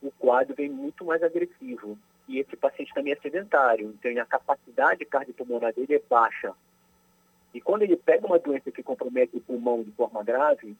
o 0.01 0.11
quadro 0.11 0.55
vem 0.55 0.69
muito 0.69 1.05
mais 1.05 1.21
agressivo. 1.23 1.97
E 2.27 2.39
esse 2.39 2.57
paciente 2.57 2.93
também 2.93 3.13
é 3.13 3.15
sedentário, 3.17 3.95
então 3.97 4.21
a 4.21 4.25
capacidade 4.25 5.05
cardiopulmonar 5.05 5.73
dele 5.73 5.95
é 5.95 6.01
baixa. 6.09 6.53
E 7.53 7.61
quando 7.61 7.83
ele 7.83 7.95
pega 7.95 8.27
uma 8.27 8.37
doença 8.37 8.69
que 8.69 8.83
compromete 8.83 9.37
o 9.37 9.41
pulmão 9.41 9.81
de 9.81 9.91
forma 9.91 10.21
grave, 10.23 10.75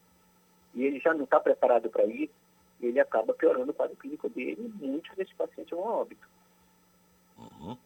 e 0.75 0.83
ele 0.83 0.99
já 0.99 1.13
não 1.13 1.23
está 1.23 1.39
preparado 1.39 1.89
para 1.89 2.05
isso, 2.05 2.33
ele 2.81 2.99
acaba 2.99 3.33
piorando 3.33 3.71
o 3.71 3.73
quadro 3.73 3.95
clínico 3.95 4.29
dele 4.29 4.71
e 4.81 4.85
muitos 4.85 5.15
desses 5.15 5.33
pacientes 5.33 5.71
vão 5.71 5.87
a 5.87 5.95
óbito. 6.01 6.27
Uhum. 7.37 7.77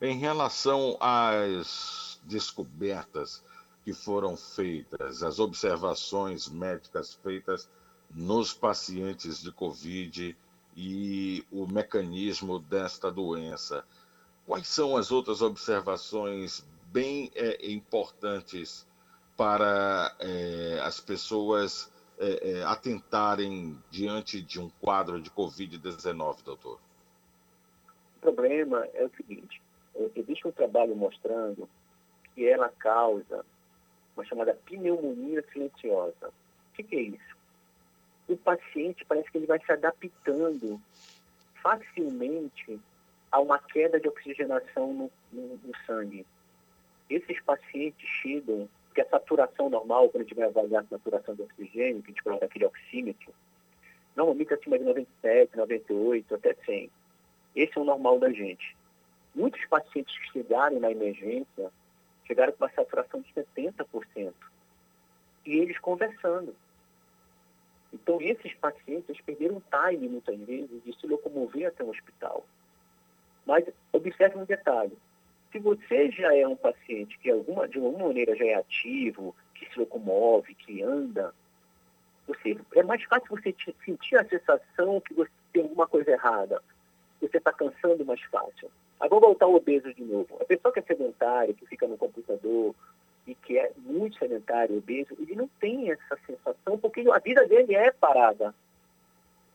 Em 0.00 0.18
relação 0.18 0.96
às 1.00 2.20
descobertas 2.24 3.42
que 3.84 3.94
foram 3.94 4.36
feitas, 4.36 5.22
as 5.22 5.38
observações 5.38 6.48
médicas 6.48 7.14
feitas 7.14 7.68
nos 8.10 8.52
pacientes 8.52 9.40
de 9.42 9.50
Covid 9.50 10.36
e 10.76 11.44
o 11.50 11.66
mecanismo 11.66 12.58
desta 12.58 13.10
doença, 13.10 13.84
quais 14.44 14.68
são 14.68 14.96
as 14.96 15.10
outras 15.10 15.40
observações 15.40 16.66
bem 16.92 17.30
é, 17.34 17.70
importantes 17.70 18.86
para 19.36 20.14
é, 20.18 20.80
as 20.82 21.00
pessoas 21.00 21.90
é, 22.18 22.58
é 22.58 22.64
atentarem 22.64 23.78
diante 23.90 24.42
de 24.42 24.60
um 24.60 24.68
quadro 24.80 25.20
de 25.20 25.30
Covid-19, 25.30 26.42
doutor? 26.42 26.78
O 28.16 28.20
problema 28.20 28.86
é 28.94 29.04
o 29.04 29.10
seguinte: 29.16 29.62
existe 30.14 30.46
um 30.46 30.52
trabalho 30.52 30.94
mostrando 30.94 31.68
que 32.34 32.46
ela 32.46 32.68
causa 32.68 33.44
uma 34.16 34.24
chamada 34.24 34.54
pneumonia 34.64 35.44
silenciosa. 35.52 36.28
O 36.28 36.74
que, 36.74 36.82
que 36.82 36.96
é 36.96 37.00
isso? 37.00 37.36
O 38.28 38.36
paciente 38.36 39.04
parece 39.04 39.30
que 39.30 39.38
ele 39.38 39.46
vai 39.46 39.58
se 39.60 39.70
adaptando 39.70 40.80
facilmente 41.62 42.80
a 43.30 43.40
uma 43.40 43.58
queda 43.58 44.00
de 44.00 44.08
oxigenação 44.08 44.92
no, 44.92 45.10
no, 45.32 45.56
no 45.58 45.76
sangue. 45.86 46.26
Esses 47.08 47.40
pacientes 47.42 48.08
chegam, 48.22 48.68
que 48.94 49.00
a 49.00 49.08
saturação 49.08 49.68
normal, 49.68 50.08
quando 50.08 50.22
a 50.22 50.24
gente 50.24 50.34
vai 50.34 50.46
avaliar 50.46 50.82
a 50.82 50.86
saturação 50.86 51.34
de 51.34 51.42
oxigênio, 51.42 52.02
que 52.02 52.10
a 52.10 52.12
gente 52.14 52.22
coloca 52.22 52.46
aquele 52.46 52.64
oxímetro, 52.64 53.32
normalmente 54.16 54.54
acima 54.54 54.78
de 54.78 54.84
97, 54.84 55.56
98, 55.56 56.34
até 56.34 56.54
100. 56.64 56.90
Esse 57.54 57.78
é 57.78 57.80
o 57.80 57.84
normal 57.84 58.18
da 58.18 58.30
gente. 58.30 58.74
Muitos 59.36 59.62
pacientes 59.66 60.18
que 60.18 60.32
chegaram 60.32 60.80
na 60.80 60.90
emergência 60.90 61.70
chegaram 62.26 62.54
com 62.54 62.64
uma 62.64 62.72
saturação 62.72 63.20
de 63.20 63.30
70%. 63.34 64.32
E 65.44 65.58
eles 65.58 65.78
conversando. 65.78 66.56
Então, 67.92 68.18
esses 68.20 68.54
pacientes 68.54 69.20
perderam 69.20 69.62
time, 69.70 70.08
muitas 70.08 70.38
vezes, 70.40 70.82
de 70.82 70.98
se 70.98 71.06
locomover 71.06 71.68
até 71.68 71.84
o 71.84 71.90
hospital. 71.90 72.46
Mas, 73.44 73.66
observe 73.92 74.38
um 74.38 74.44
detalhe. 74.44 74.96
Se 75.52 75.58
você 75.58 76.10
já 76.10 76.34
é 76.34 76.48
um 76.48 76.56
paciente 76.56 77.18
que 77.18 77.30
alguma, 77.30 77.68
de 77.68 77.78
alguma 77.78 78.08
maneira 78.08 78.34
já 78.34 78.46
é 78.46 78.54
ativo, 78.54 79.36
que 79.54 79.70
se 79.70 79.78
locomove, 79.78 80.54
que 80.54 80.82
anda, 80.82 81.34
você, 82.26 82.58
é 82.74 82.82
mais 82.82 83.04
fácil 83.04 83.28
você 83.28 83.54
sentir 83.84 84.16
a 84.16 84.24
sensação 84.24 84.98
que 85.02 85.12
você 85.12 85.30
tem 85.52 85.62
alguma 85.62 85.86
coisa 85.86 86.10
errada. 86.10 86.62
Você 87.20 87.36
está 87.36 87.52
cansando 87.52 88.04
mais 88.04 88.22
fácil. 88.22 88.70
Aí 88.98 89.08
vou 89.08 89.20
voltar 89.20 89.46
ao 89.46 89.54
obeso 89.54 89.92
de 89.92 90.02
novo. 90.02 90.36
A 90.40 90.44
pessoa 90.44 90.72
que 90.72 90.80
é 90.80 90.82
sedentária, 90.82 91.54
que 91.54 91.66
fica 91.66 91.86
no 91.86 91.98
computador 91.98 92.74
e 93.26 93.34
que 93.34 93.58
é 93.58 93.70
muito 93.76 94.18
sedentário, 94.18 94.78
obeso, 94.78 95.14
ele 95.18 95.34
não 95.34 95.48
tem 95.60 95.90
essa 95.90 96.16
sensação 96.26 96.78
porque 96.78 97.04
a 97.10 97.18
vida 97.18 97.46
dele 97.46 97.74
é 97.74 97.90
parada. 97.92 98.54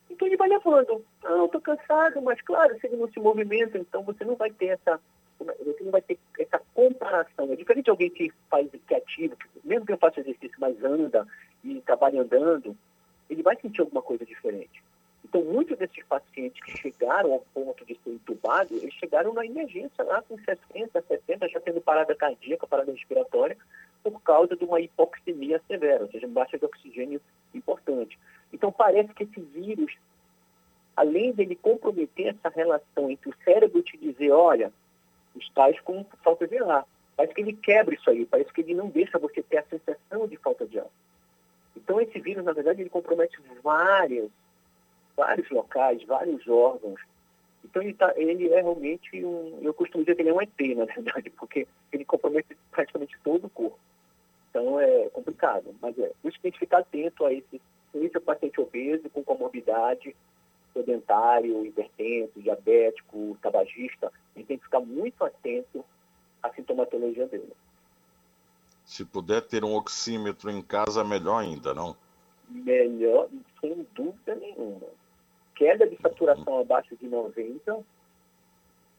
Então 0.10 0.28
ele 0.28 0.38
vai 0.38 0.50
levando. 0.50 1.04
Não, 1.24 1.46
estou 1.46 1.62
cansado, 1.62 2.22
mas 2.22 2.42
claro, 2.42 2.78
se 2.80 2.88
ele 2.88 2.98
não 2.98 3.10
se 3.12 3.20
movimenta, 3.20 3.78
então 3.78 4.04
você 4.04 4.24
não 4.24 4.36
vai 4.36 4.52
ter 4.52 4.68
essa 4.68 5.00
você 5.39 5.84
não 5.84 5.92
vai 5.92 6.02
ter 6.02 6.20
essa 6.38 6.62
comparação. 6.74 7.52
É 7.52 7.56
diferente 7.56 7.86
de 7.86 7.89
alguém 7.89 8.12
que 8.12 8.32
faz 8.48 8.70
que 8.70 8.94
é 8.94 8.98
ativo, 8.98 9.36
que, 9.36 9.48
mesmo 9.64 9.88
que 9.88 9.94
eu 9.94 9.98
faça 9.98 10.20
exercício, 10.20 10.56
mas 10.60 10.84
anda 10.84 11.26
e 11.64 11.82
trabalha 11.82 12.22
andando, 12.22 12.78
ele 13.30 13.42
vai 13.42 13.60
sentir 13.60 13.82
alguma 13.82 14.04
coisa 14.04 14.24
diferente. 14.26 14.84
Então, 15.32 15.46
muitos 15.46 15.78
desses 15.78 16.04
pacientes 16.04 16.62
que 16.62 16.78
chegaram 16.78 17.32
ao 17.32 17.40
ponto 17.54 17.86
de 17.86 17.98
ser 18.04 18.10
entubados, 18.10 18.84
eles 18.84 18.94
chegaram 18.96 19.32
na 19.32 19.46
emergência 19.46 20.04
lá 20.04 20.22
com 20.24 20.38
60, 20.38 21.02
70, 21.08 21.48
já 21.48 21.62
tendo 21.62 21.80
parada 21.80 22.14
cardíaca, 22.14 22.68
parada 22.68 22.92
respiratória, 22.92 23.58
por 24.04 24.22
causa 24.24 24.58
de 24.58 24.66
uma 24.66 24.82
hipoxemia 24.82 25.62
severa, 25.70 26.04
ou 26.04 26.12
seja, 26.12 26.28
baixa 26.28 26.60
de 26.60 26.66
oxigênio 26.66 27.22
importante. 27.56 28.20
Então, 28.52 28.74
parece 28.74 29.14
que 29.14 29.24
esse 29.24 29.40
vírus, 29.40 29.96
além 30.98 31.32
dele 31.32 31.56
comprometer 31.56 32.36
essa 32.36 32.50
relação 32.50 33.10
entre 33.10 33.30
o 33.30 33.36
cérebro 33.46 33.82
te 33.84 33.98
dizer, 33.98 34.32
olha, 34.32 34.70
estás 35.38 35.80
com 35.80 36.06
falta 36.22 36.46
de 36.46 36.58
ar, 36.58 36.86
parece 37.16 37.34
que 37.34 37.40
ele 37.40 37.54
quebra 37.54 37.96
isso 37.96 38.10
aí, 38.10 38.26
parece 38.26 38.52
que 38.52 38.60
ele 38.60 38.74
não 38.74 38.90
deixa 38.90 39.18
você 39.18 39.42
ter 39.42 39.60
a 39.60 39.64
sensação 39.64 40.28
de 40.28 40.36
falta 40.36 40.66
de 40.66 40.78
ar. 40.78 40.90
Então, 41.78 42.02
esse 42.02 42.20
vírus, 42.20 42.44
na 42.44 42.52
verdade, 42.52 42.82
ele 42.82 42.90
compromete 42.90 43.40
várias 43.64 44.30
vários 45.22 45.50
locais, 45.52 46.04
vários 46.04 46.48
órgãos. 46.48 47.00
Então 47.64 47.82
ele, 47.84 47.94
tá, 47.94 48.12
ele 48.18 48.50
é 48.50 48.62
realmente 48.62 49.24
um. 49.24 49.60
Eu 49.62 49.72
costumo 49.72 50.04
dizer 50.04 50.16
que 50.16 50.24
ele 50.24 50.30
é 50.30 50.34
um 50.34 50.42
ET, 50.42 50.60
na 50.76 50.86
verdade, 50.92 51.30
porque 51.30 51.68
ele 51.94 52.04
compromete 52.04 52.58
praticamente 52.72 53.16
todo 53.24 53.46
o 53.46 53.50
corpo. 53.50 53.78
Então 54.50 54.80
é 54.80 55.10
complicado, 55.10 55.76
mas 55.80 55.98
é. 56.00 56.12
Por 56.22 56.30
isso 56.30 56.38
que 56.38 56.42
tem 56.42 56.52
que 56.52 56.60
ficar 56.60 56.80
atento 56.80 57.24
a 57.24 57.32
esse, 57.32 57.62
esse 57.94 58.20
paciente 58.20 58.60
obeso 58.60 59.10
com 59.12 59.24
comorbidade, 59.24 60.16
sedentário, 60.74 61.66
hipertenso, 61.68 62.42
diabético, 62.42 63.38
tabagista. 63.42 64.12
Ele 64.36 64.46
tem 64.46 64.58
que 64.58 64.64
ficar 64.64 64.80
muito 64.80 65.24
atento 65.24 65.86
à 66.42 66.50
sintomatologia 66.50 67.28
dele. 67.28 67.54
Se 68.84 69.06
puder 69.06 69.42
ter 69.42 69.64
um 69.64 69.76
oxímetro 69.76 70.50
em 70.50 70.64
casa, 70.64 71.04
melhor 71.04 71.44
ainda, 71.44 71.76
não? 71.76 71.96
Melhor, 72.50 73.30
sem 73.62 73.88
dúvida 73.94 74.36
nenhuma 74.36 75.01
queda 75.62 75.86
de 75.86 75.95
saturação 76.01 76.59
abaixo 76.59 76.95
de 76.95 77.07
90 77.07 77.86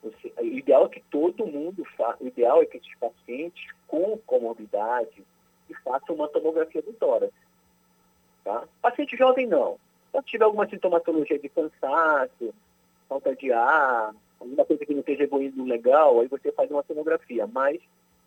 Você, 0.05 0.33
o 0.39 0.45
ideal 0.45 0.87
é 0.87 0.89
que 0.91 1.03
todo 1.11 1.45
mundo 1.45 1.85
faça, 1.97 2.23
o 2.23 2.29
ideal 2.29 2.63
é 2.63 2.67
que 2.67 2.77
esses 2.77 2.95
pacientes 3.01 3.67
com 3.89 4.17
comorbidade 4.19 5.25
façam 5.83 6.15
uma 6.15 6.29
tomografia 6.29 6.83
do 6.83 6.93
tórax. 6.93 7.33
Tá? 8.45 8.63
Paciente 8.81 9.17
jovem 9.17 9.47
não. 9.47 9.79
Se 10.13 10.23
tiver 10.25 10.45
alguma 10.45 10.69
sintomatologia 10.69 11.39
de 11.39 11.49
cansaço, 11.49 12.55
falta 13.09 13.35
de 13.35 13.51
ar, 13.51 14.15
alguma 14.39 14.65
coisa 14.65 14.85
que 14.85 14.93
não 14.93 15.01
esteja 15.01 15.25
evoluindo 15.25 15.65
legal, 15.65 16.21
aí 16.21 16.29
você 16.29 16.53
faz 16.53 16.71
uma 16.71 16.83
tomografia. 16.83 17.47
Mas 17.47 17.81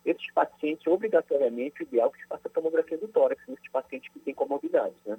esses 0.04 0.30
pacientes, 0.32 0.86
obrigatoriamente, 0.88 1.82
o 1.82 1.84
ideal 1.84 2.08
é 2.08 2.12
que 2.12 2.22
se 2.22 2.26
faça 2.26 2.48
a 2.48 2.50
tomografia 2.50 2.98
do 2.98 3.08
tórax, 3.08 3.40
nesses 3.46 3.68
pacientes 3.70 4.12
que 4.12 4.18
têm 4.18 4.34
comorbidades, 4.34 4.98
né? 5.06 5.16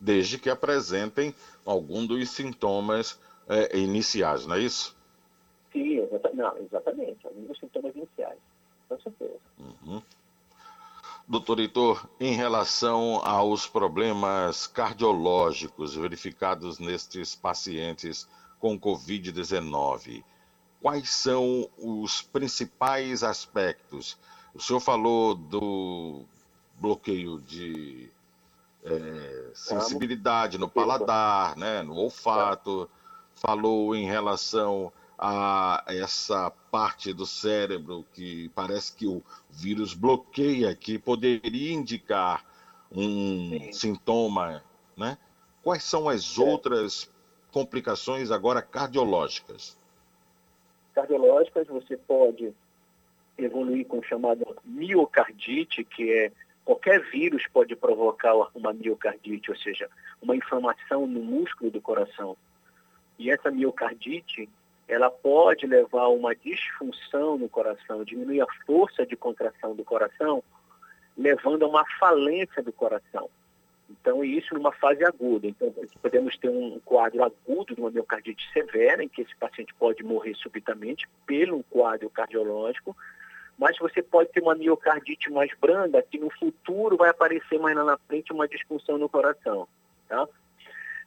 Desde 0.00 0.38
que 0.38 0.50
apresentem 0.50 1.34
algum 1.64 2.06
dos 2.06 2.30
sintomas 2.30 3.18
é, 3.48 3.78
iniciais, 3.78 4.46
não 4.46 4.56
é 4.56 4.60
isso? 4.60 4.96
Sim, 5.72 5.98
exatamente. 5.98 6.36
Não, 6.36 6.58
exatamente. 6.58 7.26
Alguns 7.26 7.48
dos 7.48 7.58
sintomas 7.58 7.94
iniciais, 7.94 8.38
com 8.88 9.00
certeza. 9.00 9.40
Uhum. 9.58 10.02
Doutor 11.28 11.58
Heitor, 11.58 12.08
em 12.20 12.34
relação 12.34 13.20
aos 13.24 13.66
problemas 13.66 14.66
cardiológicos 14.68 15.96
verificados 15.96 16.78
nestes 16.78 17.34
pacientes 17.34 18.28
com 18.60 18.78
Covid-19, 18.78 20.22
quais 20.80 21.10
são 21.10 21.68
os 21.76 22.22
principais 22.22 23.24
aspectos? 23.24 24.16
O 24.54 24.60
senhor 24.60 24.78
falou 24.78 25.34
do 25.34 26.24
bloqueio 26.80 27.40
de 27.40 28.08
é, 28.86 29.50
sensibilidade 29.52 30.58
no 30.58 30.68
paladar, 30.68 31.56
né, 31.56 31.82
no 31.82 31.96
olfato, 31.96 32.88
falou 33.34 33.94
em 33.94 34.06
relação 34.06 34.92
a 35.18 35.82
essa 35.86 36.50
parte 36.70 37.12
do 37.12 37.26
cérebro 37.26 38.04
que 38.12 38.48
parece 38.50 38.94
que 38.94 39.06
o 39.06 39.22
vírus 39.50 39.94
bloqueia, 39.94 40.74
que 40.74 40.98
poderia 40.98 41.72
indicar 41.72 42.44
um 42.92 43.50
Sim. 43.50 43.72
sintoma, 43.72 44.62
né? 44.96 45.18
Quais 45.62 45.82
são 45.82 46.08
as 46.08 46.38
é. 46.38 46.42
outras 46.42 47.10
complicações 47.50 48.30
agora 48.30 48.62
cardiológicas? 48.62 49.76
Cardiológicas, 50.94 51.66
você 51.66 51.96
pode 51.96 52.54
evoluir 53.36 53.86
com 53.86 53.98
o 53.98 54.02
chamado 54.02 54.46
miocardite, 54.64 55.82
que 55.84 56.12
é 56.12 56.30
qualquer 56.66 57.00
vírus 57.10 57.44
pode 57.52 57.76
provocar 57.76 58.34
uma 58.52 58.72
miocardite, 58.72 59.50
ou 59.50 59.56
seja, 59.56 59.88
uma 60.20 60.36
inflamação 60.36 61.06
no 61.06 61.22
músculo 61.22 61.70
do 61.70 61.80
coração. 61.80 62.36
E 63.18 63.30
essa 63.30 63.52
miocardite, 63.52 64.48
ela 64.88 65.08
pode 65.08 65.64
levar 65.64 66.02
a 66.02 66.08
uma 66.08 66.34
disfunção 66.34 67.38
no 67.38 67.48
coração, 67.48 68.04
diminuir 68.04 68.40
a 68.40 68.46
força 68.66 69.06
de 69.06 69.16
contração 69.16 69.76
do 69.76 69.84
coração, 69.84 70.42
levando 71.16 71.64
a 71.64 71.68
uma 71.68 71.84
falência 72.00 72.60
do 72.62 72.72
coração. 72.72 73.30
Então, 73.88 74.24
isso 74.24 74.52
numa 74.52 74.72
fase 74.72 75.04
aguda. 75.04 75.46
Então, 75.46 75.72
podemos 76.02 76.36
ter 76.36 76.48
um 76.48 76.80
quadro 76.84 77.22
agudo 77.22 77.76
de 77.76 77.80
uma 77.80 77.92
miocardite 77.92 78.44
severa, 78.52 79.04
em 79.04 79.08
que 79.08 79.22
esse 79.22 79.36
paciente 79.36 79.72
pode 79.74 80.02
morrer 80.02 80.34
subitamente 80.34 81.08
pelo 81.24 81.62
quadro 81.70 82.10
cardiológico, 82.10 82.96
mas 83.58 83.78
você 83.78 84.02
pode 84.02 84.30
ter 84.30 84.42
uma 84.42 84.54
miocardite 84.54 85.30
mais 85.30 85.50
branda, 85.60 86.02
que 86.02 86.18
no 86.18 86.30
futuro 86.30 86.96
vai 86.96 87.08
aparecer 87.08 87.58
mais 87.58 87.76
lá 87.76 87.84
na 87.84 87.98
frente 87.98 88.32
uma 88.32 88.46
disfunção 88.46 88.98
no 88.98 89.08
coração. 89.08 89.66
Tá? 90.08 90.28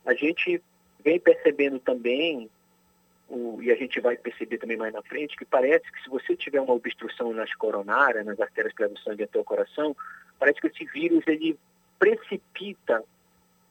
A 0.06 0.14
gente 0.14 0.62
vem 1.04 1.20
percebendo 1.20 1.80
também 1.80 2.50
o, 3.30 3.62
e 3.62 3.72
a 3.72 3.76
gente 3.76 4.00
vai 4.00 4.18
perceber 4.18 4.58
também 4.58 4.78
mais 4.78 4.91
na 4.91 5.04
frente, 5.04 5.38
que 5.38 5.45
parece 5.45 5.89
que 5.91 6.02
se 6.02 6.10
você 6.10 6.36
tiver 6.36 6.60
uma 6.60 6.74
obstrução 6.74 7.32
nas 7.34 7.54
coronárias, 7.54 8.26
nas 8.26 8.39
artérias 8.39 8.74
que 8.74 8.82
levam 8.82 8.97
sangue 8.97 9.24
até 9.24 9.39
o 9.39 9.43
coração, 9.43 9.95
parece 10.39 10.60
que 10.60 10.68
esse 10.68 10.86
vírus 10.86 11.24
ele 11.28 11.58
precipita 12.00 13.04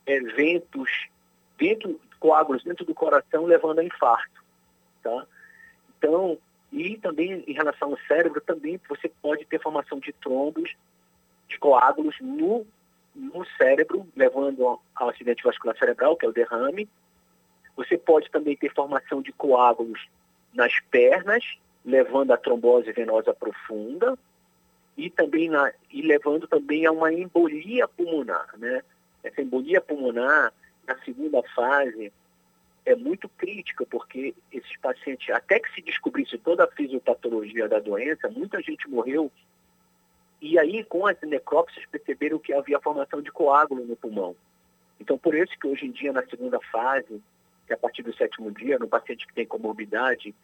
eventos 0.07 1.09
dentro, 1.59 2.01
coágulos 2.21 2.63
dentro 2.63 2.85
do 2.85 2.95
coração, 2.95 3.45
levando 3.45 3.81
a 3.81 3.85
infarto. 3.85 4.45
Tá? 5.03 5.27
Então, 5.99 6.39
e 6.73 6.99
também 6.99 7.45
em 7.47 7.53
relação 7.53 7.91
ao 7.91 7.99
cérebro, 8.07 8.41
também 8.41 8.81
você 8.89 9.09
pode 9.23 9.45
ter 9.47 9.61
formação 9.61 9.99
de 9.99 10.13
trombos, 10.13 10.75
de 11.49 11.59
coágulos 11.59 12.17
no, 12.21 12.67
no 13.15 13.45
cérebro, 13.57 14.07
levando 14.15 14.79
ao 14.95 15.09
acidente 15.09 15.43
vascular 15.43 15.77
cerebral, 15.79 16.17
que 16.17 16.27
é 16.27 16.29
o 16.29 16.33
derrame, 16.33 16.89
você 17.77 17.97
pode 17.97 18.31
também 18.31 18.57
ter 18.57 18.75
formação 18.75 19.23
de 19.23 19.33
coágulos 19.33 20.09
nas 20.53 20.73
pernas, 20.91 21.45
levando 21.85 22.33
a 22.33 22.37
trombose 22.37 22.93
venosa 22.93 23.33
profunda 23.33 24.19
e 24.97 25.09
também 25.09 25.49
na, 25.49 25.73
e 25.91 26.03
levando 26.03 26.49
também 26.49 26.85
a 26.85 26.91
uma 26.91 27.13
embolia 27.13 27.87
pulmonar, 27.87 28.49
né? 28.59 28.83
Essa 29.23 29.41
embolia 29.41 29.81
pulmonar 29.81 30.53
na 30.87 30.99
segunda 31.05 31.41
fase 31.55 32.13
é 32.89 32.97
muito 32.97 33.29
crítica 33.29 33.85
porque 33.85 34.35
esses 34.51 34.77
pacientes, 34.79 35.29
até 35.31 35.61
que 35.61 35.73
se 35.75 35.83
descobrisse 35.83 36.39
toda 36.39 36.65
a 36.65 36.71
fisiopatologia 36.71 37.69
da 37.69 37.79
doença, 37.79 38.31
muita 38.31 38.63
gente 38.63 38.89
morreu 38.89 39.31
e 40.41 40.59
aí 40.59 40.83
com 40.85 41.07
as 41.07 41.21
necrópsias 41.21 41.85
perceberam 41.87 42.39
que 42.39 42.53
havia 42.53 42.81
formação 42.81 43.21
de 43.21 43.31
coágulo 43.31 43.85
no 43.85 43.97
pulmão. 43.97 44.35
Então 44.99 45.19
por 45.19 45.35
isso 45.35 45.53
que 45.59 45.67
hoje 45.67 45.87
em 45.87 45.91
dia 45.91 46.13
na 46.13 46.25
segunda 46.27 46.59
fase 46.73 47.23
que 47.67 47.75
a 47.75 47.77
partir 47.77 48.03
do 48.03 48.17
sétimo 48.17 48.51
dia, 48.51 48.79
no 48.79 48.89
paciente 48.89 49.27
que 49.27 49.35
tem 49.35 49.47
comorbidade 49.47 50.35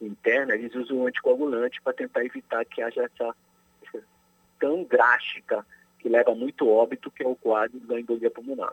interna, 0.00 0.54
eles 0.54 0.74
usam 0.74 1.06
anticoagulante 1.06 1.82
para 1.82 1.92
tentar 1.92 2.24
evitar 2.24 2.64
que 2.64 2.80
haja 2.80 3.02
essa, 3.02 3.34
essa, 3.82 4.02
tão 4.58 4.84
drástica 4.84 5.66
que 5.98 6.08
leva 6.08 6.34
muito 6.34 6.68
óbito, 6.68 7.10
que 7.10 7.22
é 7.22 7.28
o 7.28 7.36
quadro 7.36 7.78
da 7.80 8.00
embolia 8.00 8.30
pulmonar. 8.30 8.72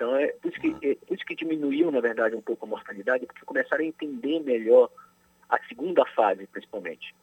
Então, 0.00 0.16
é 0.16 0.28
por 0.28 0.50
isso, 0.50 0.58
que, 0.58 0.68
é 0.80 0.94
por 0.94 1.14
isso 1.14 1.26
que 1.26 1.34
diminuiu, 1.34 1.90
na 1.90 2.00
verdade, 2.00 2.34
um 2.34 2.40
pouco 2.40 2.64
a 2.64 2.68
mortalidade, 2.68 3.26
porque 3.26 3.44
começaram 3.44 3.84
a 3.84 3.86
entender 3.86 4.40
melhor 4.40 4.88
a 5.46 5.58
segunda 5.64 6.06
fase, 6.06 6.46
principalmente. 6.46 7.14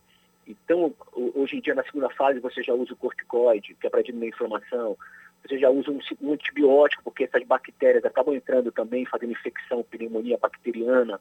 Então, 0.46 0.94
hoje 1.34 1.58
em 1.58 1.60
dia, 1.60 1.74
na 1.74 1.84
segunda 1.84 2.08
fase, 2.12 2.40
você 2.40 2.62
já 2.62 2.76
usa 2.76 2.94
o 2.94 2.96
corticoide, 2.96 3.74
que 3.74 3.88
é 3.88 3.90
para 3.90 4.04
diminuir 4.04 4.28
a 4.28 4.30
inflamação, 4.30 4.96
você 5.44 5.58
já 5.58 5.72
usa 5.72 5.90
um, 5.90 6.00
um 6.22 6.34
antibiótico, 6.34 7.02
porque 7.02 7.24
essas 7.24 7.42
bactérias 7.48 8.06
acabam 8.06 8.36
entrando 8.36 8.72
também, 8.72 9.08
fazendo 9.08 9.32
infecção, 9.32 9.82
pneumonia 9.82 10.38
bacteriana. 10.38 11.20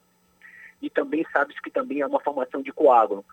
E 0.82 0.90
também 0.90 1.24
sabe-se 1.32 1.62
que 1.62 1.70
também 1.70 2.02
é 2.02 2.06
uma 2.06 2.20
formação 2.20 2.60
de 2.60 2.70
coágulo. 2.70 3.24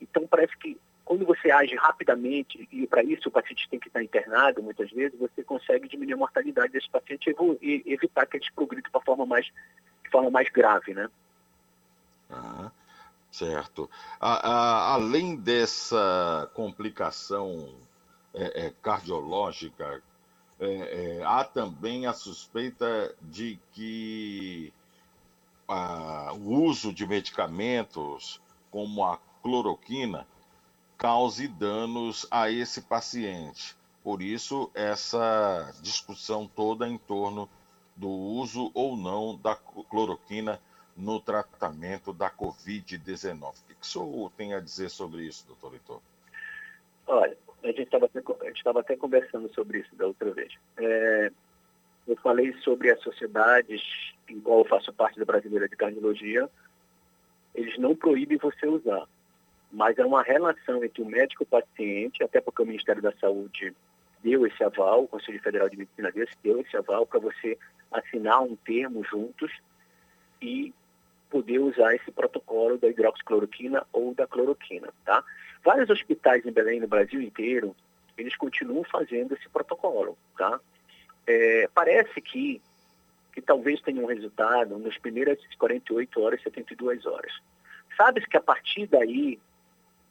Então, 0.00 0.24
parece 0.28 0.56
que 0.56 0.78
quando 1.12 1.26
você 1.26 1.50
age 1.50 1.76
rapidamente, 1.76 2.66
e 2.72 2.86
para 2.86 3.02
isso 3.02 3.28
o 3.28 3.30
paciente 3.30 3.68
tem 3.68 3.78
que 3.78 3.88
estar 3.88 4.02
internado 4.02 4.62
muitas 4.62 4.90
vezes, 4.90 5.18
você 5.18 5.44
consegue 5.44 5.86
diminuir 5.86 6.14
a 6.14 6.16
mortalidade 6.16 6.72
desse 6.72 6.88
paciente 6.88 7.36
e 7.60 7.82
evitar 7.84 8.24
que 8.24 8.38
eles 8.38 8.48
progridam 8.48 8.90
para 8.90 9.02
forma 9.02 9.26
mais, 9.26 9.44
de 9.44 10.10
forma 10.10 10.30
mais 10.30 10.48
grave, 10.48 10.94
né? 10.94 11.10
Ah, 12.30 12.70
certo. 13.30 13.90
A, 14.18 14.48
a, 14.48 14.94
além 14.94 15.36
dessa 15.36 16.50
complicação 16.54 17.68
é, 18.32 18.68
é, 18.68 18.72
cardiológica 18.82 20.02
é, 20.58 21.18
é, 21.18 21.24
há 21.24 21.44
também 21.44 22.06
a 22.06 22.14
suspeita 22.14 23.14
de 23.20 23.58
que 23.72 24.72
a, 25.68 26.32
o 26.32 26.62
uso 26.62 26.90
de 26.90 27.06
medicamentos 27.06 28.40
como 28.70 29.04
a 29.04 29.18
cloroquina 29.42 30.26
cause 31.02 31.48
danos 31.48 32.28
a 32.30 32.48
esse 32.48 32.80
paciente. 32.80 33.74
Por 34.04 34.22
isso, 34.22 34.70
essa 34.72 35.74
discussão 35.82 36.46
toda 36.46 36.86
em 36.86 36.96
torno 36.96 37.48
do 37.96 38.08
uso 38.08 38.70
ou 38.72 38.96
não 38.96 39.36
da 39.36 39.56
cloroquina 39.56 40.60
no 40.96 41.18
tratamento 41.18 42.12
da 42.12 42.30
Covid-19. 42.30 43.50
O 43.50 43.66
que, 43.66 43.74
o 43.80 43.84
senhor 43.84 44.32
tem 44.36 44.54
a 44.54 44.60
dizer 44.60 44.90
sobre 44.90 45.24
isso, 45.24 45.44
doutor 45.44 45.72
Heitor? 45.72 46.00
Olha, 47.08 47.36
a 47.64 47.66
gente 47.66 47.82
estava 47.82 48.06
até, 48.06 48.20
até 48.78 48.96
conversando 48.96 49.52
sobre 49.54 49.78
isso 49.80 49.96
da 49.96 50.06
outra 50.06 50.30
vez. 50.30 50.52
É, 50.76 51.32
eu 52.06 52.16
falei 52.18 52.52
sobre 52.60 52.92
as 52.92 53.00
sociedades 53.00 53.82
em 54.28 54.40
qual 54.40 54.60
eu 54.60 54.64
faço 54.66 54.92
parte 54.92 55.18
da 55.18 55.24
Brasileira 55.24 55.68
de 55.68 55.76
Cardiologia. 55.76 56.48
Eles 57.56 57.76
não 57.76 57.96
proíbem 57.96 58.38
você 58.38 58.68
usar, 58.68 59.08
mas 59.72 59.98
é 59.98 60.04
uma 60.04 60.22
relação 60.22 60.84
entre 60.84 61.02
o 61.02 61.06
médico 61.06 61.42
e 61.42 61.44
o 61.44 61.46
paciente, 61.46 62.22
até 62.22 62.40
porque 62.40 62.62
o 62.62 62.66
Ministério 62.66 63.00
da 63.00 63.12
Saúde 63.12 63.74
deu 64.22 64.46
esse 64.46 64.62
aval, 64.62 65.04
o 65.04 65.08
Conselho 65.08 65.40
Federal 65.42 65.68
de 65.68 65.76
Medicina 65.78 66.12
deu 66.42 66.60
esse 66.60 66.76
aval 66.76 67.06
para 67.06 67.18
você 67.18 67.58
assinar 67.90 68.42
um 68.42 68.54
termo 68.54 69.02
juntos 69.04 69.50
e 70.40 70.72
poder 71.30 71.58
usar 71.58 71.94
esse 71.94 72.10
protocolo 72.10 72.76
da 72.76 72.88
hidroxicloroquina 72.88 73.86
ou 73.92 74.14
da 74.14 74.26
cloroquina, 74.26 74.92
tá? 75.04 75.24
Vários 75.64 75.88
hospitais 75.88 76.44
em 76.44 76.52
Belém, 76.52 76.80
no 76.80 76.86
Brasil 76.86 77.22
inteiro, 77.22 77.74
eles 78.18 78.36
continuam 78.36 78.84
fazendo 78.84 79.34
esse 79.34 79.48
protocolo, 79.48 80.18
tá? 80.36 80.60
É, 81.26 81.68
parece 81.74 82.20
que 82.20 82.60
que 83.32 83.40
talvez 83.40 83.80
tenha 83.80 84.02
um 84.02 84.06
resultado 84.06 84.78
nas 84.78 84.98
primeiras 84.98 85.38
48 85.58 86.20
horas, 86.20 86.42
72 86.42 87.06
horas. 87.06 87.32
Sabe-se 87.96 88.28
que 88.28 88.36
a 88.36 88.42
partir 88.42 88.86
daí, 88.86 89.40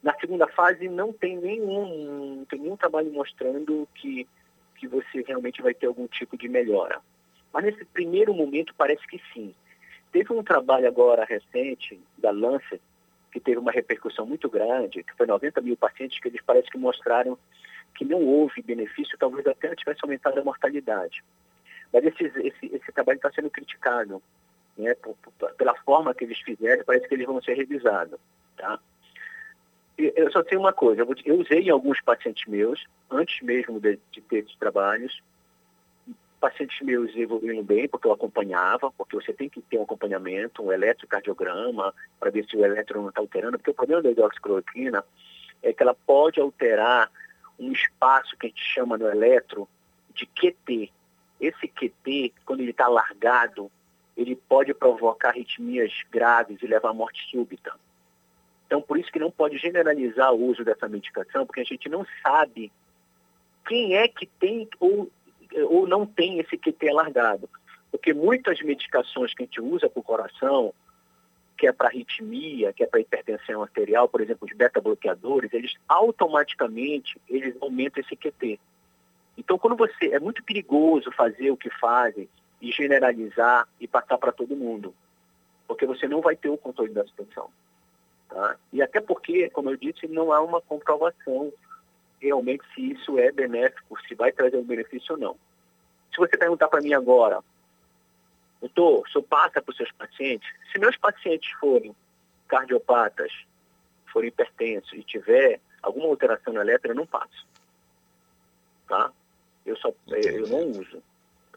na 0.02 0.14
segunda 0.18 0.46
fase, 0.48 0.88
não 0.88 1.12
tem 1.12 1.36
nenhum, 1.36 2.44
tem 2.50 2.58
nenhum 2.58 2.76
trabalho 2.76 3.12
mostrando 3.12 3.88
que, 3.94 4.26
que 4.76 4.88
você 4.88 5.22
realmente 5.22 5.62
vai 5.62 5.72
ter 5.72 5.86
algum 5.86 6.06
tipo 6.08 6.36
de 6.36 6.48
melhora. 6.48 7.00
Mas 7.52 7.64
nesse 7.64 7.84
primeiro 7.84 8.34
momento 8.34 8.74
parece 8.76 9.06
que 9.06 9.20
sim. 9.32 9.54
Teve 10.10 10.32
um 10.32 10.42
trabalho 10.42 10.88
agora 10.88 11.24
recente 11.24 12.00
da 12.18 12.30
Lancet, 12.30 12.80
que 13.30 13.40
teve 13.40 13.58
uma 13.58 13.70
repercussão 13.70 14.26
muito 14.26 14.48
grande, 14.48 15.02
que 15.02 15.16
foi 15.16 15.26
90 15.26 15.60
mil 15.60 15.76
pacientes, 15.76 16.20
que 16.20 16.28
eles 16.28 16.42
parece 16.44 16.68
que 16.68 16.76
mostraram 16.76 17.38
que 17.94 18.04
não 18.04 18.22
houve 18.24 18.60
benefício, 18.62 19.16
talvez 19.18 19.46
até 19.46 19.74
tivesse 19.74 20.00
aumentado 20.02 20.38
a 20.38 20.44
mortalidade. 20.44 21.22
Mas 21.92 22.04
esse, 22.04 22.24
esse, 22.24 22.74
esse 22.74 22.92
trabalho 22.92 23.16
está 23.16 23.30
sendo 23.30 23.50
criticado 23.50 24.22
né, 24.76 24.94
por, 24.94 25.14
por, 25.16 25.52
pela 25.54 25.74
forma 25.82 26.14
que 26.14 26.24
eles 26.24 26.40
fizeram, 26.40 26.84
parece 26.84 27.06
que 27.06 27.14
eles 27.14 27.26
vão 27.26 27.40
ser 27.42 27.54
revisados. 27.54 28.18
Tá? 28.56 28.78
Eu 30.16 30.30
só 30.32 30.42
tenho 30.42 30.60
uma 30.60 30.72
coisa, 30.72 31.06
eu, 31.24 31.40
usei 31.40 31.60
em 31.60 31.70
alguns 31.70 32.00
pacientes 32.00 32.46
meus, 32.46 32.84
antes 33.10 33.40
mesmo 33.42 33.78
de, 33.80 33.98
de 34.10 34.20
ter 34.22 34.38
esses 34.38 34.56
trabalhos, 34.56 35.22
pacientes 36.40 36.80
meus 36.80 37.14
evoluindo 37.14 37.62
bem, 37.62 37.88
porque 37.88 38.08
eu 38.08 38.12
acompanhava, 38.12 38.90
porque 38.92 39.14
você 39.14 39.32
tem 39.32 39.48
que 39.48 39.60
ter 39.62 39.78
um 39.78 39.84
acompanhamento, 39.84 40.62
um 40.62 40.72
eletrocardiograma, 40.72 41.94
para 42.18 42.30
ver 42.30 42.44
se 42.46 42.56
o 42.56 42.64
eletro 42.64 43.00
não 43.00 43.10
está 43.10 43.20
alterando, 43.20 43.58
porque 43.58 43.70
o 43.70 43.74
problema 43.74 44.02
da 44.02 44.10
hidroxicloroquina 44.10 45.04
é 45.62 45.72
que 45.72 45.82
ela 45.82 45.94
pode 45.94 46.40
alterar 46.40 47.08
um 47.58 47.70
espaço 47.70 48.36
que 48.36 48.46
a 48.46 48.48
gente 48.48 48.64
chama 48.64 48.98
no 48.98 49.08
eletro 49.08 49.68
de 50.14 50.26
QT. 50.26 50.90
Esse 51.40 51.68
QT, 51.68 52.34
quando 52.44 52.60
ele 52.60 52.72
está 52.72 52.88
largado, 52.88 53.70
ele 54.16 54.34
pode 54.34 54.74
provocar 54.74 55.28
arritmias 55.28 55.92
graves 56.10 56.60
e 56.60 56.66
levar 56.66 56.90
à 56.90 56.94
morte 56.94 57.30
súbita. 57.30 57.72
Então, 58.72 58.80
por 58.80 58.98
isso 58.98 59.12
que 59.12 59.18
não 59.18 59.30
pode 59.30 59.58
generalizar 59.58 60.32
o 60.32 60.46
uso 60.46 60.64
dessa 60.64 60.88
medicação, 60.88 61.44
porque 61.44 61.60
a 61.60 61.64
gente 61.64 61.90
não 61.90 62.06
sabe 62.22 62.72
quem 63.68 63.98
é 63.98 64.08
que 64.08 64.24
tem 64.24 64.66
ou 64.80 65.12
ou 65.68 65.86
não 65.86 66.06
tem 66.06 66.38
esse 66.38 66.56
QT 66.56 66.88
alargado. 66.88 67.50
Porque 67.90 68.14
muitas 68.14 68.62
medicações 68.62 69.34
que 69.34 69.42
a 69.42 69.44
gente 69.44 69.60
usa 69.60 69.90
para 69.90 70.00
o 70.00 70.02
coração, 70.02 70.72
que 71.58 71.66
é 71.66 71.72
para 71.72 71.88
arritmia, 71.88 72.72
que 72.72 72.82
é 72.82 72.86
para 72.86 73.00
hipertensão 73.00 73.62
arterial, 73.62 74.08
por 74.08 74.22
exemplo, 74.22 74.48
os 74.50 74.56
beta-bloqueadores, 74.56 75.52
eles 75.52 75.74
automaticamente 75.86 77.20
eles 77.28 77.54
aumentam 77.60 78.02
esse 78.02 78.16
QT. 78.16 78.58
Então, 79.36 79.58
quando 79.58 79.76
você. 79.76 80.06
É 80.14 80.18
muito 80.18 80.42
perigoso 80.42 81.12
fazer 81.12 81.50
o 81.50 81.58
que 81.58 81.68
fazem 81.78 82.26
e 82.58 82.72
generalizar 82.72 83.68
e 83.78 83.86
passar 83.86 84.16
para 84.16 84.32
todo 84.32 84.56
mundo. 84.56 84.94
Porque 85.68 85.84
você 85.84 86.08
não 86.08 86.22
vai 86.22 86.36
ter 86.36 86.48
o 86.48 86.56
controle 86.56 86.94
da 86.94 87.04
situação. 87.04 87.50
Tá? 88.32 88.56
E 88.72 88.80
até 88.80 89.00
porque, 89.00 89.50
como 89.50 89.70
eu 89.70 89.76
disse, 89.76 90.08
não 90.08 90.32
há 90.32 90.40
uma 90.40 90.60
comprovação 90.60 91.52
realmente 92.20 92.64
se 92.74 92.92
isso 92.92 93.18
é 93.18 93.30
benéfico, 93.30 94.00
se 94.08 94.14
vai 94.14 94.32
trazer 94.32 94.56
um 94.56 94.64
benefício 94.64 95.14
ou 95.14 95.20
não. 95.20 95.36
Se 96.10 96.16
você 96.16 96.36
perguntar 96.38 96.68
para 96.68 96.80
mim 96.80 96.94
agora, 96.94 97.40
doutor, 98.60 99.02
o 99.02 99.10
senhor 99.10 99.24
passa 99.24 99.60
para 99.60 99.70
os 99.70 99.76
seus 99.76 99.92
pacientes? 99.92 100.48
Se 100.70 100.78
meus 100.78 100.96
pacientes 100.96 101.50
forem 101.58 101.94
cardiopatas, 102.48 103.32
forem 104.10 104.28
hipertensos 104.28 104.92
e 104.94 105.02
tiver 105.02 105.60
alguma 105.82 106.06
alteração 106.06 106.54
na 106.54 106.62
elétrica, 106.62 106.88
eu 106.88 106.94
não 106.94 107.06
passo. 107.06 107.46
Tá? 108.88 109.12
Eu, 109.66 109.76
só, 109.76 109.92
eu 110.08 110.48
não 110.48 110.70
uso. 110.70 111.02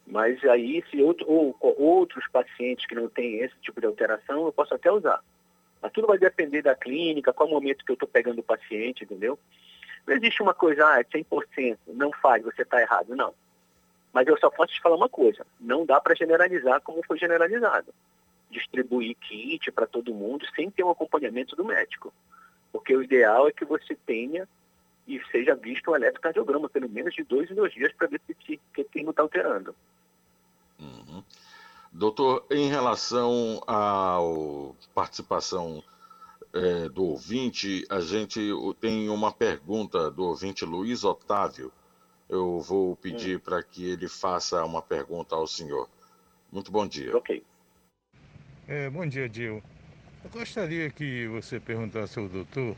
Mas 0.06 0.44
aí, 0.44 0.84
se 0.92 1.02
outro, 1.02 1.26
ou, 1.30 1.56
outros 1.62 2.28
pacientes 2.28 2.86
que 2.86 2.96
não 2.96 3.08
têm 3.08 3.40
esse 3.40 3.56
tipo 3.62 3.80
de 3.80 3.88
alteração, 3.88 4.46
eu 4.46 4.52
posso 4.52 4.74
até 4.74 4.92
usar. 4.92 5.24
Mas 5.86 5.92
tudo 5.92 6.08
vai 6.08 6.18
depender 6.18 6.64
da 6.64 6.74
clínica, 6.74 7.32
qual 7.32 7.48
momento 7.48 7.86
que 7.86 7.92
eu 7.92 7.94
estou 7.94 8.10
pegando 8.10 8.40
o 8.40 8.44
paciente, 8.44 9.04
entendeu? 9.04 9.38
Não 10.08 10.16
existe 10.16 10.42
uma 10.42 10.52
coisa, 10.52 10.84
ah, 10.84 11.00
é 11.00 11.04
100%, 11.04 11.78
não 11.90 12.12
faz, 12.12 12.44
você 12.44 12.64
está 12.64 12.82
errado. 12.82 13.16
Não. 13.16 13.36
Mas 14.12 14.26
eu 14.26 14.36
só 14.40 14.50
posso 14.50 14.74
te 14.74 14.82
falar 14.82 14.96
uma 14.96 15.08
coisa, 15.08 15.46
não 15.60 15.86
dá 15.86 16.02
para 16.02 16.16
generalizar 16.16 16.82
como 16.82 17.06
foi 17.06 17.20
generalizado. 17.20 17.94
Distribuir 18.50 19.16
kit 19.18 19.72
para 19.72 19.86
todo 19.86 20.12
mundo 20.12 20.44
sem 20.56 20.72
ter 20.72 20.84
um 20.84 20.90
acompanhamento 20.90 21.56
do 21.56 21.64
médico. 21.64 22.12
Porque 22.72 22.96
o 22.96 23.04
ideal 23.04 23.48
é 23.48 23.52
que 23.52 23.64
você 23.64 23.96
tenha 24.08 24.50
e 25.08 25.22
seja 25.32 25.54
visto 25.54 25.92
um 25.92 25.96
eletrocardiograma, 25.96 26.68
pelo 26.68 26.90
menos 26.90 27.14
de 27.14 27.22
dois 27.22 27.52
em 27.52 27.54
dois 27.54 27.72
dias, 27.72 27.94
para 27.94 28.08
ver 28.08 28.20
se 28.28 28.60
o 28.76 28.84
termo 28.86 29.12
está 29.12 29.22
alterando. 29.22 29.76
Uhum. 30.80 31.24
Doutor, 31.98 32.46
em 32.52 32.68
relação 32.68 33.62
à 33.66 34.18
participação 34.94 35.82
é, 36.54 36.90
do 36.90 37.06
ouvinte, 37.06 37.86
a 37.90 38.02
gente 38.02 38.52
tem 38.82 39.08
uma 39.08 39.32
pergunta 39.32 40.12
do 40.12 40.26
ouvinte 40.26 40.66
Luiz 40.66 41.06
Otávio. 41.06 41.72
Eu 42.28 42.60
vou 42.60 42.98
pedir 42.98 43.38
hum. 43.38 43.40
para 43.40 43.64
que 43.64 43.90
ele 43.90 44.10
faça 44.10 44.66
uma 44.66 44.82
pergunta 44.82 45.36
ao 45.36 45.48
senhor. 45.48 45.88
Muito 46.52 46.70
bom 46.70 46.86
dia. 46.86 47.16
Ok. 47.16 47.42
É, 48.68 48.90
bom 48.90 49.08
dia, 49.08 49.30
Dil. 49.30 49.64
Eu 50.22 50.30
gostaria 50.30 50.90
que 50.90 51.28
você 51.28 51.62
perguntasse 51.62 52.20
ao 52.20 52.28
doutor 52.28 52.76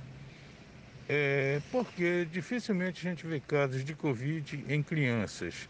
é, 1.09 1.59
porque 1.71 2.27
dificilmente 2.31 3.07
a 3.07 3.09
gente 3.09 3.25
vê 3.25 3.39
casos 3.39 3.83
de 3.83 3.95
Covid 3.95 4.63
em 4.67 4.83
crianças, 4.83 5.67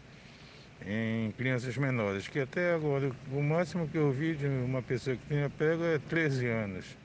em 0.86 1.30
crianças 1.32 1.76
menores, 1.76 2.28
que 2.28 2.40
até 2.40 2.74
agora 2.74 3.10
o 3.32 3.42
máximo 3.42 3.88
que 3.88 3.98
eu 3.98 4.10
vi 4.10 4.34
de 4.34 4.46
uma 4.46 4.82
pessoa 4.82 5.16
que 5.16 5.26
tenha 5.26 5.50
pego 5.50 5.84
é 5.84 5.98
13 5.98 6.46
anos. 6.46 6.96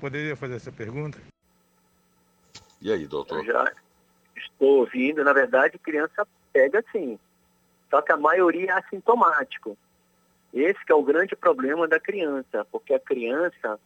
Poderia 0.00 0.36
fazer 0.36 0.56
essa 0.56 0.72
pergunta? 0.72 1.18
E 2.80 2.92
aí, 2.92 3.06
doutor? 3.06 3.38
Eu 3.38 3.44
já 3.44 3.72
estou 4.36 4.80
ouvindo. 4.80 5.24
Na 5.24 5.32
verdade, 5.32 5.78
criança 5.78 6.26
pega 6.52 6.84
sim. 6.92 7.18
Só 7.90 8.02
que 8.02 8.12
a 8.12 8.16
maioria 8.16 8.72
é 8.72 8.78
assintomático. 8.78 9.76
Esse 10.52 10.80
é 10.88 10.94
o 10.94 11.02
grande 11.02 11.36
problema 11.36 11.86
da 11.86 12.00
criança, 12.00 12.64
porque 12.70 12.94
a 12.94 13.00
criança, 13.00 13.78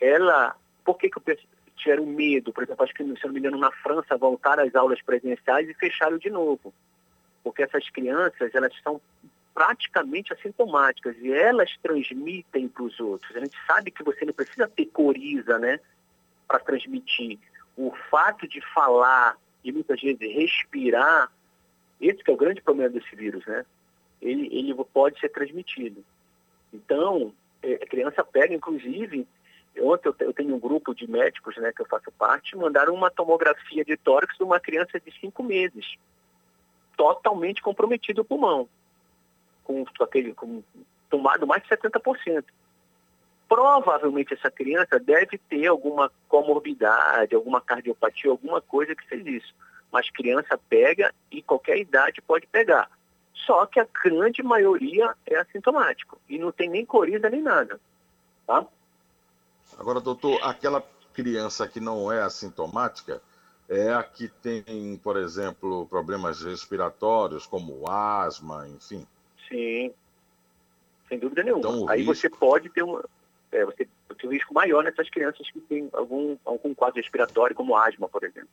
ela... 0.00 0.56
Por 0.84 0.98
que, 0.98 1.08
que 1.08 1.18
eu 1.18 1.38
tiveram 1.76 2.06
medo? 2.06 2.52
Por 2.52 2.62
exemplo, 2.64 2.84
acho 2.84 2.94
que, 2.94 3.02
se 3.02 3.26
não 3.26 3.32
me 3.32 3.40
engano, 3.40 3.58
na 3.58 3.70
França, 3.70 4.16
voltar 4.16 4.58
às 4.58 4.74
aulas 4.74 5.00
presenciais 5.02 5.68
e 5.68 5.74
fecharam 5.74 6.18
de 6.18 6.30
novo. 6.30 6.72
Porque 7.44 7.62
essas 7.62 7.88
crianças, 7.90 8.52
elas 8.54 8.72
são 8.82 9.00
praticamente 9.54 10.32
assintomáticas 10.32 11.16
e 11.20 11.32
elas 11.32 11.70
transmitem 11.80 12.66
para 12.66 12.82
os 12.82 12.98
outros. 12.98 13.36
A 13.36 13.40
gente 13.40 13.56
sabe 13.66 13.92
que 13.92 14.02
você 14.02 14.24
não 14.24 14.32
precisa 14.32 14.66
ter 14.66 14.86
coriza, 14.86 15.58
né, 15.60 15.78
para 16.48 16.58
transmitir. 16.58 17.38
O 17.76 17.92
fato 18.10 18.48
de 18.48 18.60
falar 18.74 19.36
e 19.62 19.72
muitas 19.72 20.00
vezes 20.00 20.20
respirar, 20.20 21.30
esse 22.00 22.20
é 22.26 22.32
o 22.32 22.36
grande 22.36 22.60
problema 22.60 22.90
desse 22.90 23.14
vírus, 23.14 23.46
né? 23.46 23.64
Ele, 24.20 24.48
ele 24.52 24.74
pode 24.92 25.18
ser 25.20 25.28
transmitido. 25.30 26.04
Então, 26.72 27.32
é, 27.62 27.74
a 27.74 27.86
criança 27.86 28.24
pega, 28.24 28.54
inclusive, 28.54 29.26
ontem 29.80 30.12
eu 30.20 30.32
tenho 30.32 30.54
um 30.54 30.58
grupo 30.58 30.94
de 30.94 31.08
médicos, 31.08 31.56
né, 31.56 31.72
que 31.72 31.80
eu 31.80 31.86
faço 31.86 32.10
parte, 32.12 32.56
mandaram 32.56 32.94
uma 32.94 33.10
tomografia 33.10 33.84
de 33.84 33.96
tórax 33.96 34.36
de 34.36 34.42
uma 34.42 34.60
criança 34.60 35.00
de 35.00 35.12
cinco 35.18 35.42
meses, 35.42 35.96
totalmente 36.96 37.62
comprometido 37.62 38.22
o 38.22 38.24
pulmão 38.24 38.68
com, 39.64 39.84
aquele, 40.00 40.34
com 40.34 40.62
tomado 41.08 41.46
mais 41.46 41.62
de 41.62 41.68
70%. 41.68 42.44
Provavelmente 43.48 44.34
essa 44.34 44.50
criança 44.50 44.98
deve 44.98 45.38
ter 45.38 45.66
alguma 45.66 46.10
comorbidade, 46.28 47.34
alguma 47.34 47.60
cardiopatia, 47.60 48.30
alguma 48.30 48.60
coisa 48.60 48.94
que 48.94 49.06
fez 49.06 49.26
isso. 49.26 49.54
Mas 49.92 50.10
criança 50.10 50.58
pega 50.68 51.12
e 51.30 51.42
qualquer 51.42 51.78
idade 51.78 52.22
pode 52.22 52.46
pegar. 52.46 52.90
Só 53.46 53.66
que 53.66 53.78
a 53.78 53.86
grande 54.02 54.42
maioria 54.42 55.14
é 55.26 55.36
assintomático 55.36 56.18
e 56.28 56.38
não 56.38 56.50
tem 56.50 56.68
nem 56.68 56.84
coriza 56.84 57.28
nem 57.28 57.42
nada. 57.42 57.78
Tá? 58.46 58.64
Agora, 59.78 60.00
doutor, 60.00 60.38
aquela 60.42 60.82
criança 61.12 61.68
que 61.68 61.80
não 61.80 62.10
é 62.10 62.22
assintomática 62.22 63.20
é 63.68 63.92
a 63.92 64.02
que 64.02 64.28
tem, 64.28 64.96
por 65.02 65.16
exemplo, 65.16 65.86
problemas 65.86 66.42
respiratórios, 66.42 67.46
como 67.46 67.88
asma, 67.88 68.68
enfim. 68.68 69.06
Sim, 69.48 69.92
sem 71.08 71.18
dúvida 71.18 71.42
nenhuma. 71.42 71.60
Então, 71.60 71.88
Aí 71.88 72.00
risco... 72.00 72.14
você 72.14 72.30
pode 72.30 72.68
ter 72.70 72.82
uma, 72.82 73.04
é, 73.52 73.64
você 73.64 73.88
tem 74.18 74.28
um 74.28 74.32
risco 74.32 74.52
maior 74.52 74.82
nessas 74.82 75.08
crianças 75.08 75.50
que 75.50 75.60
têm 75.60 75.88
algum, 75.92 76.36
algum 76.44 76.74
quadro 76.74 77.00
respiratório, 77.00 77.54
como 77.54 77.76
asma, 77.76 78.08
por 78.08 78.24
exemplo. 78.24 78.50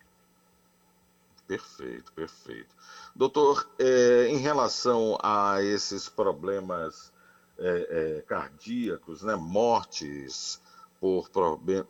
Perfeito, 1.48 2.14
perfeito. 2.14 2.70
Doutor, 3.16 3.70
é, 3.78 4.28
em 4.28 4.38
relação 4.38 5.18
a 5.22 5.62
esses 5.62 6.08
problemas 6.08 7.12
é, 7.60 8.18
é 8.18 8.22
cardíacos, 8.22 9.22
né, 9.24 9.36
mortes 9.36 10.62
por 11.02 11.30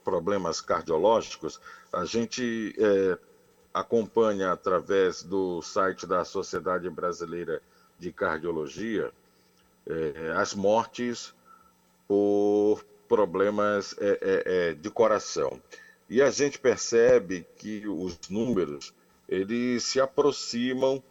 problemas 0.06 0.62
cardiológicos, 0.62 1.60
a 1.92 2.06
gente 2.06 2.74
é, 2.80 3.18
acompanha 3.74 4.54
através 4.54 5.22
do 5.22 5.62
site 5.62 6.08
da 6.08 6.24
Sociedade 6.24 6.90
Brasileira 6.90 7.62
de 8.00 8.12
cardiologia, 8.14 9.12
é, 9.86 10.32
as 10.38 10.54
mortes 10.54 11.36
por 12.08 12.86
problemas 13.08 13.94
é, 14.00 14.10
é, 14.10 14.44
é, 14.46 14.74
de 14.74 14.90
coração. 14.90 15.62
E 16.10 16.22
a 16.22 16.32
gente 16.32 16.58
percebe 16.58 17.46
que 17.58 17.86
os 17.88 18.18
números 18.30 18.94
eles 19.28 19.84
se 19.84 20.00
aproximam 20.00 21.04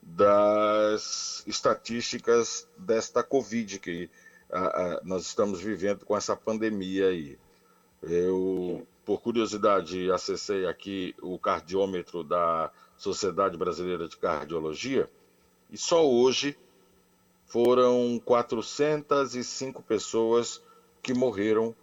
das 0.00 1.44
estatísticas 1.46 2.68
desta 2.76 3.22
Covid 3.22 3.78
que 3.78 4.10
a, 4.52 4.58
a, 4.58 5.00
nós 5.02 5.22
estamos 5.26 5.60
vivendo 5.60 6.04
com 6.04 6.16
essa 6.16 6.36
pandemia 6.36 7.08
aí. 7.08 7.38
Eu, 8.02 8.86
por 9.04 9.20
curiosidade, 9.20 10.10
acessei 10.10 10.66
aqui 10.66 11.14
o 11.22 11.38
cardiômetro 11.38 12.22
da 12.22 12.70
Sociedade 12.96 13.56
Brasileira 13.56 14.06
de 14.06 14.16
Cardiologia 14.16 15.08
e 15.70 15.78
só 15.78 16.06
hoje 16.06 16.56
foram 17.46 18.20
405 18.24 19.82
pessoas 19.82 20.62
que 21.02 21.14
morreram 21.14 21.74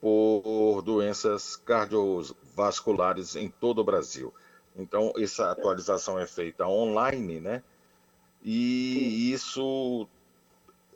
por 0.00 0.82
doenças 0.82 1.56
cardiovasculares 1.56 3.36
em 3.36 3.48
todo 3.48 3.80
o 3.80 3.84
Brasil. 3.84 4.34
Então, 4.76 5.12
essa 5.16 5.50
atualização 5.50 6.18
é 6.18 6.26
feita 6.26 6.66
online, 6.66 7.40
né? 7.40 7.62
E 8.42 9.32
isso 9.32 10.06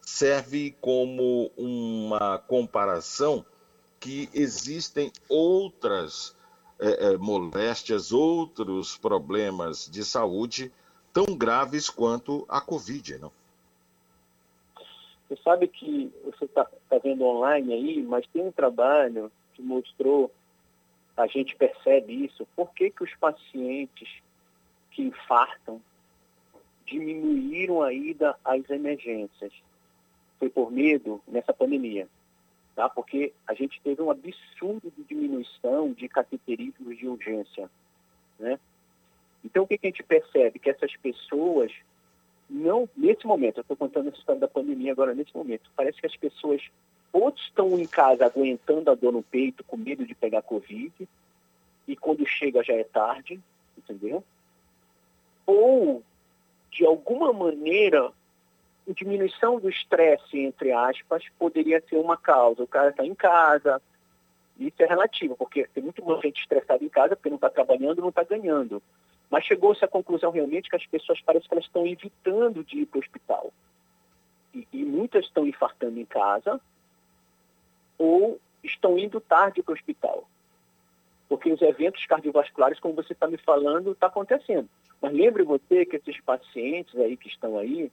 serve 0.08 0.74
como 0.80 1.50
uma 1.54 2.38
comparação 2.38 3.44
que 4.00 4.28
existem 4.32 5.12
outras 5.28 6.34
é, 6.80 7.08
é, 7.08 7.16
moléstias, 7.18 8.10
outros 8.10 8.96
problemas 8.96 9.86
de 9.86 10.02
saúde 10.02 10.72
tão 11.12 11.36
graves 11.36 11.90
quanto 11.90 12.46
a 12.48 12.58
Covid, 12.58 13.18
não? 13.18 13.30
Você 15.28 15.36
sabe 15.42 15.68
que 15.68 16.10
você 16.24 16.46
está 16.46 16.64
tá 16.64 16.98
vendo 16.98 17.24
online 17.24 17.74
aí, 17.74 18.02
mas 18.02 18.26
tem 18.28 18.42
um 18.42 18.52
trabalho 18.52 19.30
que 19.52 19.60
mostrou, 19.60 20.32
a 21.18 21.26
gente 21.26 21.54
percebe 21.54 22.24
isso, 22.24 22.48
por 22.56 22.72
que, 22.72 22.90
que 22.90 23.04
os 23.04 23.14
pacientes 23.16 24.08
que 24.90 25.02
infartam 25.02 25.82
diminuíram 26.86 27.82
a 27.82 27.92
ida 27.92 28.34
às 28.42 28.68
emergências. 28.70 29.52
Foi 30.38 30.48
por 30.48 30.70
medo 30.70 31.20
nessa 31.26 31.52
pandemia, 31.52 32.08
tá? 32.74 32.88
Porque 32.88 33.32
a 33.46 33.54
gente 33.54 33.80
teve 33.82 34.00
um 34.00 34.10
absurdo 34.10 34.92
de 34.96 35.02
diminuição 35.04 35.92
de 35.92 36.08
cateterismos 36.08 36.96
de 36.96 37.08
urgência, 37.08 37.70
né? 38.38 38.58
Então 39.44 39.64
o 39.64 39.66
que, 39.66 39.78
que 39.78 39.86
a 39.86 39.90
gente 39.90 40.02
percebe? 40.02 40.58
Que 40.58 40.70
essas 40.70 40.94
pessoas 40.96 41.72
não, 42.48 42.88
nesse 42.96 43.26
momento, 43.26 43.58
eu 43.58 43.62
estou 43.62 43.76
contando 43.76 44.08
essa 44.08 44.18
história 44.18 44.40
da 44.40 44.48
pandemia 44.48 44.92
agora, 44.92 45.14
nesse 45.14 45.36
momento, 45.36 45.70
parece 45.76 46.00
que 46.00 46.06
as 46.06 46.16
pessoas 46.16 46.62
ou 47.12 47.28
estão 47.30 47.78
em 47.78 47.86
casa 47.86 48.24
aguentando 48.24 48.90
a 48.90 48.94
dor 48.94 49.12
no 49.12 49.22
peito, 49.22 49.64
com 49.64 49.76
medo 49.76 50.06
de 50.06 50.14
pegar 50.14 50.42
Covid, 50.42 51.08
e 51.86 51.96
quando 51.96 52.26
chega 52.26 52.62
já 52.62 52.74
é 52.74 52.84
tarde, 52.84 53.40
entendeu? 53.76 54.22
Ou, 55.46 56.02
de 56.70 56.84
alguma 56.84 57.32
maneira, 57.32 58.12
diminuição 58.94 59.58
do 59.58 59.68
estresse, 59.68 60.38
entre 60.38 60.72
aspas, 60.72 61.24
poderia 61.38 61.82
ser 61.88 61.96
uma 61.96 62.16
causa. 62.16 62.62
O 62.62 62.66
cara 62.66 62.90
está 62.90 63.04
em 63.04 63.14
casa, 63.14 63.80
isso 64.58 64.82
é 64.82 64.86
relativo, 64.86 65.36
porque 65.36 65.68
tem 65.72 65.82
muito 65.82 66.04
mais 66.04 66.20
gente 66.20 66.40
estressada 66.40 66.84
em 66.84 66.88
casa 66.88 67.14
porque 67.14 67.28
não 67.28 67.36
está 67.36 67.48
trabalhando, 67.48 68.00
não 68.00 68.08
está 68.08 68.24
ganhando. 68.24 68.82
Mas 69.30 69.44
chegou-se 69.44 69.84
à 69.84 69.88
conclusão 69.88 70.30
realmente 70.30 70.68
que 70.68 70.76
as 70.76 70.86
pessoas 70.86 71.20
parecem 71.20 71.48
que 71.48 71.54
elas 71.54 71.64
estão 71.64 71.86
evitando 71.86 72.64
de 72.64 72.80
ir 72.80 72.86
para 72.86 72.98
o 72.98 73.00
hospital. 73.00 73.52
E, 74.54 74.66
e 74.72 74.84
muitas 74.84 75.26
estão 75.26 75.46
infartando 75.46 76.00
em 76.00 76.04
casa 76.04 76.60
ou 77.98 78.40
estão 78.64 78.98
indo 78.98 79.20
tarde 79.20 79.62
para 79.62 79.72
o 79.72 79.74
hospital. 79.74 80.28
Porque 81.28 81.52
os 81.52 81.60
eventos 81.60 82.04
cardiovasculares, 82.06 82.80
como 82.80 82.94
você 82.94 83.12
está 83.12 83.28
me 83.28 83.36
falando, 83.36 83.92
está 83.92 84.06
acontecendo. 84.06 84.68
Mas 85.00 85.12
lembre 85.12 85.42
você 85.42 85.84
que 85.84 85.96
esses 85.96 86.20
pacientes 86.22 86.98
aí 86.98 87.16
que 87.16 87.28
estão 87.28 87.58
aí, 87.58 87.92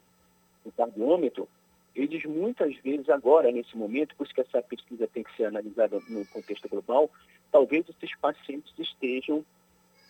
no 0.66 0.72
cardiômetro, 0.72 1.48
eles 1.96 2.26
muitas 2.26 2.76
vezes 2.78 3.10
agora, 3.10 3.52
nesse 3.52 3.78
momento, 3.78 4.16
por 4.16 4.26
isso 4.26 4.36
que 4.36 4.42
essa 4.42 4.62
pesquisa 4.62 5.08
tem 5.08 5.24
que 5.24 5.36
ser 5.36 5.46
analisada 5.46 6.00
no 6.10 6.26
contexto 6.28 6.68
global, 6.68 7.10
talvez 7.52 7.86
esses 7.88 8.16
pacientes 8.18 8.74
estejam 8.78 9.46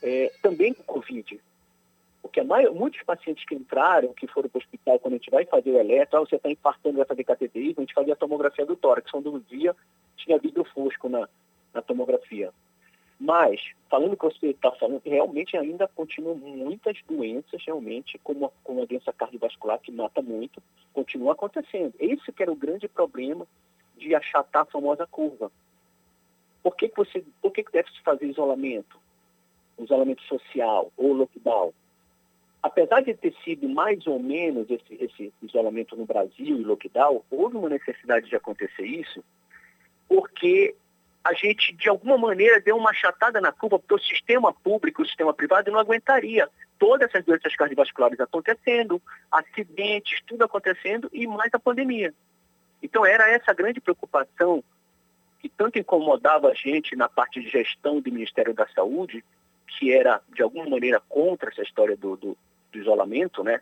é, 0.02 0.32
também 0.42 0.74
com 0.74 0.84
Covid. 0.84 1.40
Porque 2.24 2.42
maior, 2.42 2.74
muitos 2.74 3.04
pacientes 3.04 3.46
que 3.46 3.54
entraram, 3.54 4.12
que 4.14 4.26
foram 4.26 4.50
para 4.50 4.58
o 4.58 4.62
hospital, 4.62 5.00
quando 5.00 5.14
a 5.14 5.18
gente 5.18 5.30
vai 5.30 5.46
fazer 5.46 5.70
o 5.70 5.80
eletro, 5.80 6.18
ah, 6.18 6.20
você 6.22 6.38
está 6.38 6.50
infartando, 6.50 6.98
vai 6.98 7.06
fazer 7.06 7.24
cateterismo, 7.24 7.76
a 7.78 7.82
gente 7.82 7.94
fazia 7.94 8.14
a 8.14 8.18
tomografia 8.18 8.66
do 8.66 8.76
tórax, 8.76 9.12
quando 9.12 9.40
dia 9.48 9.76
tinha 10.18 10.40
vidro 10.40 10.64
fosco 10.64 11.08
na, 11.08 11.30
na 11.72 11.84
tomografia. 11.84 12.52
Mas, 13.20 13.62
falando 13.90 14.18
que 14.18 14.26
você 14.26 14.48
está 14.48 14.72
falando, 14.74 15.02
realmente 15.06 15.56
ainda 15.56 15.88
continuam 15.88 16.36
muitas 16.36 16.98
doenças, 17.08 17.64
realmente, 17.66 18.20
como 18.20 18.48
a, 18.48 18.50
como 18.64 18.82
a 18.82 18.86
doença 18.86 19.14
cardiovascular, 19.14 19.80
que 19.80 19.92
mata 19.92 20.22
muito, 20.22 20.62
continua 20.94 21.34
acontecendo. 21.34 21.94
Esse 21.98 22.32
que 22.32 22.44
era 22.44 22.52
o 22.52 22.56
grande 22.56 22.88
problema 22.88 23.48
de 23.98 24.14
achatar 24.14 24.64
a 24.64 24.66
famosa 24.66 25.08
curva. 25.08 25.50
Por 26.62 26.76
que, 26.76 26.90
que, 26.90 26.98
você, 26.98 27.24
por 27.42 27.52
que, 27.52 27.64
que 27.64 27.72
deve 27.72 27.90
se 27.92 28.02
fazer 28.02 28.26
isolamento? 28.26 29.00
isolamento 29.84 30.24
social 30.24 30.92
ou 30.98 31.14
lockdown, 31.14 31.74
apesar 32.62 33.02
de 33.02 33.14
ter 33.14 33.34
sido 33.44 33.68
mais 33.68 34.06
ou 34.08 34.20
menos 34.20 34.70
esse, 34.70 34.96
esse 35.00 35.34
isolamento 35.42 35.96
no 35.96 36.06
Brasil 36.06 36.60
e 36.60 36.64
lockdown, 36.64 37.22
houve 37.30 37.58
uma 37.58 37.70
necessidade 37.70 38.30
de 38.30 38.36
acontecer 38.36 38.86
isso, 38.86 39.24
porque 40.08 40.76
a 41.26 41.34
gente, 41.34 41.74
de 41.74 41.90
alguma 41.90 42.20
maneira, 42.20 42.62
deu 42.62 42.78
uma 42.78 42.92
achatada 42.92 43.42
na 43.42 43.52
curva, 43.52 43.80
porque 43.80 43.96
o 43.96 44.08
sistema 44.08 44.54
público, 44.54 45.02
o 45.02 45.06
sistema 45.08 45.34
privado 45.34 45.72
não 45.72 45.80
aguentaria 45.80 46.48
todas 46.78 47.10
essas 47.10 47.26
doenças 47.26 47.56
cardiovasculares 47.56 48.20
acontecendo, 48.20 49.02
acidentes, 49.32 50.22
tudo 50.28 50.44
acontecendo 50.44 51.10
e 51.12 51.26
mais 51.26 51.52
a 51.52 51.58
pandemia. 51.58 52.14
Então 52.84 53.04
era 53.04 53.28
essa 53.28 53.52
grande 53.54 53.82
preocupação 53.82 54.64
que 55.40 55.50
tanto 55.50 55.80
incomodava 55.80 56.50
a 56.50 56.54
gente 56.54 56.96
na 56.96 57.10
parte 57.10 57.42
de 57.42 57.50
gestão 57.50 58.00
do 58.00 58.12
Ministério 58.12 58.54
da 58.54 58.68
Saúde, 58.68 59.26
que 59.66 59.92
era, 59.92 60.22
de 60.32 60.44
alguma 60.44 60.70
maneira, 60.70 61.02
contra 61.10 61.50
essa 61.50 61.64
história 61.64 61.98
do, 61.98 62.16
do, 62.16 62.38
do 62.72 62.78
isolamento, 62.78 63.44
né? 63.44 63.62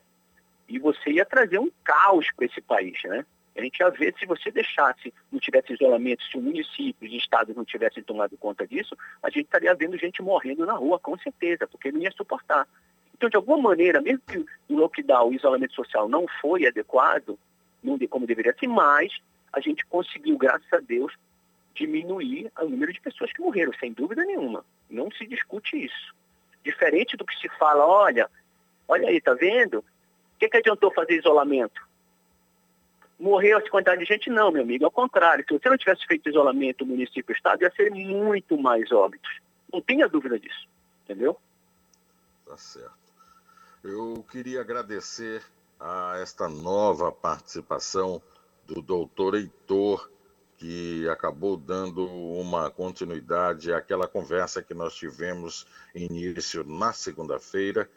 E 0.67 0.77
você 0.79 1.11
ia 1.11 1.25
trazer 1.25 1.59
um 1.59 1.71
caos 1.81 2.27
para 2.35 2.45
esse 2.45 2.59
país, 2.59 3.01
né? 3.05 3.25
A 3.55 3.61
gente 3.61 3.79
ia 3.79 3.89
ver 3.89 4.15
se 4.17 4.25
você 4.25 4.49
deixasse, 4.49 5.13
não 5.31 5.39
tivesse 5.39 5.73
isolamento, 5.73 6.23
se 6.23 6.37
o 6.37 6.41
município 6.41 7.07
e 7.07 7.17
estados 7.17 7.55
não 7.55 7.63
tivessem 7.63 8.03
tomado 8.03 8.35
conta 8.37 8.65
disso, 8.65 8.97
a 9.21 9.29
gente 9.29 9.45
estaria 9.45 9.73
vendo 9.75 9.97
gente 9.97 10.21
morrendo 10.21 10.65
na 10.65 10.73
rua, 10.73 10.99
com 10.99 11.17
certeza, 11.17 11.67
porque 11.67 11.91
não 11.91 12.01
ia 12.01 12.11
suportar. 12.11 12.67
Então, 13.13 13.29
de 13.29 13.35
alguma 13.35 13.69
maneira, 13.69 14.01
mesmo 14.01 14.21
que 14.27 14.39
o 14.67 14.75
lockdown, 14.75 15.29
o 15.29 15.33
isolamento 15.33 15.73
social 15.73 16.09
não 16.09 16.25
foi 16.41 16.65
adequado, 16.65 17.37
não 17.83 17.97
de 17.97 18.07
como 18.07 18.25
deveria 18.25 18.55
ser, 18.59 18.67
mas 18.67 19.13
a 19.51 19.59
gente 19.59 19.85
conseguiu, 19.85 20.37
graças 20.37 20.71
a 20.73 20.79
Deus, 20.79 21.13
diminuir 21.75 22.51
o 22.59 22.65
número 22.65 22.91
de 22.91 23.01
pessoas 23.01 23.31
que 23.31 23.41
morreram, 23.41 23.71
sem 23.79 23.93
dúvida 23.93 24.23
nenhuma. 24.23 24.65
Não 24.89 25.11
se 25.11 25.25
discute 25.27 25.85
isso. 25.85 26.13
Diferente 26.63 27.15
do 27.15 27.25
que 27.25 27.35
se 27.39 27.49
fala, 27.57 27.85
olha, 27.85 28.29
olha 28.87 29.09
aí, 29.09 29.21
tá 29.21 29.33
vendo? 29.33 29.79
O 29.79 30.39
que, 30.39 30.49
que 30.49 30.57
adiantou 30.57 30.91
fazer 30.93 31.17
isolamento? 31.17 31.81
Morreu 33.23 33.57
essa 33.57 33.69
quantidade 33.69 34.01
de 34.01 34.05
gente? 34.05 34.29
Não, 34.29 34.51
meu 34.51 34.63
amigo, 34.63 34.83
ao 34.83 34.91
contrário. 34.91 35.45
Se 35.47 35.57
você 35.57 35.69
não 35.69 35.77
tivesse 35.77 36.05
feito 36.05 36.27
isolamento 36.27 36.85
município 36.85 37.31
e 37.31 37.37
estado, 37.37 37.61
ia 37.61 37.71
ser 37.71 37.89
muito 37.89 38.57
mais 38.57 38.91
óbitos. 38.91 39.39
Não 39.71 39.79
tenha 39.79 40.09
dúvida 40.09 40.37
disso, 40.37 40.67
entendeu? 41.05 41.37
Tá 42.45 42.57
certo. 42.57 42.91
Eu 43.81 44.25
queria 44.29 44.59
agradecer 44.59 45.41
a 45.79 46.17
esta 46.21 46.49
nova 46.49 47.13
participação 47.13 48.21
do 48.67 48.81
doutor 48.81 49.35
Heitor 49.35 50.09
que 50.57 51.07
acabou 51.07 51.55
dando 51.55 52.05
uma 52.05 52.69
continuidade 52.71 53.71
àquela 53.71 54.05
conversa 54.05 54.61
que 54.61 54.73
nós 54.73 54.95
tivemos 54.95 55.65
início 55.95 56.65
na 56.65 56.91
segunda-feira 56.91 57.89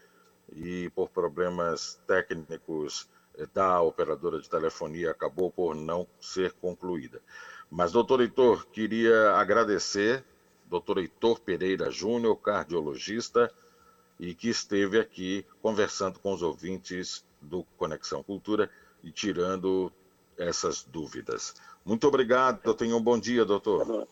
e 0.53 0.89
por 0.91 1.09
problemas 1.09 2.01
técnicos 2.07 3.09
da 3.53 3.80
operadora 3.80 4.41
de 4.41 4.49
telefonia 4.49 5.11
acabou 5.11 5.51
por 5.51 5.74
não 5.74 6.07
ser 6.20 6.53
concluída. 6.53 7.20
Mas, 7.70 7.93
doutor 7.93 8.20
Heitor, 8.20 8.66
queria 8.66 9.32
agradecer, 9.32 10.24
doutor 10.66 10.99
Heitor 10.99 11.41
Pereira 11.41 11.91
Júnior, 11.91 12.37
cardiologista, 12.37 13.53
e 14.18 14.34
que 14.34 14.49
esteve 14.49 14.99
aqui 14.99 15.45
conversando 15.61 16.18
com 16.18 16.32
os 16.32 16.43
ouvintes 16.43 17.24
do 17.41 17.64
Conexão 17.76 18.22
Cultura 18.22 18.70
e 19.05 19.11
tirando 19.11 19.93
essas 20.39 20.82
dúvidas. 20.82 21.55
Muito 21.84 22.07
obrigado. 22.07 22.74
Tenha 22.74 22.97
um 22.97 23.03
bom 23.03 23.18
dia, 23.18 23.45
doutor. 23.45 24.09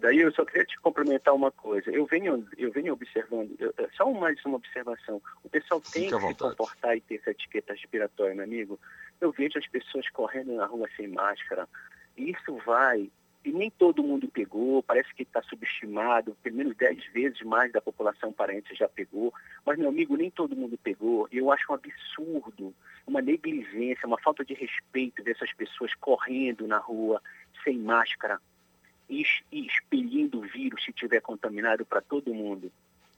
Daí 0.00 0.18
eu 0.18 0.32
só 0.32 0.44
queria 0.44 0.64
te 0.64 0.78
complementar 0.80 1.34
uma 1.34 1.50
coisa. 1.50 1.90
Eu 1.90 2.06
venho, 2.06 2.46
eu 2.56 2.72
venho 2.72 2.92
observando, 2.92 3.54
eu, 3.58 3.72
só 3.96 4.10
mais 4.12 4.44
uma 4.44 4.56
observação. 4.56 5.22
O 5.44 5.48
pessoal 5.48 5.80
tem 5.80 6.08
que 6.08 6.18
se 6.18 6.34
comportar 6.34 6.96
e 6.96 7.00
ter 7.00 7.16
essa 7.16 7.30
etiqueta 7.30 7.72
respiratória, 7.72 8.34
meu 8.34 8.44
amigo. 8.44 8.78
Eu 9.20 9.30
vejo 9.30 9.58
as 9.58 9.66
pessoas 9.68 10.08
correndo 10.10 10.54
na 10.54 10.66
rua 10.66 10.88
sem 10.96 11.08
máscara. 11.08 11.68
Isso 12.16 12.56
vai 12.66 13.10
e 13.44 13.52
nem 13.52 13.70
todo 13.70 14.04
mundo 14.04 14.28
pegou, 14.28 14.82
parece 14.82 15.12
que 15.14 15.24
está 15.24 15.42
subestimado, 15.42 16.36
pelo 16.42 16.56
menos 16.56 16.76
10 16.76 17.06
vezes 17.12 17.40
mais 17.42 17.72
da 17.72 17.80
população 17.80 18.32
parente 18.32 18.74
já 18.74 18.88
pegou, 18.88 19.34
mas, 19.66 19.76
meu 19.78 19.88
amigo, 19.88 20.16
nem 20.16 20.30
todo 20.30 20.54
mundo 20.54 20.78
pegou. 20.78 21.28
Eu 21.32 21.50
acho 21.50 21.70
um 21.70 21.74
absurdo, 21.74 22.72
uma 23.04 23.20
negligência, 23.20 24.06
uma 24.06 24.20
falta 24.20 24.44
de 24.44 24.54
respeito 24.54 25.22
dessas 25.24 25.52
pessoas 25.54 25.92
correndo 25.94 26.68
na 26.68 26.78
rua, 26.78 27.20
sem 27.64 27.78
máscara, 27.78 28.40
e, 29.08 29.24
expelindo 29.52 30.38
o 30.38 30.42
vírus 30.42 30.84
se 30.84 30.92
tiver 30.92 31.20
contaminado 31.20 31.84
para 31.84 32.00
todo 32.00 32.34
mundo. 32.34 32.70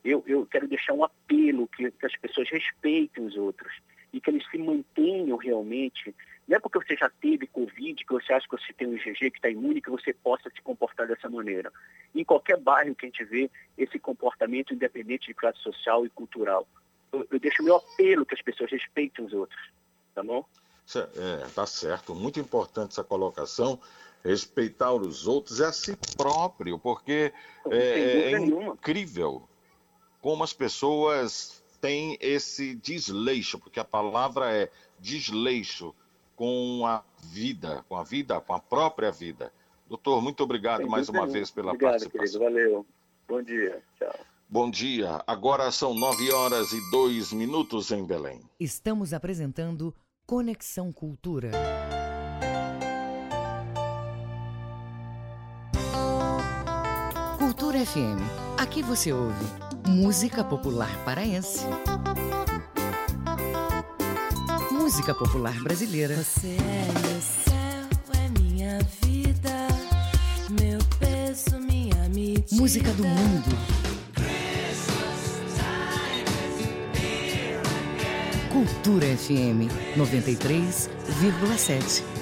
Eu, 0.04 0.22
eu 0.26 0.44
quero 0.46 0.68
deixar 0.68 0.92
um 0.92 1.04
apelo 1.04 1.66
que, 1.68 1.90
que 1.90 2.06
as 2.06 2.16
pessoas 2.16 2.48
respeitem 2.50 3.24
os 3.24 3.36
outros 3.36 3.72
e 4.12 4.20
que 4.20 4.30
eles 4.30 4.46
se 4.50 4.58
mantenham 4.58 5.36
realmente 5.36 6.14
não 6.46 6.56
é 6.56 6.60
porque 6.60 6.78
você 6.78 6.94
já 6.94 7.08
teve 7.08 7.46
Covid, 7.46 8.04
que 8.04 8.12
você 8.12 8.32
acha 8.32 8.46
que 8.46 8.56
você 8.56 8.72
tem 8.72 8.86
um 8.86 8.94
IgG 8.94 9.30
que 9.30 9.38
está 9.38 9.48
imune, 9.48 9.80
que 9.80 9.90
você 9.90 10.12
possa 10.12 10.50
se 10.50 10.60
comportar 10.60 11.08
dessa 11.08 11.28
maneira. 11.28 11.72
Em 12.14 12.22
qualquer 12.22 12.58
bairro 12.58 12.94
que 12.94 13.06
a 13.06 13.08
gente 13.08 13.24
vê 13.24 13.50
esse 13.78 13.98
comportamento, 13.98 14.74
independente 14.74 15.26
de 15.26 15.34
classe 15.34 15.58
social 15.60 16.04
e 16.04 16.10
cultural. 16.10 16.68
Eu, 17.10 17.26
eu 17.30 17.40
deixo 17.40 17.62
meu 17.62 17.76
apelo 17.76 18.26
que 18.26 18.34
as 18.34 18.42
pessoas 18.42 18.70
respeitem 18.70 19.24
os 19.24 19.32
outros, 19.32 19.72
tá 20.14 20.22
bom? 20.22 20.44
É, 20.94 21.46
tá 21.54 21.66
certo. 21.66 22.14
Muito 22.14 22.38
importante 22.38 22.92
essa 22.92 23.04
colocação. 23.04 23.80
Respeitar 24.24 24.92
os 24.92 25.26
outros 25.26 25.60
é 25.60 25.66
a 25.66 25.72
si 25.72 25.96
próprio, 26.16 26.78
porque 26.78 27.32
é, 27.70 28.32
é 28.32 28.38
incrível 28.38 29.46
como 30.20 30.42
as 30.42 30.54
pessoas 30.54 31.62
têm 31.80 32.16
esse 32.18 32.74
desleixo, 32.76 33.58
porque 33.58 33.78
a 33.78 33.84
palavra 33.84 34.50
é 34.50 34.70
desleixo 34.98 35.94
com 36.34 36.86
a 36.86 37.04
vida, 37.24 37.84
com 37.88 37.96
a 37.96 38.02
vida, 38.02 38.40
com 38.40 38.54
a 38.54 38.58
própria 38.58 39.10
vida. 39.10 39.52
Doutor, 39.86 40.22
muito 40.22 40.42
obrigado 40.42 40.88
mais 40.88 41.10
uma 41.10 41.26
vez 41.26 41.50
pela 41.50 41.72
obrigado, 41.72 41.92
participação. 41.92 42.40
Querido, 42.40 42.62
valeu. 42.62 42.86
Bom 43.28 43.42
dia. 43.42 43.82
Tchau. 43.98 44.14
Bom 44.48 44.70
dia. 44.70 45.22
Agora 45.26 45.70
são 45.70 45.92
nove 45.92 46.32
horas 46.32 46.72
e 46.72 46.90
dois 46.90 47.32
minutos 47.32 47.90
em 47.90 48.04
Belém. 48.04 48.40
Estamos 48.58 49.12
apresentando 49.12 49.94
Conexão 50.26 50.90
Cultura. 50.90 51.50
FM. 57.84 58.18
Aqui 58.58 58.82
você 58.82 59.12
ouve 59.12 59.44
música 59.86 60.42
popular 60.42 60.90
paraense 61.04 61.66
música 64.84 65.14
popular 65.14 65.58
brasileira. 65.62 66.14
Você 66.14 66.58
é 66.58 66.86
meu 67.00 67.22
céu, 67.22 67.88
é 68.22 68.28
minha 68.38 68.78
vida, 69.02 69.66
meu 70.50 70.78
peso, 71.00 71.58
minha 71.58 72.06
medida. 72.10 72.54
Música 72.54 72.92
do 72.92 73.04
mundo. 73.04 73.56
Cultura 78.52 79.06
FM 79.16 79.70
93,7. 79.96 82.13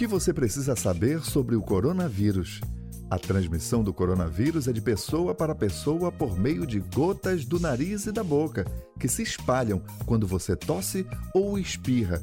Que 0.00 0.06
você 0.06 0.32
precisa 0.32 0.74
saber 0.74 1.20
sobre 1.20 1.54
o 1.54 1.60
coronavírus? 1.60 2.62
A 3.10 3.18
transmissão 3.18 3.84
do 3.84 3.92
coronavírus 3.92 4.66
é 4.66 4.72
de 4.72 4.80
pessoa 4.80 5.34
para 5.34 5.54
pessoa 5.54 6.10
por 6.10 6.38
meio 6.38 6.66
de 6.66 6.80
gotas 6.80 7.44
do 7.44 7.60
nariz 7.60 8.06
e 8.06 8.10
da 8.10 8.24
boca, 8.24 8.64
que 8.98 9.06
se 9.06 9.22
espalham 9.22 9.82
quando 10.06 10.26
você 10.26 10.56
tosse 10.56 11.06
ou 11.34 11.58
espirra. 11.58 12.22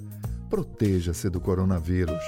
Proteja-se 0.50 1.30
do 1.30 1.40
coronavírus. 1.40 2.24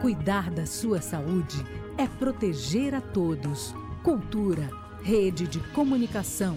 Cuidar 0.00 0.52
da 0.52 0.66
sua 0.66 1.02
saúde 1.02 1.56
é 1.98 2.06
proteger 2.06 2.94
a 2.94 3.00
todos. 3.00 3.74
Cultura, 4.04 4.70
rede 5.02 5.48
de 5.48 5.58
comunicação. 5.74 6.56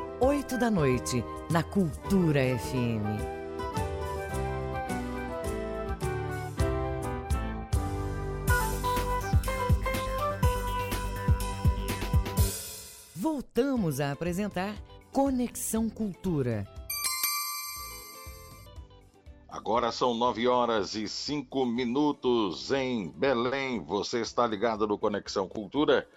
oito 0.21 0.57
da 0.57 0.71
noite, 0.71 1.23
na 1.49 1.63
Cultura 1.63 2.39
FM. 2.57 3.41
voltamos 13.51 13.99
a 13.99 14.11
apresentar 14.11 14.75
Conexão 15.11 15.89
Cultura. 15.89 16.65
Agora 19.49 19.91
são 19.91 20.13
nove 20.13 20.47
horas 20.47 20.95
e 20.95 21.07
cinco 21.07 21.65
minutos 21.65 22.71
em 22.71 23.09
Belém. 23.09 23.83
Você 23.83 24.21
está 24.21 24.47
ligado 24.47 24.87
no 24.87 24.97
Conexão 24.97 25.49
Cultura 25.49 26.07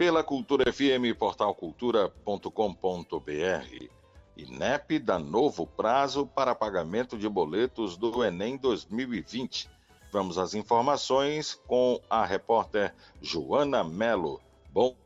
pela 0.00 0.24
Cultura 0.24 0.72
FM, 0.72 1.14
portal 1.18 1.54
cultura.com.br. 1.54 3.90
INEP 4.34 4.98
dá 4.98 5.18
novo 5.18 5.66
prazo 5.66 6.26
para 6.26 6.54
pagamento 6.54 7.18
de 7.18 7.28
boletos 7.28 7.98
do 7.98 8.24
Enem 8.24 8.56
2020. 8.56 9.68
Vamos 10.10 10.38
às 10.38 10.54
informações 10.54 11.60
com 11.66 12.00
a 12.08 12.24
repórter 12.24 12.94
Joana 13.20 13.84
Melo. 13.84 14.40
Bom, 14.72 14.96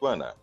Joana. 0.00 0.36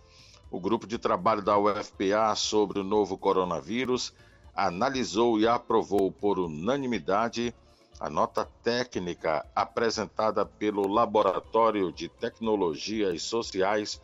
O 0.50 0.60
grupo 0.60 0.86
de 0.86 0.98
trabalho 0.98 1.42
da 1.42 1.58
UFPA 1.58 2.34
sobre 2.36 2.78
o 2.78 2.84
novo 2.84 3.18
coronavírus 3.18 4.14
analisou 4.54 5.40
e 5.40 5.48
aprovou 5.48 6.12
por 6.12 6.38
unanimidade 6.38 7.52
a 7.98 8.10
nota 8.10 8.44
técnica 8.62 9.46
apresentada 9.54 10.44
pelo 10.44 10.86
Laboratório 10.86 11.90
de 11.92 12.08
Tecnologias 12.08 13.22
Sociais 13.22 14.00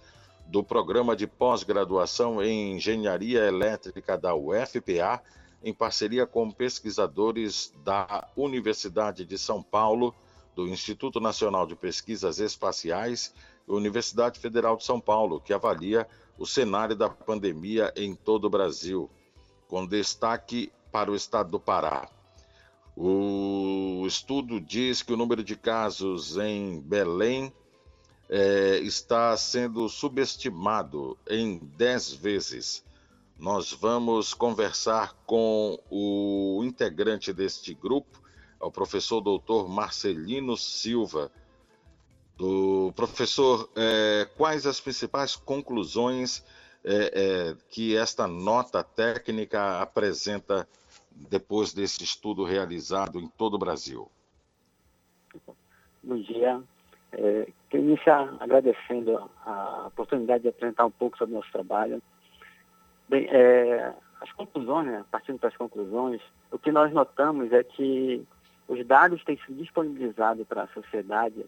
do 0.51 0.65
Programa 0.65 1.15
de 1.15 1.29
Pós-Graduação 1.29 2.43
em 2.43 2.75
Engenharia 2.75 3.47
Elétrica 3.47 4.19
da 4.19 4.35
UFPA, 4.35 5.23
em 5.63 5.73
parceria 5.73 6.27
com 6.27 6.51
pesquisadores 6.51 7.73
da 7.85 8.29
Universidade 8.37 9.25
de 9.25 9.39
São 9.39 9.63
Paulo, 9.63 10.13
do 10.57 10.67
Instituto 10.67 11.21
Nacional 11.21 11.69
de 11.69 11.77
Pesquisas 11.77 12.41
Espaciais 12.41 13.33
e 13.69 13.71
Universidade 13.71 14.41
Federal 14.41 14.77
de 14.77 14.83
São 14.83 15.01
Paulo, 15.01 15.41
que 15.41 15.53
avalia 15.53 16.05
o 16.37 16.45
cenário 16.45 16.97
da 16.97 17.09
pandemia 17.09 17.93
em 17.95 18.17
todo 18.17 18.47
o 18.47 18.51
Brasil, 18.51 19.09
com 19.69 19.87
destaque 19.87 20.73
para 20.91 21.13
o 21.13 21.15
estado 21.15 21.49
do 21.49 21.61
Pará. 21.61 22.09
O 22.97 24.03
estudo 24.05 24.61
diz 24.61 25.01
que 25.01 25.13
o 25.13 25.17
número 25.17 25.45
de 25.45 25.55
casos 25.55 26.37
em 26.37 26.81
Belém 26.81 27.53
é, 28.31 28.79
está 28.79 29.37
sendo 29.37 29.89
subestimado 29.89 31.19
em 31.29 31.59
10 31.59 32.13
vezes. 32.13 32.85
Nós 33.37 33.73
vamos 33.73 34.33
conversar 34.33 35.15
com 35.27 35.77
o 35.91 36.63
integrante 36.63 37.33
deste 37.33 37.75
grupo, 37.75 38.23
o 38.61 38.71
professor 38.71 39.21
doutor 39.21 39.69
Marcelino 39.69 40.57
Silva. 40.57 41.33
Do 42.37 42.93
professor, 42.95 43.69
é, 43.75 44.29
quais 44.37 44.65
as 44.65 44.81
principais 44.81 45.35
conclusões 45.35 46.45
é, 46.85 47.51
é 47.51 47.57
que 47.69 47.97
esta 47.97 48.29
nota 48.29 48.85
técnica 48.85 49.81
apresenta 49.81 50.69
depois 51.11 51.73
desse 51.73 52.05
estudo 52.05 52.45
realizado 52.45 53.19
em 53.19 53.27
todo 53.27 53.55
o 53.55 53.59
Brasil? 53.59 54.09
Bom 56.03 56.17
dia. 56.23 56.63
É, 57.13 57.49
quero 57.71 57.85
iniciar 57.85 58.35
agradecendo 58.41 59.31
a 59.47 59.87
oportunidade 59.87 60.43
de 60.43 60.49
apresentar 60.49 60.85
um 60.85 60.91
pouco 60.91 61.17
sobre 61.17 61.35
o 61.35 61.39
nosso 61.39 61.51
trabalho. 61.53 62.03
Bem, 63.09 63.29
é, 63.31 63.95
as 64.21 64.31
conclusões, 64.33 64.87
né, 64.87 65.05
partindo 65.11 65.39
para 65.39 65.49
as 65.49 65.57
conclusões, 65.57 66.21
o 66.51 66.59
que 66.59 66.73
nós 66.73 66.93
notamos 66.93 67.53
é 67.53 67.63
que 67.63 68.27
os 68.69 68.85
dados 68.87 69.23
têm 69.25 69.39
sido 69.39 69.57
disponibilizados 69.57 70.47
para 70.47 70.65
a 70.65 70.69
sociedade 70.69 71.47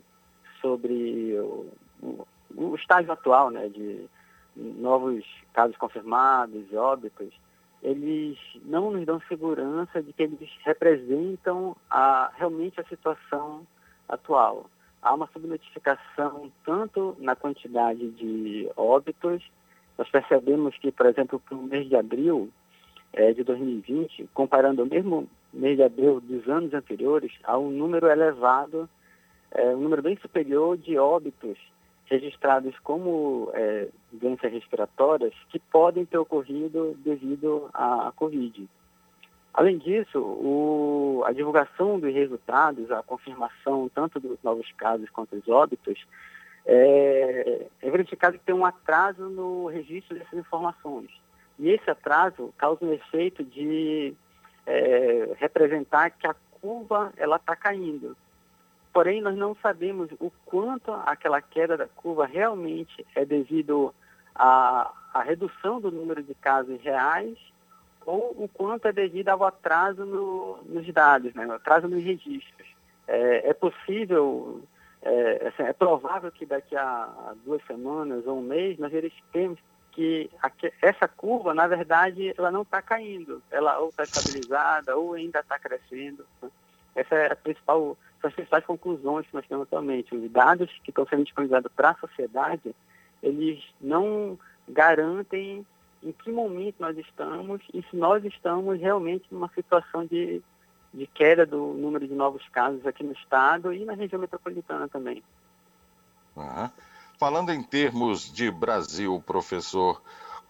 sobre 0.61 1.39
o, 1.39 1.71
o, 2.57 2.75
estágio 2.77 3.13
atual 3.13 3.51
né, 3.51 3.69
de 3.69 4.07
novos 4.57 5.25
casos 5.53 5.77
confirmados, 5.77 6.73
óbitos, 6.73 7.33
eles 7.83 8.39
não 8.65 8.93
nos 8.93 9.05
dão 9.05 9.21
segurança 9.29 10.01
de 10.01 10.13
que 10.13 10.23
eles 10.23 10.51
representam 10.65 11.77
a, 11.91 12.31
realmente 12.37 12.81
a 12.81 12.85
situação 12.85 13.67
atual 14.09 14.67
há 15.03 15.13
uma 15.15 15.29
subnotificação 15.33 16.51
tanto 16.65 17.17
na 17.19 17.35
quantidade 17.35 18.09
de 18.11 18.71
óbitos, 18.77 19.43
nós 19.99 20.09
percebemos 20.09 20.77
que, 20.79 20.93
por 20.93 21.07
exemplo, 21.07 21.41
para 21.41 21.57
o 21.57 21.63
mês 21.63 21.89
de 21.89 21.97
abril 21.97 22.49
é, 23.13 23.33
de 23.33 23.43
2020, 23.43 24.29
comparando 24.33 24.83
o 24.83 24.87
mesmo 24.87 25.29
mês 25.53 25.77
de 25.77 25.83
abril 25.83 26.21
dos 26.21 26.49
anos 26.49 26.73
anteriores, 26.73 27.33
há 27.45 27.59
um 27.59 27.71
número 27.71 28.07
elevado, 28.07 28.89
é, 29.51 29.75
um 29.75 29.81
número 29.81 30.03
bem 30.03 30.17
superior 30.17 30.79
de 30.79 30.97
óbitos 30.97 31.59
registrados 32.07 32.79
como 32.81 33.51
é, 33.55 33.89
doenças 34.13 34.53
respiratórias 34.53 35.35
que 35.51 35.59
podem 35.59 36.05
ter 36.05 36.19
ocorrido 36.19 36.95
devido 37.05 37.69
à, 37.73 38.09
à 38.09 38.13
Covid. 38.13 38.69
Além 39.55 39.77
disso, 39.79 40.19
o, 40.19 41.23
a 41.27 41.33
divulgação 41.33 42.01
dos 42.01 42.13
resultados, 42.13 42.91
a 42.91 43.03
confirmação 43.03 43.91
tanto 43.95 44.19
dos 44.19 44.39
novos 44.43 44.71
casos 44.73 45.11
quanto 45.11 45.37
dos 45.37 45.47
óbitos, 45.49 46.07
é, 46.65 47.67
é 47.83 47.91
verificado 47.91 48.39
que 48.39 48.45
tem 48.45 48.55
um 48.55 48.65
atraso 48.65 49.29
no 49.29 49.67
registro 49.67 50.17
dessas 50.17 50.39
informações. 50.39 51.11
E 51.59 51.69
esse 51.69 51.91
atraso 51.91 52.53
causa 52.57 52.85
um 52.85 52.93
efeito 52.93 53.45
de 53.45 54.15
é, 54.67 55.35
representar 55.39 56.11
que 56.11 56.27
a 56.27 56.35
curva 56.61 57.13
ela 57.17 57.37
está 57.37 57.55
caindo. 57.55 58.17
Porém, 58.93 59.21
nós 59.21 59.37
não 59.37 59.55
sabemos 59.57 60.11
o 60.19 60.31
quanto 60.47 60.93
aquela 60.93 61.43
queda 61.43 61.77
da 61.77 61.89
curva 61.89 62.25
realmente 62.25 63.07
é 63.15 63.25
devido 63.25 63.93
à, 64.35 64.91
à 65.13 65.23
redução 65.23 65.81
do 65.81 65.91
número 65.91 66.23
de 66.23 66.35
casos 66.35 66.81
reais 66.81 67.37
ou 68.07 68.35
o 68.37 68.49
quanto 68.49 68.89
é 68.89 68.93
devido 68.93 69.29
ao 69.29 69.45
atraso 69.45 70.05
no, 70.05 70.59
nos 70.65 70.87
dados, 70.93 71.35
né, 71.35 71.45
atraso 71.51 71.89
nos 71.89 72.03
registros. 72.03 72.69
É, 73.07 73.51
é 73.51 73.53
possível, 73.53 74.63
é, 75.03 75.49
assim, 75.49 75.63
é, 75.63 75.73
provável 75.73 76.31
que 76.31 76.47
daqui 76.47 76.77
a 76.77 77.35
duas 77.45 77.65
semanas 77.67 78.27
ou 78.27 78.39
um 78.39 78.43
mês 78.43 78.79
nós 78.79 78.93
verifiquemos 78.93 79.59
que 79.93 80.31
essa 80.81 81.07
curva, 81.07 81.53
na 81.53 81.67
verdade, 81.67 82.33
ela 82.37 82.51
não 82.51 82.63
está 82.63 82.81
caindo, 82.81 83.43
ela 83.51 83.79
ou 83.79 83.91
está 83.91 84.05
estabilizada 84.05 84.97
ou 84.97 85.13
ainda 85.13 85.41
está 85.41 85.59
crescendo. 85.59 86.25
Né? 86.41 86.51
Essa 86.95 87.15
é 87.15 87.33
a 87.33 87.37
principal, 87.37 87.97
são 88.21 88.29
as 88.29 88.35
principais 88.35 88.65
conclusões 88.65 89.27
que 89.27 89.35
nós 89.35 89.47
temos 89.47 89.65
atualmente. 89.65 90.15
Os 90.15 90.31
dados 90.31 90.71
que 90.83 90.91
estão 90.91 91.07
sendo 91.07 91.25
disponibilizados 91.25 91.71
para 91.75 91.91
a 91.91 91.97
sociedade, 91.97 92.75
eles 93.23 93.63
não 93.81 94.39
garantem 94.69 95.67
em 96.03 96.13
que 96.13 96.31
momento 96.31 96.77
nós 96.81 96.97
estamos 96.99 97.63
e 97.73 97.83
se 97.83 97.97
nós 97.97 98.25
estamos 98.25 98.81
realmente 98.81 99.25
numa 99.31 99.49
situação 99.55 100.05
de, 100.05 100.43
de 100.93 101.07
queda 101.07 101.47
do 101.47 101.75
número 101.75 102.07
de 102.07 102.15
novos 102.15 102.47
casos 102.49 102.85
aqui 102.87 103.05
no 103.05 103.13
estado 103.13 103.73
e 103.73 103.85
na 103.85 103.95
região 103.95 104.21
metropolitana 104.21 104.89
também. 104.89 105.23
Ah, 106.37 106.71
falando 107.19 107.51
em 107.51 107.63
termos 107.63 108.33
de 108.33 108.51
Brasil, 108.51 109.23
professor, 109.25 110.03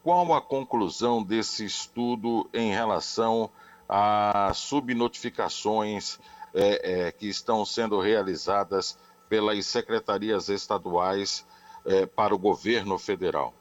qual 0.02 0.32
a 0.34 0.40
conclusão 0.40 1.22
desse 1.22 1.64
estudo 1.64 2.48
em 2.52 2.72
relação 2.72 3.50
às 3.88 4.58
subnotificações 4.58 6.18
é, 6.54 7.06
é, 7.06 7.12
que 7.12 7.28
estão 7.28 7.64
sendo 7.64 8.00
realizadas 8.00 8.98
pelas 9.28 9.64
secretarias 9.66 10.48
estaduais 10.48 11.46
é, 11.84 12.06
para 12.06 12.34
o 12.34 12.38
governo 12.38 12.98
federal? 12.98 13.54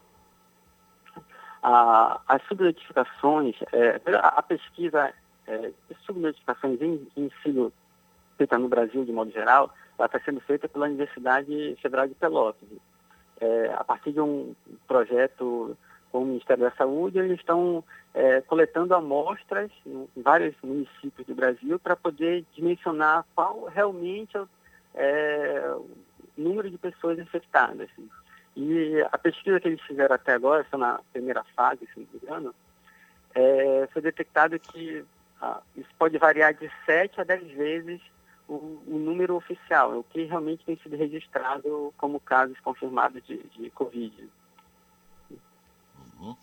A, 1.62 2.22
as 2.28 2.42
subnotificações, 2.48 3.56
é, 3.72 4.02
a 4.16 4.42
pesquisa 4.42 5.14
é, 5.48 5.72
subnotificações 6.06 6.82
em, 6.82 7.08
em 7.16 7.26
ensino 7.26 7.72
feita 8.38 8.58
no 8.58 8.68
Brasil, 8.68 9.06
de 9.06 9.12
modo 9.12 9.32
geral, 9.32 9.72
ela 9.98 10.08
está 10.08 10.20
sendo 10.20 10.40
feita 10.42 10.68
pela 10.68 10.88
Universidade 10.88 11.78
Federal 11.82 12.08
de 12.08 12.16
Pelotas. 12.16 12.68
É, 13.40 13.74
a 13.76 13.84
partir 13.84 14.12
de 14.12 14.22
um 14.22 14.56
projeto 14.88 15.78
com 16.12 16.24
o 16.24 16.26
Ministério 16.26 16.64
da 16.64 16.72
Saúde, 16.72 17.20
eles 17.20 17.40
estão 17.40 17.84
é, 18.14 18.42
coletando 18.42 18.94
amostras 18.94 19.72
em 19.86 20.08
vários 20.22 20.56
municípios 20.64 21.26
do 21.26 21.36
Brasil 21.36 21.80
para 21.80 21.96
poder 21.96 22.46
dimensionar 22.54 23.26
qual 23.36 23.66
realmente 23.66 24.38
é, 24.38 24.46
é 24.96 25.76
o 25.76 25.88
número 26.38 26.70
de 26.70 26.78
pessoas 26.78 27.20
infectadas. 27.20 27.90
E 28.56 29.02
a 29.12 29.18
pesquisa 29.18 29.60
que 29.60 29.68
eles 29.68 29.82
fizeram 29.82 30.16
até 30.16 30.34
agora, 30.34 30.66
só 30.70 30.78
na 30.78 31.00
primeira 31.14 31.44
fase, 31.56 31.88
se 31.94 32.00
não 32.00 32.08
me 32.12 32.20
engano, 32.22 32.56
é, 33.34 33.88
foi 33.94 34.02
detectado 34.02 34.60
que 34.60 35.06
ah, 35.42 35.62
isso 35.76 35.90
pode 35.98 36.18
variar 36.18 36.54
de 36.54 36.70
7 36.86 37.22
a 37.22 37.24
10 37.24 37.52
vezes 37.52 38.02
o, 38.48 38.82
o, 38.86 39.00
número 39.00 39.36
oficial, 39.36 39.98
o 39.98 40.04
que 40.04 40.24
realmente 40.24 40.66
tem 40.66 40.78
sido 40.78 40.98
registrado 40.98 41.94
como 41.98 42.20
casos 42.20 42.60
confirmados 42.60 43.24
de, 43.26 43.38
de 43.38 43.70
Covid. 43.72 44.30
Uhum. 46.20 46.36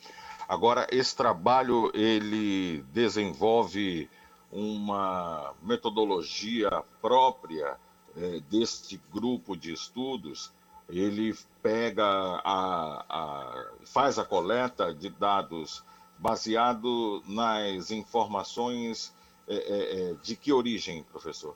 Agora, 0.48 0.86
esse 0.90 1.14
trabalho, 1.14 1.92
ele 1.94 2.82
desenvolve 2.92 4.08
uma 4.50 5.54
metodologia 5.62 6.82
própria 7.02 7.76
é, 8.16 8.40
deste 8.50 8.98
grupo 9.12 9.54
de 9.54 9.72
estudos 9.72 10.50
ele 10.88 11.34
pega 11.62 12.04
a, 12.04 13.04
a, 13.08 13.66
faz 13.86 14.18
a 14.18 14.24
coleta 14.24 14.94
de 14.94 15.10
dados 15.10 15.84
baseado 16.18 17.22
nas 17.26 17.90
informações 17.90 19.14
é, 19.46 19.54
é, 19.54 20.10
é 20.10 20.14
de 20.22 20.34
que 20.34 20.52
origem, 20.52 21.04
professor? 21.04 21.54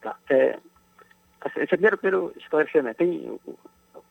Tá. 0.00 0.16
É, 0.30 0.58
assim, 1.40 1.66
primeiro, 1.66 1.98
primeiro 1.98 2.32
esclarecer, 2.36 2.82
né? 2.82 2.94
Tem 2.94 3.38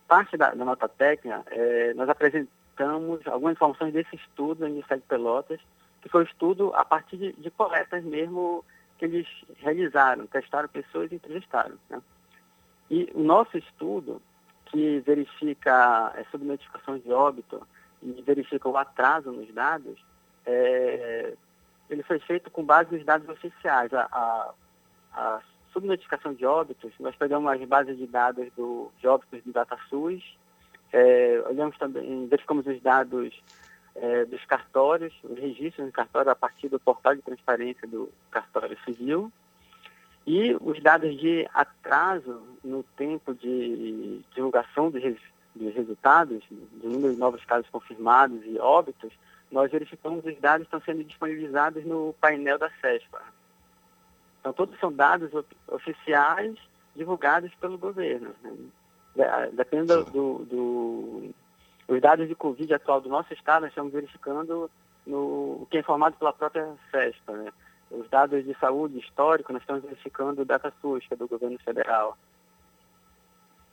parte 0.08 0.38
da, 0.38 0.54
da 0.54 0.66
nota 0.66 0.88
técnica, 0.88 1.44
é, 1.52 1.94
nós 1.94 2.10
apresentamos 2.10 3.26
algumas 3.28 3.54
informações 3.54 3.94
desse 3.94 4.16
estudo 4.16 4.60
da 4.60 4.66
Universidade 4.66 5.02
de 5.02 5.08
Pelotas 5.08 5.60
que 6.02 6.10
foi 6.10 6.22
um 6.22 6.26
estudo 6.26 6.74
a 6.76 6.86
partir 6.86 7.18
de, 7.18 7.34
de 7.34 7.52
coletas 7.52 8.04
mesmo 8.04 8.64
que 8.98 9.06
eles 9.06 9.28
realizaram, 9.58 10.28
testaram 10.28 10.68
pessoas 10.68 11.12
e 11.12 11.16
entrevistaram. 11.16 11.78
Né? 11.90 12.02
E 12.90 13.10
o 13.14 13.22
nosso 13.22 13.58
estudo, 13.58 14.22
que 14.66 15.00
verifica 15.02 16.14
é, 16.16 16.24
subnotificação 16.32 16.98
de 16.98 17.12
óbito 17.12 17.66
e 18.02 18.22
verifica 18.22 18.68
o 18.68 18.78
atraso 18.78 19.32
nos 19.32 19.54
dados, 19.54 20.00
é, 20.46 21.34
ele 21.90 22.04
foi 22.04 22.20
feito 22.20 22.50
com 22.50 22.64
base 22.64 22.96
nos 22.96 23.06
dados 23.06 23.28
oficiais. 23.30 23.94
A, 23.94 24.08
a, 24.12 24.54
a 25.14 25.42
subnotificação 25.74 26.34
de 26.34 26.46
óbitos, 26.46 26.92
nós 27.00 27.16
pegamos 27.16 27.52
as 27.52 27.68
bases 27.68 27.98
de 27.98 28.08
dados 28.08 28.48
do, 28.56 28.92
de 29.00 29.08
óbitos 29.08 29.44
do 29.44 29.52
DataSUS, 29.52 30.24
é, 30.92 31.44
olhamos 31.48 31.78
também, 31.78 32.28
verificamos 32.28 32.66
os 32.66 32.82
dados 32.82 33.40
é, 33.96 34.26
dos 34.26 34.44
cartórios, 34.46 35.14
os 35.24 35.38
registros 35.38 35.86
do 35.88 35.92
cartório 35.92 36.32
a 36.32 36.36
partir 36.36 36.70
do 36.70 36.80
portal 36.80 37.16
de 37.16 37.22
transparência 37.22 37.88
do 37.88 38.12
cartório 38.32 38.78
civil, 38.84 39.32
e 40.26 40.56
os 40.62 40.82
dados 40.82 41.18
de 41.20 41.48
atraso 41.54 42.42
no 42.64 42.84
tempo 42.96 43.34
de 43.34 44.22
divulgação 44.34 44.92
dos, 44.92 45.02
dos 45.56 45.74
resultados, 45.74 46.44
do 46.50 46.90
número 46.90 47.14
de 47.14 47.20
novos 47.20 47.44
casos 47.46 47.70
confirmados 47.70 48.40
e 48.46 48.60
óbitos, 48.60 49.12
nós 49.52 49.72
verificamos 49.72 50.24
os 50.26 50.40
dados 50.40 50.66
estão 50.66 50.82
sendo 50.82 51.04
disponibilizados 51.04 51.84
no 51.86 52.14
painel 52.22 52.58
da 52.60 52.70
CESPA. 52.82 53.22
Então, 54.40 54.54
todos 54.54 54.80
são 54.80 54.92
dados 54.92 55.32
oficiais 55.68 56.56
divulgados 56.96 57.54
pelo 57.56 57.78
governo. 57.78 58.34
Né? 59.16 59.50
Dependendo 59.54 60.06
do, 60.06 60.46
do, 60.46 61.36
os 61.88 62.02
dados 62.02 62.28
de 62.28 62.36
Covid 62.36 62.74
atual 62.74 63.02
do 63.02 63.10
nosso 63.10 63.34
estado, 63.34 63.64
nós 63.64 63.72
estamos 63.72 63.92
verificando 63.92 64.70
no, 65.06 65.62
o 65.62 65.68
que 65.70 65.78
é 65.78 65.80
informado 65.80 66.16
pela 66.18 66.32
própria 66.32 66.74
CESPA. 66.92 67.34
Né? 67.34 67.52
Os 67.92 68.08
dados 68.10 68.46
de 68.46 68.56
saúde 68.60 69.00
histórico, 69.00 69.52
nós 69.52 69.62
estamos 69.62 69.84
verificando 69.84 70.42
o 70.42 70.46
DataSUS, 70.46 71.08
que 71.08 71.14
é 71.14 71.18
do 71.18 71.28
governo 71.28 71.58
federal. 71.60 72.18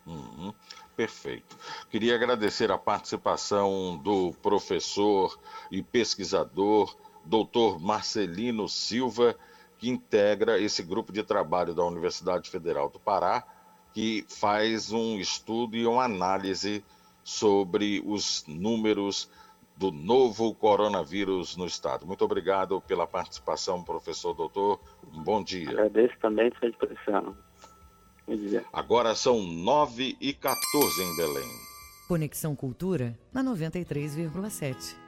Uhum, 0.06 0.55
perfeito. 0.97 1.56
Queria 1.90 2.14
agradecer 2.14 2.70
a 2.70 2.78
participação 2.78 3.98
do 3.98 4.32
professor 4.40 5.38
e 5.70 5.82
pesquisador, 5.82 6.97
doutor 7.24 7.80
Marcelino 7.80 8.68
Silva, 8.68 9.36
que 9.78 9.90
integra 9.90 10.59
esse 10.59 10.82
grupo 10.82 11.12
de 11.12 11.22
trabalho 11.22 11.74
da 11.74 11.84
Universidade 11.84 12.48
Federal 12.48 12.88
do 12.88 13.01
Pará, 13.01 13.44
que 13.93 14.24
faz 14.28 14.93
um 14.93 15.18
estudo 15.18 15.76
e 15.76 15.86
uma 15.86 16.05
análise 16.05 16.84
sobre 17.24 18.02
os 18.06 18.44
números 18.47 19.28
do 19.77 19.93
novo 19.93 20.55
coronavírus 20.55 21.57
no 21.57 21.66
estado. 21.66 22.07
Muito 22.07 22.24
obrigado 22.24 22.81
pela 22.81 23.07
participação, 23.07 23.82
professor 23.82 24.35
doutor. 24.35 24.81
Um 25.12 25.23
bom 25.23 25.43
dia. 25.43 25.70
Agradeço 25.70 26.15
também 26.20 26.51
pela 26.51 26.70
disposição. 26.70 27.36
Bom 28.27 28.36
dia. 28.36 28.65
Agora 28.73 29.15
são 29.15 29.43
9 29.43 30.16
e 30.20 30.32
14 30.32 31.03
em 31.03 31.16
Belém. 31.16 31.48
Conexão 32.09 32.57
Cultura 32.57 33.19
na 33.32 33.43
93,7. 33.43 35.06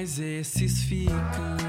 Mas 0.00 0.18
esses 0.18 0.82
ficam. 0.84 1.59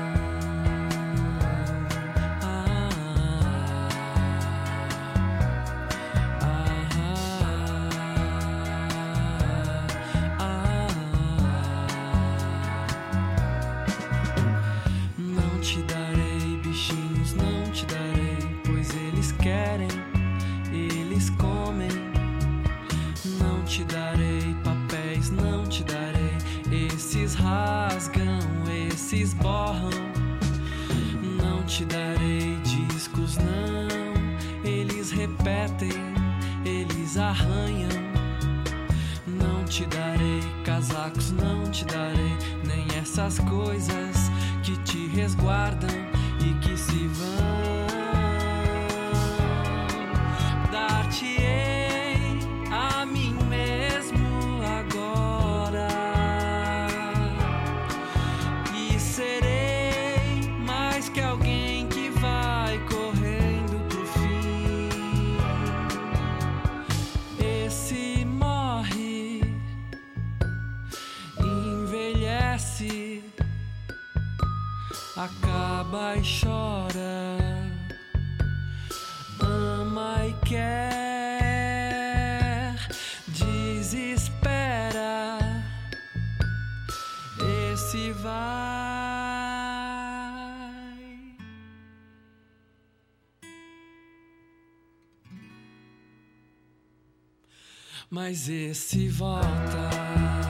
Mas 98.11 98.49
esse 98.49 99.07
volta. 99.07 100.40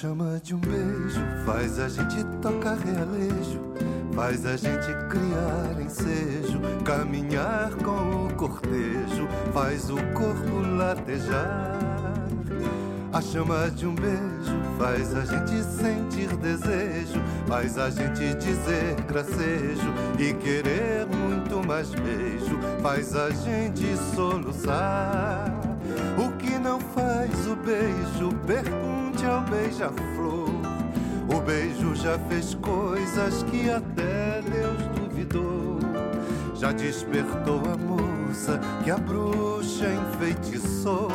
Chama 0.00 0.40
de 0.44 0.54
um 0.54 0.60
beijo 0.60 1.20
faz 1.44 1.80
a 1.80 1.88
gente 1.88 2.22
tocar 2.40 2.76
realejo, 2.76 3.60
faz 4.14 4.46
a 4.46 4.56
gente 4.56 4.86
criar 5.08 5.82
ensejo, 5.82 6.60
caminhar 6.84 7.72
com 7.82 8.26
o 8.26 8.34
cortejo, 8.34 9.26
faz 9.52 9.90
o 9.90 9.96
corpo 10.14 10.60
latejar. 10.76 11.76
A 13.12 13.20
chama 13.20 13.68
de 13.72 13.86
um 13.86 13.94
beijo 13.96 14.56
faz 14.78 15.12
a 15.16 15.24
gente 15.24 15.64
sentir 15.64 16.28
desejo, 16.36 17.20
faz 17.48 17.76
a 17.76 17.90
gente 17.90 18.34
dizer 18.36 18.94
gracejo 19.08 19.92
e 20.16 20.32
querer 20.34 21.06
muito 21.06 21.66
mais 21.66 21.90
beijo, 21.90 22.56
faz 22.80 23.16
a 23.16 23.30
gente 23.30 23.96
soluçar. 24.14 25.50
O 26.16 26.30
que 26.36 26.56
não 26.56 26.78
faz 26.78 27.48
o 27.48 27.56
beijo, 27.56 28.32
pergunte 28.46 28.97
ao 29.28 29.42
beija-flor. 29.42 30.48
O 31.28 31.40
beijo 31.40 31.94
já 31.94 32.18
fez 32.20 32.54
coisas 32.54 33.42
que 33.44 33.70
até 33.70 34.40
Deus 34.42 34.82
duvidou. 34.96 35.78
Já 36.54 36.72
despertou 36.72 37.60
a 37.72 37.76
moça 37.76 38.58
que 38.82 38.90
a 38.90 38.96
bruxa 38.96 39.86
enfeitiçou 39.86 41.08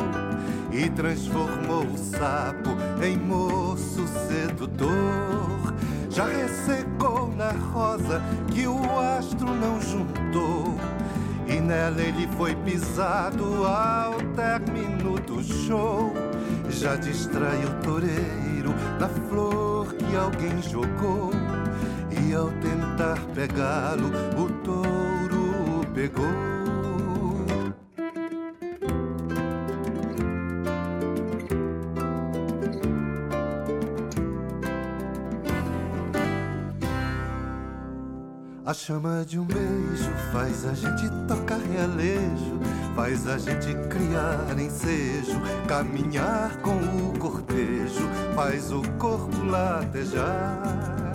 e 0.72 0.88
transformou 0.90 1.84
o 1.84 1.98
sapo 1.98 2.70
em 3.04 3.16
moço 3.16 4.06
sedutor. 4.28 5.74
Já 6.08 6.26
ressecou 6.26 7.34
na 7.36 7.50
rosa 7.50 8.22
que 8.52 8.66
o 8.68 9.00
astro 9.00 9.52
não 9.52 9.80
juntou. 9.80 10.74
E 11.46 11.60
nela 11.60 12.00
ele 12.00 12.28
foi 12.38 12.54
pisado 12.54 13.66
ao 13.66 14.14
término 14.34 15.18
do 15.20 15.42
show. 15.42 16.13
Já 16.84 16.96
distraiu 16.96 17.66
o 17.66 17.82
toureiro 17.82 18.74
da 18.98 19.08
flor 19.08 19.94
que 19.94 20.14
alguém 20.14 20.60
jogou. 20.60 21.30
E 22.10 22.34
ao 22.34 22.50
tentar 22.60 23.18
pegá-lo, 23.34 24.08
o 24.36 24.50
touro 24.62 25.80
pegou. 25.94 26.24
A 38.66 38.74
chama 38.74 39.24
de 39.26 39.38
um 39.38 39.46
beijo 39.46 40.10
faz 40.32 40.66
a 40.66 40.74
gente 40.74 41.08
tocar 41.26 41.60
realejo, 41.60 42.60
faz 42.94 43.26
a 43.26 43.38
gente 43.38 43.74
criar 43.88 44.58
ensejo, 44.58 45.40
caminhar 45.66 46.56
com 46.58 46.76
o 46.76 47.18
cortejo, 47.18 48.08
faz 48.34 48.70
o 48.72 48.82
corpo 48.98 49.44
latejar. 49.44 51.12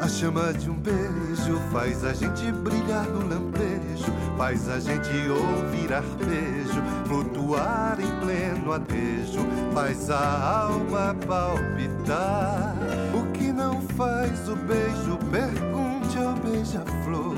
A 0.00 0.08
chama 0.08 0.52
de 0.54 0.70
um 0.70 0.74
beijo 0.74 1.58
faz 1.70 2.04
a 2.04 2.12
gente 2.12 2.50
brilhar 2.52 3.04
no 3.04 3.28
lampejo, 3.28 4.10
faz 4.36 4.68
a 4.68 4.80
gente 4.80 5.10
ouvir 5.28 5.92
arpejo, 5.92 6.82
flutuar 7.06 7.98
em 8.00 8.20
pleno 8.20 8.72
adejo, 8.72 9.46
faz 9.74 10.10
a 10.10 10.62
alma 10.64 11.14
palpitar. 11.26 12.74
O 13.14 13.30
que 13.32 13.52
não 13.52 13.80
faz 13.82 14.48
o 14.48 14.56
beijo 14.56 15.18
pergunta 15.30 15.90
ao 16.18 16.34
beija-flor. 16.34 17.29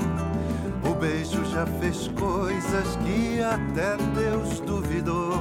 Beijo 1.03 1.43
já 1.51 1.65
fez 1.81 2.07
coisas 2.17 2.95
que 3.03 3.41
até 3.41 3.97
Deus 4.15 4.61
duvidou. 4.61 5.33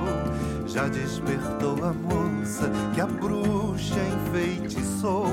Já 0.66 0.88
despertou 0.88 1.76
a 1.84 1.92
moça 1.92 2.68
que 2.92 3.00
a 3.00 3.06
bruxa 3.06 3.94
enfeitiçou 4.26 5.28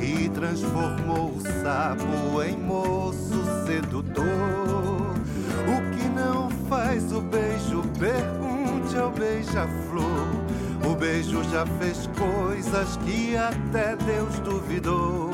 e 0.00 0.30
transformou 0.30 1.34
o 1.36 1.40
sapo 1.62 2.42
em 2.42 2.56
moço 2.56 3.44
sedutor. 3.66 4.24
O 5.68 5.98
que 5.98 6.08
não 6.08 6.48
faz 6.70 7.12
o 7.12 7.20
beijo, 7.20 7.82
pergunte 7.98 8.96
ao 8.96 9.10
beija-flor. 9.10 10.28
O 10.90 10.96
beijo 10.96 11.44
já 11.52 11.66
fez 11.78 12.08
coisas 12.16 12.96
que 13.04 13.36
até 13.36 13.96
Deus 13.96 14.38
duvidou 14.38 15.27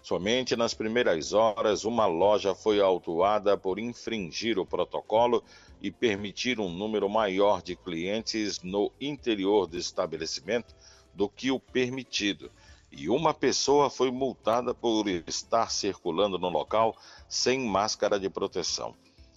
Somente 0.00 0.54
nas 0.54 0.74
primeiras 0.74 1.32
horas, 1.32 1.84
uma 1.84 2.06
loja 2.06 2.54
foi 2.54 2.80
autuada 2.80 3.56
por 3.56 3.80
infringir 3.80 4.60
o 4.60 4.64
protocolo 4.64 5.42
e 5.80 5.90
permitir 5.90 6.58
um 6.58 6.68
número 6.68 7.08
maior 7.08 7.62
de 7.62 7.76
clientes 7.76 8.62
no 8.62 8.92
interior 9.00 9.66
do 9.66 9.76
estabelecimento 9.76 10.74
do 11.14 11.28
que 11.28 11.50
o 11.50 11.58
permitido. 11.60 12.50
E 12.90 13.08
uma 13.08 13.34
pessoa 13.34 13.90
foi 13.90 14.10
multada 14.10 14.72
por 14.72 15.08
estar 15.08 15.70
circulando 15.70 16.38
no 16.38 16.48
local 16.48 16.96
sem 17.28 17.60
máscara 17.60 18.18
de 18.18 18.30
proteção. 18.30 18.94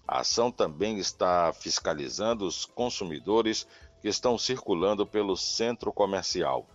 A 0.07 0.21
ação 0.21 0.51
também 0.51 0.97
está 0.97 1.53
fiscalizando 1.53 2.45
os 2.45 2.65
consumidores 2.65 3.67
que 4.01 4.07
estão 4.07 4.37
circulando 4.37 5.05
pelo 5.05 5.35
centro 5.35 5.91
comercial. 5.91 6.65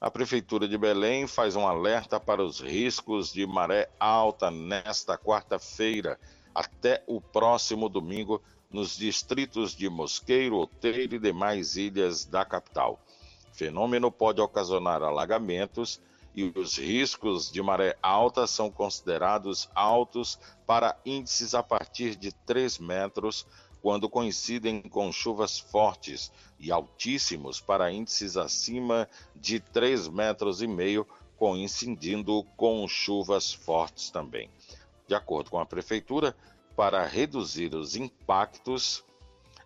A 0.00 0.10
Prefeitura 0.10 0.66
de 0.66 0.78
Belém 0.78 1.26
faz 1.26 1.54
um 1.54 1.66
alerta 1.66 2.18
para 2.18 2.42
os 2.42 2.60
riscos 2.60 3.30
de 3.32 3.46
maré 3.46 3.90
alta 4.00 4.50
nesta 4.50 5.18
quarta-feira 5.18 6.18
até 6.54 7.04
o 7.06 7.20
próximo 7.20 7.88
domingo 7.88 8.42
nos 8.70 8.96
distritos 8.96 9.74
de 9.74 9.88
Mosqueiro, 9.88 10.58
Oteiro 10.58 11.14
e 11.14 11.18
demais 11.18 11.76
ilhas 11.76 12.24
da 12.24 12.44
capital. 12.44 13.00
O 13.52 13.56
fenômeno 13.56 14.10
pode 14.12 14.40
ocasionar 14.40 15.02
alagamentos 15.02 16.00
e 16.34 16.44
os 16.56 16.78
riscos 16.78 17.50
de 17.50 17.60
maré 17.60 17.96
alta 18.00 18.46
são 18.46 18.70
considerados 18.70 19.68
altos 19.74 20.38
para 20.66 20.96
índices 21.04 21.54
a 21.54 21.62
partir 21.62 22.14
de 22.14 22.32
3 22.32 22.78
metros 22.78 23.44
quando 23.82 24.08
coincidem 24.08 24.82
com 24.82 25.10
chuvas 25.10 25.58
fortes 25.58 26.30
e 26.58 26.70
altíssimos 26.70 27.60
para 27.60 27.90
índices 27.90 28.36
acima 28.36 29.08
de 29.34 29.58
3 29.58 30.08
metros 30.08 30.60
e 30.62 30.66
meio, 30.66 31.06
coincidindo 31.36 32.44
com 32.56 32.86
chuvas 32.86 33.52
fortes 33.52 34.10
também. 34.10 34.50
De 35.08 35.14
acordo 35.14 35.50
com 35.50 35.58
a 35.58 35.66
prefeitura, 35.66 36.36
para 36.80 37.04
reduzir 37.04 37.74
os 37.74 37.94
impactos 37.94 39.00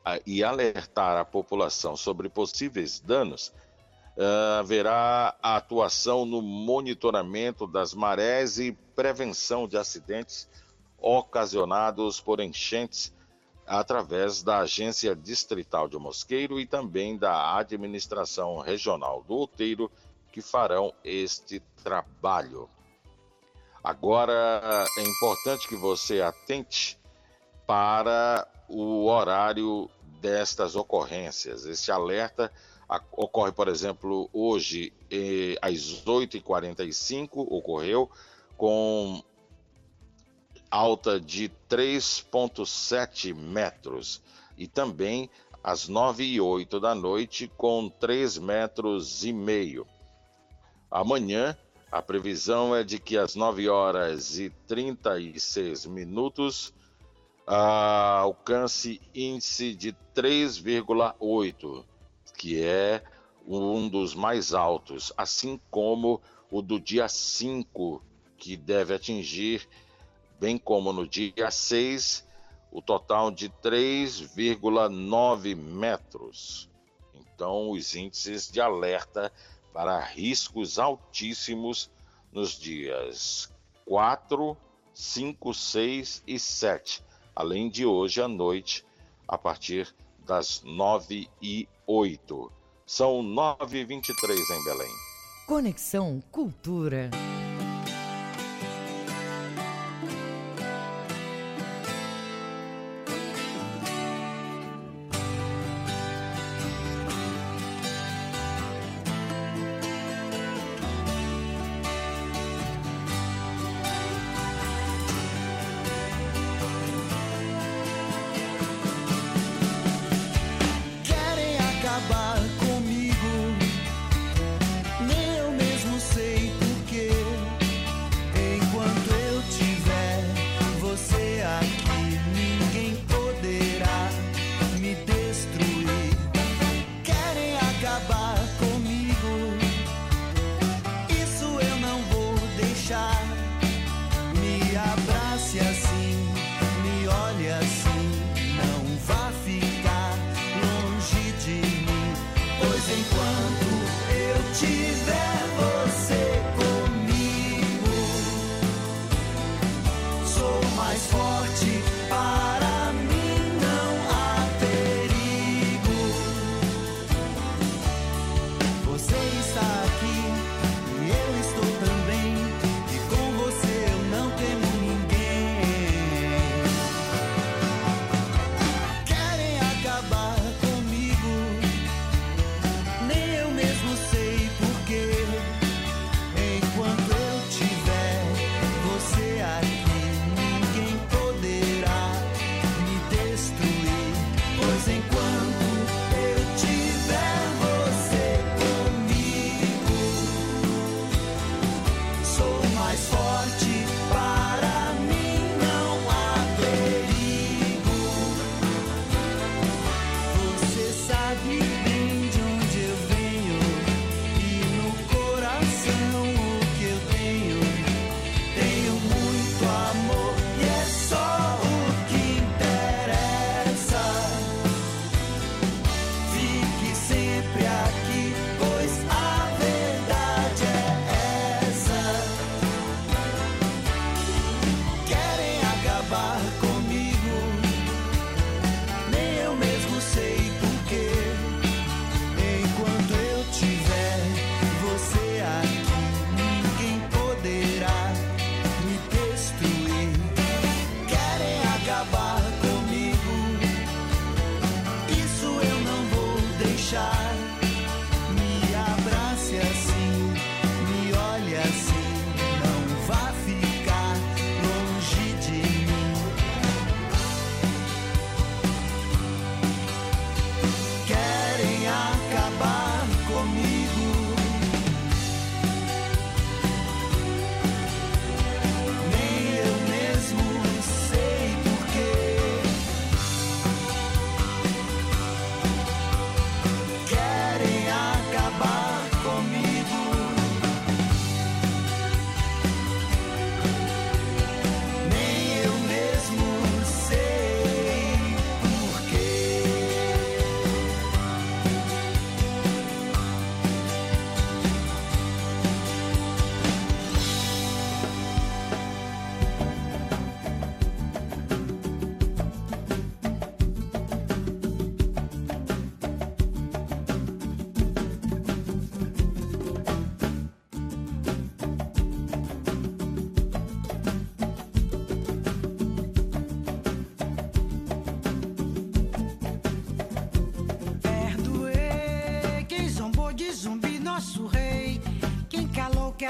uh, 0.05 0.21
e 0.27 0.43
alertar 0.43 1.17
a 1.17 1.25
população 1.25 1.97
sobre 1.97 2.29
possíveis 2.29 2.99
danos, 2.99 3.53
uh, 4.17 4.59
haverá 4.59 5.37
a 5.41 5.55
atuação 5.55 6.27
no 6.27 6.43
monitoramento 6.43 7.69
das 7.69 7.95
marés 7.95 8.59
e 8.59 8.73
prevenção 8.97 9.69
de 9.69 9.77
acidentes 9.77 10.49
ocasionados 10.99 12.21
por 12.21 12.41
enchentes 12.41 13.15
através 13.65 14.43
da 14.43 14.59
Agência 14.59 15.15
Distrital 15.15 15.89
de 15.89 15.97
Mosqueiro 15.97 16.59
e 16.59 16.67
também 16.67 17.17
da 17.17 17.57
Administração 17.57 18.59
Regional 18.59 19.23
do 19.23 19.35
Outeiro, 19.35 19.89
que 20.33 20.43
farão 20.43 20.93
este 21.05 21.61
trabalho. 21.85 22.69
Agora 23.85 24.85
é 24.99 25.03
importante 25.03 25.69
que 25.69 25.77
você 25.77 26.21
atente 26.21 26.99
para 27.67 28.47
o 28.69 29.07
horário 29.07 29.91
destas 30.21 30.75
ocorrências. 30.77 31.65
Este 31.65 31.91
alerta 31.91 32.51
ocorre, 33.13 33.53
por 33.53 33.69
exemplo, 33.69 34.29
hoje 34.33 34.93
eh, 35.11 35.57
às 35.61 36.05
8h45, 36.05 37.29
ocorreu 37.35 38.11
com 38.57 39.23
alta 40.71 41.21
de 41.21 41.51
3,7 41.69 43.35
metros 43.35 44.23
e 44.57 44.67
também 44.67 45.31
às 45.63 45.89
9 45.89 46.25
e 46.25 46.41
8 46.41 46.81
da 46.81 46.95
noite 46.95 47.51
com 47.57 47.89
3 47.89 48.39
metros 48.39 49.25
e 49.25 49.33
meio. 49.33 49.87
Amanhã, 50.91 51.57
a 51.91 52.03
previsão 52.03 52.75
é 52.75 52.83
de 52.83 52.99
que 52.99 53.17
às 53.17 53.35
9 53.35 53.69
horas 53.69 54.39
e 54.39 54.51
36 54.67 55.87
minutos 55.87 56.74
uh, 57.47 58.21
alcance 58.21 59.01
índice 59.15 59.75
de 59.75 59.95
3,8, 60.15 61.85
que 62.37 62.63
é 62.63 63.03
um 63.47 63.89
dos 63.89 64.15
mais 64.15 64.55
altos, 64.55 65.13
assim 65.17 65.61
como 65.71 66.21
o 66.51 66.63
do 66.63 66.81
dia 66.81 67.09
5, 67.09 68.03
que 68.39 68.57
deve 68.57 68.95
atingir, 68.95 69.69
bem 70.41 70.59
como 70.59 70.93
no 70.93 71.07
dia 71.07 71.51
6, 71.51 72.27
o 72.73 72.81
total 72.81 73.31
de 73.31 73.51
3,9 73.51 75.55
metros. 75.55 76.71
Então, 77.15 77.71
os 77.71 77.95
índices 77.95 78.51
de 78.51 78.61
alerta 78.61 79.33
para 79.73 80.01
riscos 80.01 80.79
altíssimos 80.79 81.91
nos 82.33 82.59
dias 82.59 83.53
4, 83.85 84.57
5, 84.93 85.55
6 85.55 86.23
e 86.27 86.39
7 86.39 87.05
além 87.35 87.69
de 87.69 87.85
hoje 87.85 88.21
à 88.21 88.29
noite, 88.29 88.85
a 89.27 89.37
partir 89.37 89.95
das 90.27 90.63
9 90.65 91.29
e 91.43 91.69
8. 91.87 92.53
São 92.87 93.23
9 93.23 93.79
e 93.79 93.85
23 93.85 94.39
em 94.39 94.65
Belém. 94.65 94.91
Conexão 95.47 96.23
Cultura. 96.31 97.11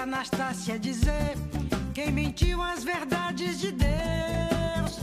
Anastácia 0.04 0.78
dizer. 0.78 1.34
Quem 1.94 2.12
mentiu 2.12 2.60
as 2.60 2.84
verdades 2.84 3.58
de 3.58 3.72
Deus. 3.72 5.00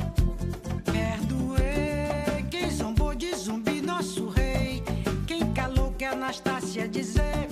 Perdoei 0.86 2.44
quem 2.52 2.70
zombou 2.70 3.16
de 3.16 3.34
zumbi, 3.36 3.82
nosso 3.82 4.30
rei. 4.30 4.84
Quem 5.26 5.52
calou 5.54 5.92
que 5.94 6.06
Anastácia 6.06 6.88
dizer. 6.88 7.48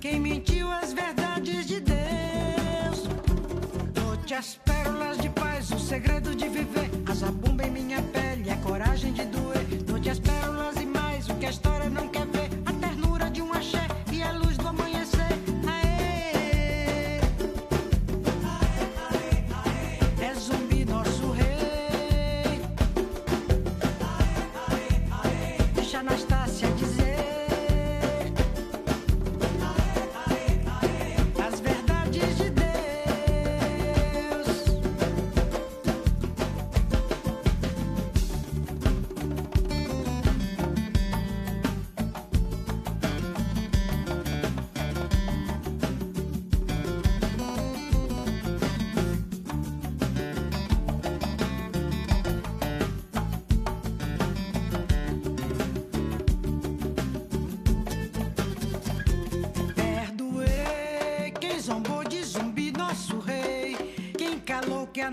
Quem 0.00 0.20
mentiu 0.20 0.70
as 0.70 0.92
verdades 0.92 1.66
de 1.66 1.80
Deus. 1.80 3.08
Dote 3.92 4.34
as 4.34 4.54
pérolas 4.64 5.18
de 5.18 5.30
paz, 5.30 5.72
o 5.72 5.80
segredo 5.80 6.32
de 6.32 6.48
viver. 6.48 6.90
A 7.10 7.12
zabumba 7.12 7.64
em 7.64 7.72
minha 7.72 8.00
pele, 8.02 8.48
a 8.50 8.56
coragem 8.58 9.12
de 9.12 9.24
doer. 9.24 9.64
Dote 9.84 10.10
as 10.10 10.20
pérolas 10.20 10.76
e 10.76 10.86
mais, 10.86 11.28
o 11.28 11.34
que 11.34 11.46
a 11.46 11.50
história 11.50 11.90
não 11.90 12.06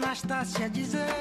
Anastácia 0.01 0.67
dizer. 0.67 1.20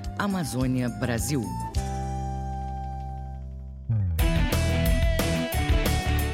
Amazônia, 0.21 0.87
Brasil. 0.87 1.43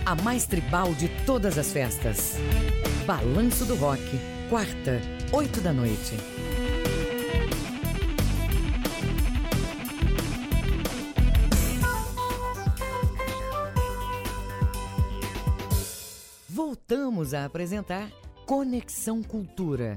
A 0.05 0.13
mais 0.13 0.45
tribal 0.45 0.93
de 0.93 1.07
todas 1.25 1.57
as 1.57 1.71
festas. 1.71 2.35
Balanço 3.05 3.63
do 3.63 3.75
Rock, 3.75 4.01
quarta, 4.49 4.99
8 5.31 5.61
da 5.61 5.71
noite. 5.71 6.17
Voltamos 16.49 17.33
a 17.33 17.45
apresentar 17.45 18.11
Conexão 18.45 19.23
Cultura. 19.23 19.95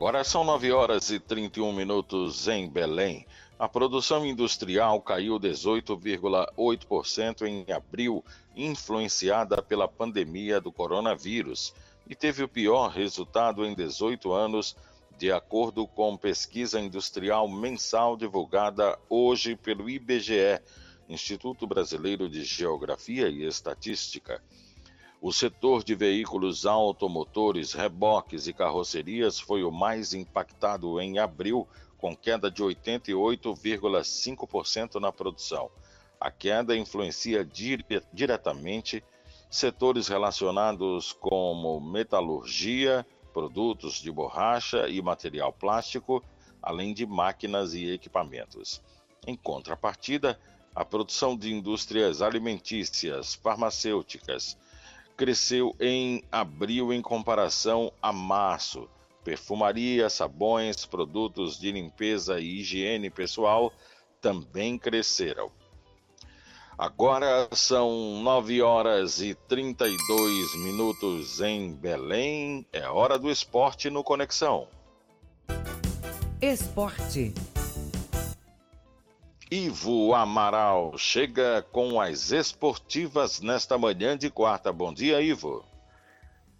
Agora 0.00 0.24
são 0.24 0.42
9 0.44 0.72
horas 0.72 1.10
e 1.10 1.20
31 1.20 1.74
minutos 1.74 2.48
em 2.48 2.66
Belém. 2.66 3.26
A 3.58 3.68
produção 3.68 4.24
industrial 4.24 4.98
caiu 5.02 5.38
18,8% 5.38 7.42
em 7.42 7.70
abril, 7.70 8.24
influenciada 8.56 9.60
pela 9.60 9.86
pandemia 9.86 10.58
do 10.58 10.72
coronavírus, 10.72 11.74
e 12.08 12.14
teve 12.14 12.42
o 12.42 12.48
pior 12.48 12.88
resultado 12.88 13.62
em 13.62 13.74
18 13.74 14.32
anos, 14.32 14.74
de 15.18 15.30
acordo 15.30 15.86
com 15.86 16.16
pesquisa 16.16 16.80
industrial 16.80 17.46
mensal 17.46 18.16
divulgada 18.16 18.98
hoje 19.06 19.54
pelo 19.54 19.90
IBGE, 19.90 20.62
Instituto 21.10 21.66
Brasileiro 21.66 22.26
de 22.26 22.42
Geografia 22.42 23.28
e 23.28 23.44
Estatística. 23.44 24.42
O 25.22 25.32
setor 25.32 25.84
de 25.84 25.94
veículos 25.94 26.64
automotores, 26.64 27.74
reboques 27.74 28.46
e 28.46 28.54
carrocerias 28.54 29.38
foi 29.38 29.62
o 29.62 29.70
mais 29.70 30.14
impactado 30.14 30.98
em 30.98 31.18
abril, 31.18 31.68
com 31.98 32.16
queda 32.16 32.50
de 32.50 32.62
88,5% 32.62 34.94
na 34.94 35.12
produção. 35.12 35.70
A 36.18 36.30
queda 36.30 36.74
influencia 36.74 37.44
dire 37.44 37.84
diretamente 38.14 39.04
setores 39.50 40.08
relacionados 40.08 41.12
como 41.12 41.78
metalurgia, 41.82 43.06
produtos 43.34 44.00
de 44.00 44.10
borracha 44.10 44.88
e 44.88 45.02
material 45.02 45.52
plástico, 45.52 46.24
além 46.62 46.94
de 46.94 47.04
máquinas 47.04 47.74
e 47.74 47.90
equipamentos. 47.90 48.80
Em 49.26 49.36
contrapartida, 49.36 50.40
a 50.74 50.82
produção 50.82 51.36
de 51.36 51.52
indústrias 51.52 52.22
alimentícias, 52.22 53.34
farmacêuticas, 53.34 54.56
cresceu 55.20 55.76
em 55.78 56.24
abril 56.32 56.94
em 56.94 57.02
comparação 57.02 57.92
a 58.00 58.10
março. 58.10 58.88
Perfumaria, 59.22 60.08
sabões, 60.08 60.86
produtos 60.86 61.60
de 61.60 61.70
limpeza 61.70 62.40
e 62.40 62.60
higiene 62.60 63.10
pessoal 63.10 63.70
também 64.18 64.78
cresceram. 64.78 65.52
Agora 66.78 67.46
são 67.52 68.22
9 68.22 68.62
horas 68.62 69.20
e 69.20 69.34
32 69.34 70.54
minutos 70.54 71.38
em 71.42 71.74
Belém. 71.74 72.64
É 72.72 72.88
hora 72.88 73.18
do 73.18 73.30
esporte 73.30 73.90
no 73.90 74.02
Conexão. 74.02 74.68
Esporte. 76.40 77.34
Ivo 79.52 80.14
Amaral 80.14 80.96
chega 80.96 81.60
com 81.72 82.00
as 82.00 82.30
esportivas 82.30 83.40
nesta 83.40 83.76
manhã 83.76 84.16
de 84.16 84.30
quarta. 84.30 84.72
Bom 84.72 84.94
dia, 84.94 85.20
Ivo. 85.20 85.64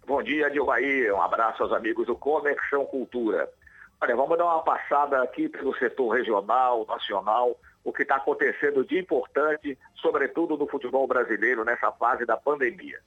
Bom 0.05 0.21
dia, 0.21 0.49
Dilmaí. 0.49 1.09
Um 1.09 1.21
abraço 1.21 1.63
aos 1.63 1.71
amigos 1.71 2.05
do 2.05 2.17
Conexão 2.17 2.85
Cultura. 2.85 3.49
Olha, 4.01 4.13
vamos 4.13 4.37
dar 4.37 4.43
uma 4.43 4.61
passada 4.61 5.23
aqui 5.23 5.47
pelo 5.47 5.73
setor 5.77 6.09
regional, 6.09 6.85
nacional, 6.85 7.57
o 7.81 7.93
que 7.93 8.01
está 8.01 8.17
acontecendo 8.17 8.83
de 8.83 8.99
importante, 8.99 9.79
sobretudo 9.95 10.57
no 10.57 10.67
futebol 10.67 11.07
brasileiro, 11.07 11.63
nessa 11.63 11.93
fase 11.93 12.25
da 12.25 12.35
pandemia. 12.35 12.99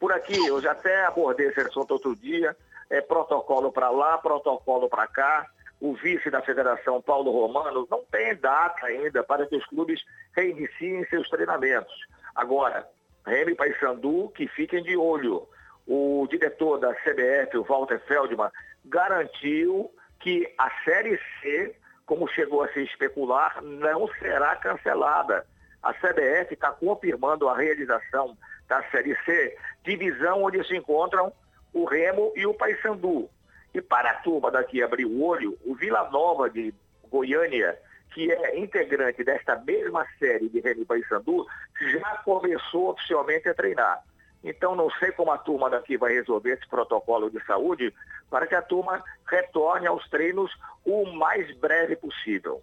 Por 0.00 0.10
aqui, 0.10 0.48
eu 0.48 0.60
já 0.60 0.72
até 0.72 1.04
abordei 1.04 1.46
esse 1.46 1.60
assunto 1.60 1.92
outro 1.92 2.16
dia, 2.16 2.56
é 2.90 3.00
protocolo 3.00 3.70
para 3.70 3.88
lá, 3.88 4.18
protocolo 4.18 4.88
para 4.88 5.06
cá. 5.06 5.46
O 5.80 5.94
vice 5.94 6.28
da 6.30 6.42
federação, 6.42 7.00
Paulo 7.00 7.30
Romano, 7.30 7.86
não 7.88 8.04
tem 8.10 8.34
data 8.34 8.86
ainda 8.86 9.22
para 9.22 9.46
que 9.46 9.56
os 9.56 9.64
clubes 9.66 10.04
reiniciem 10.36 11.04
seus 11.06 11.28
treinamentos. 11.28 11.94
Agora, 12.34 12.88
Remy 13.24 13.54
Paysandu, 13.54 14.30
que 14.34 14.48
fiquem 14.48 14.82
de 14.82 14.96
olho. 14.96 15.46
O 15.86 16.26
diretor 16.28 16.78
da 16.78 16.92
CBF, 16.94 17.56
o 17.56 17.64
Walter 17.64 18.00
Feldman, 18.06 18.50
garantiu 18.84 19.90
que 20.18 20.52
a 20.58 20.70
Série 20.84 21.18
C, 21.40 21.74
como 22.04 22.28
chegou 22.28 22.62
a 22.62 22.72
se 22.72 22.82
especular, 22.82 23.62
não 23.62 24.08
será 24.18 24.56
cancelada. 24.56 25.46
A 25.82 25.94
CBF 25.94 26.54
está 26.54 26.72
confirmando 26.72 27.48
a 27.48 27.56
realização 27.56 28.36
da 28.66 28.82
Série 28.90 29.16
C, 29.24 29.56
divisão 29.84 30.42
onde 30.42 30.62
se 30.66 30.76
encontram 30.76 31.32
o 31.72 31.84
Remo 31.84 32.32
e 32.34 32.44
o 32.44 32.54
Paysandu. 32.54 33.30
E 33.78 33.80
para 33.80 34.10
a 34.10 34.14
turma 34.14 34.50
daqui 34.50 34.82
abrir 34.82 35.04
o 35.04 35.22
olho, 35.22 35.56
o 35.64 35.72
Vila 35.72 36.10
Nova 36.10 36.50
de 36.50 36.74
Goiânia, 37.08 37.78
que 38.12 38.28
é 38.28 38.58
integrante 38.58 39.22
desta 39.22 39.54
mesma 39.54 40.04
série 40.18 40.48
de 40.48 40.58
Remo 40.58 40.82
e 40.82 40.84
Paysandu, 40.84 41.46
já 41.92 42.16
começou 42.24 42.90
oficialmente 42.90 43.48
a 43.48 43.54
treinar. 43.54 44.02
Então, 44.42 44.74
não 44.74 44.90
sei 44.90 45.12
como 45.12 45.30
a 45.30 45.38
turma 45.38 45.70
daqui 45.70 45.96
vai 45.96 46.12
resolver 46.12 46.54
esse 46.54 46.66
protocolo 46.68 47.30
de 47.30 47.40
saúde 47.44 47.94
para 48.28 48.48
que 48.48 48.56
a 48.56 48.62
turma 48.62 49.00
retorne 49.24 49.86
aos 49.86 50.08
treinos 50.10 50.50
o 50.84 51.06
mais 51.12 51.56
breve 51.58 51.94
possível. 51.94 52.60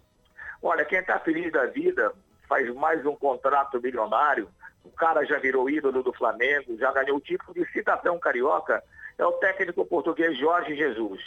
Olha, 0.62 0.84
quem 0.84 0.98
está 0.98 1.18
feliz 1.18 1.50
da 1.50 1.64
vida 1.64 2.12
faz 2.46 2.70
mais 2.74 3.06
um 3.06 3.16
contrato 3.16 3.80
milionário, 3.80 4.50
o 4.84 4.90
cara 4.90 5.24
já 5.24 5.38
virou 5.38 5.70
ídolo 5.70 6.02
do 6.02 6.12
Flamengo, 6.12 6.76
já 6.76 6.92
ganhou 6.92 7.16
o 7.16 7.22
título 7.22 7.54
de 7.54 7.64
cidadão 7.72 8.18
carioca, 8.18 8.82
é 9.18 9.24
o 9.24 9.32
técnico 9.32 9.84
português 9.84 10.38
Jorge 10.38 10.74
Jesus. 10.74 11.20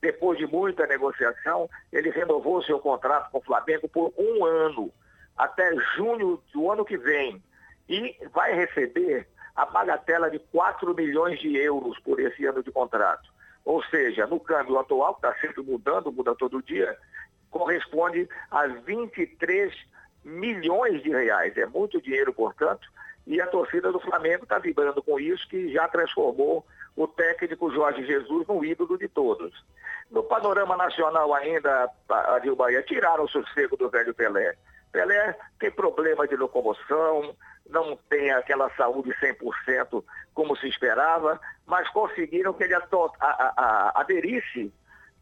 Depois 0.00 0.38
de 0.38 0.46
muita 0.46 0.86
negociação, 0.86 1.68
ele 1.92 2.10
renovou 2.10 2.62
seu 2.62 2.78
contrato 2.78 3.30
com 3.30 3.38
o 3.38 3.42
Flamengo 3.42 3.88
por 3.88 4.12
um 4.18 4.44
ano, 4.44 4.92
até 5.36 5.74
junho 5.96 6.42
do 6.52 6.70
ano 6.70 6.84
que 6.84 6.96
vem, 6.96 7.42
e 7.88 8.16
vai 8.32 8.54
receber 8.54 9.28
a 9.54 9.64
bagatela 9.66 10.30
de 10.30 10.38
4 10.38 10.94
milhões 10.94 11.38
de 11.40 11.56
euros 11.56 11.98
por 12.00 12.18
esse 12.18 12.44
ano 12.44 12.62
de 12.62 12.72
contrato. 12.72 13.30
Ou 13.64 13.82
seja, 13.84 14.26
no 14.26 14.40
câmbio 14.40 14.78
atual, 14.78 15.14
que 15.14 15.26
está 15.26 15.40
sempre 15.40 15.62
mudando, 15.62 16.10
muda 16.10 16.34
todo 16.34 16.62
dia, 16.62 16.96
corresponde 17.50 18.28
a 18.50 18.66
23 18.66 19.72
milhões 20.24 21.02
de 21.02 21.10
reais. 21.10 21.56
É 21.56 21.66
muito 21.66 22.00
dinheiro, 22.00 22.32
portanto, 22.32 22.88
e 23.26 23.40
a 23.40 23.46
torcida 23.46 23.92
do 23.92 24.00
Flamengo 24.00 24.44
está 24.44 24.58
vibrando 24.58 25.02
com 25.02 25.20
isso, 25.20 25.46
que 25.48 25.72
já 25.72 25.86
transformou 25.86 26.66
o 26.96 27.06
técnico 27.06 27.70
Jorge 27.70 28.04
Jesus 28.04 28.46
no 28.46 28.64
ídolo 28.64 28.98
de 28.98 29.08
todos. 29.08 29.52
No 30.10 30.22
panorama 30.22 30.76
nacional 30.76 31.32
ainda, 31.34 31.90
Adil 32.08 32.54
Bahia, 32.54 32.82
tiraram 32.82 33.24
o 33.24 33.28
sossego 33.28 33.76
do 33.76 33.88
velho 33.88 34.14
Pelé. 34.14 34.54
Pelé 34.92 35.36
tem 35.58 35.70
problema 35.70 36.28
de 36.28 36.36
locomoção, 36.36 37.34
não 37.68 37.96
tem 38.10 38.30
aquela 38.30 38.68
saúde 38.76 39.10
100% 39.22 40.04
como 40.34 40.56
se 40.56 40.68
esperava, 40.68 41.40
mas 41.66 41.88
conseguiram 41.90 42.52
que 42.52 42.64
ele 42.64 42.74
a, 42.74 42.80
a, 43.20 43.52
a, 43.56 44.00
aderisse 44.00 44.72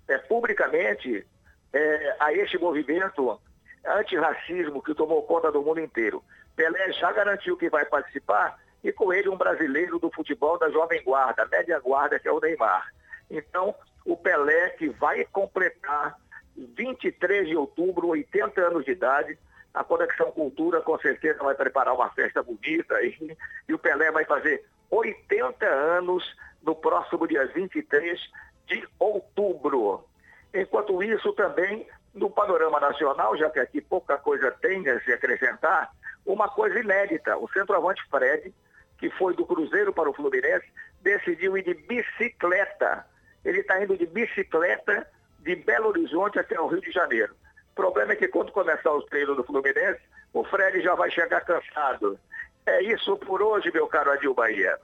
é, 0.08 0.18
publicamente 0.18 1.24
é, 1.72 2.16
a 2.18 2.32
este 2.32 2.58
movimento 2.58 3.40
antirracismo 3.86 4.82
que 4.82 4.94
tomou 4.94 5.22
conta 5.22 5.52
do 5.52 5.62
mundo 5.62 5.80
inteiro. 5.80 6.22
Pelé 6.56 6.92
já 6.92 7.12
garantiu 7.12 7.56
que 7.56 7.70
vai 7.70 7.84
participar 7.84 8.58
e 8.82 8.92
com 8.92 9.12
ele 9.12 9.28
um 9.28 9.36
brasileiro 9.36 9.98
do 9.98 10.10
futebol 10.10 10.58
da 10.58 10.70
Jovem 10.70 11.02
Guarda, 11.02 11.46
média 11.46 11.78
guarda, 11.78 12.18
que 12.18 12.28
é 12.28 12.32
o 12.32 12.40
Neymar. 12.40 12.86
Então, 13.30 13.74
o 14.04 14.16
Pelé 14.16 14.70
que 14.70 14.88
vai 14.88 15.24
completar 15.26 16.16
23 16.56 17.48
de 17.48 17.56
outubro, 17.56 18.08
80 18.08 18.60
anos 18.60 18.84
de 18.84 18.92
idade, 18.92 19.38
a 19.72 19.84
Conexão 19.84 20.32
Cultura 20.32 20.80
com 20.80 20.98
certeza 20.98 21.42
vai 21.42 21.54
preparar 21.54 21.94
uma 21.94 22.10
festa 22.10 22.42
bonita 22.42 23.00
e, 23.02 23.36
e 23.68 23.74
o 23.74 23.78
Pelé 23.78 24.10
vai 24.10 24.24
fazer 24.24 24.64
80 24.90 25.64
anos 25.66 26.24
no 26.62 26.74
próximo 26.74 27.26
dia 27.26 27.46
23 27.46 28.20
de 28.66 28.88
outubro. 28.98 30.04
Enquanto 30.52 31.02
isso, 31.02 31.32
também 31.34 31.86
no 32.12 32.28
panorama 32.28 32.80
nacional, 32.80 33.36
já 33.36 33.48
que 33.50 33.60
aqui 33.60 33.80
pouca 33.80 34.18
coisa 34.18 34.50
tem 34.50 34.88
a 34.88 35.00
se 35.00 35.12
acrescentar, 35.12 35.90
uma 36.26 36.48
coisa 36.48 36.78
inédita. 36.78 37.36
O 37.36 37.48
centroavante 37.50 38.02
Fred, 38.10 38.52
que 39.00 39.10
foi 39.10 39.34
do 39.34 39.46
Cruzeiro 39.46 39.92
para 39.92 40.10
o 40.10 40.14
Fluminense, 40.14 40.66
decidiu 41.02 41.56
ir 41.56 41.64
de 41.64 41.74
bicicleta. 41.74 43.06
Ele 43.44 43.60
está 43.60 43.82
indo 43.82 43.96
de 43.96 44.06
bicicleta 44.06 45.06
de 45.40 45.56
Belo 45.56 45.88
Horizonte 45.88 46.38
até 46.38 46.60
o 46.60 46.68
Rio 46.68 46.82
de 46.82 46.92
Janeiro. 46.92 47.34
O 47.72 47.74
problema 47.74 48.12
é 48.12 48.16
que 48.16 48.28
quando 48.28 48.52
começar 48.52 48.92
os 48.92 49.06
treinos 49.06 49.36
do 49.36 49.42
Fluminense, 49.42 50.00
o 50.34 50.44
Fred 50.44 50.82
já 50.82 50.94
vai 50.94 51.10
chegar 51.10 51.40
cansado. 51.40 52.18
É 52.66 52.82
isso 52.82 53.16
por 53.16 53.42
hoje, 53.42 53.72
meu 53.72 53.86
caro 53.86 54.12
Adil 54.12 54.34
Bahia. 54.34 54.78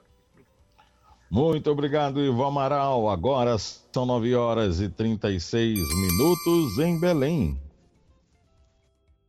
Muito 1.29 1.69
obrigado, 1.69 2.19
Ivo 2.19 2.43
Amaral. 2.43 3.07
Agora 3.09 3.57
são 3.59 4.05
9 4.05 4.33
horas 4.33 4.79
e 4.81 4.89
36 4.89 5.77
minutos 5.95 6.79
em 6.79 6.99
Belém. 6.99 7.59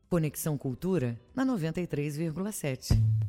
Conexão 0.09 0.57
Cultura 0.57 1.19
na 1.35 1.45
93,7. 1.45 3.28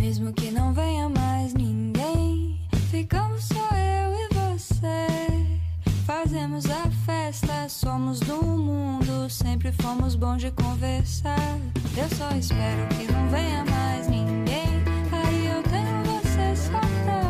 Mesmo 0.00 0.32
que 0.32 0.50
não 0.50 0.72
venha 0.72 1.10
mais 1.10 1.52
ninguém, 1.52 2.58
ficamos 2.90 3.44
só 3.44 3.68
eu 3.76 4.14
e 4.14 4.28
você. 4.34 5.06
Fazemos 6.06 6.64
a 6.70 6.90
festa, 7.04 7.68
somos 7.68 8.18
do 8.18 8.42
mundo, 8.42 9.28
sempre 9.28 9.70
fomos 9.72 10.14
bons 10.14 10.38
de 10.38 10.50
conversar. 10.52 11.58
Eu 11.94 12.08
só 12.16 12.34
espero 12.34 12.88
que 12.96 13.12
não 13.12 13.28
venha 13.28 13.62
mais 13.66 14.08
ninguém. 14.08 14.82
Aí 15.12 15.46
eu 15.48 15.62
tenho 15.64 16.02
você 16.04 16.56
só 16.56 16.80
pra 17.04 17.29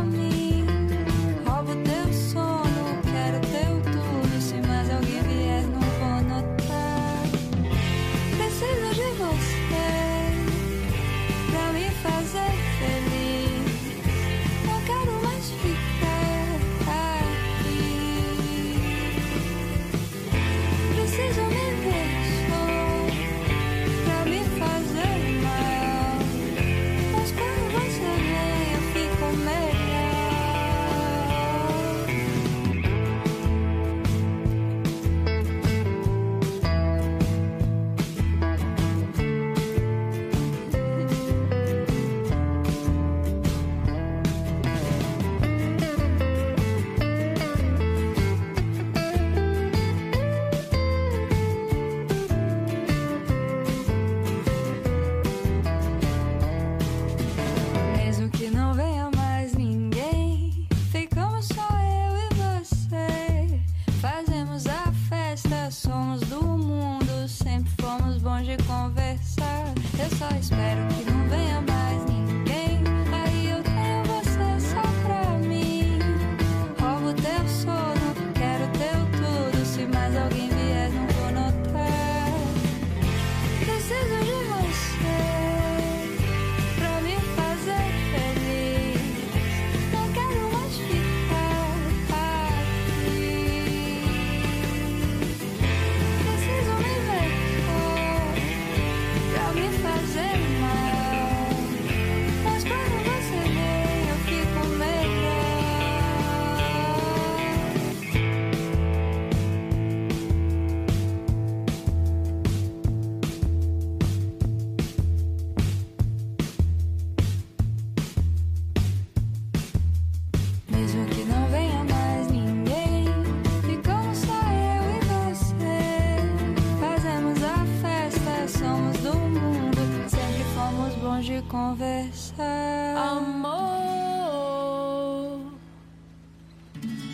conversar. 131.43 132.97
Amor, 133.17 134.41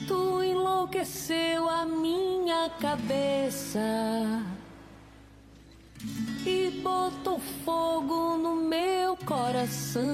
tu 0.07 0.43
enlouqueceu 0.43 1.69
a 1.69 1.85
minha 1.85 2.69
cabeça 2.79 3.79
e 6.45 6.81
botou 6.81 7.39
fogo 7.65 8.37
no 8.37 8.55
meu 8.55 9.17
coração, 9.17 10.07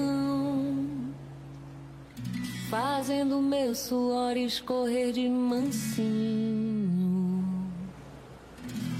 fazendo 2.68 3.40
meu 3.40 3.74
suor 3.74 4.36
escorrer 4.36 5.12
de 5.12 5.28
mansinho. 5.28 6.74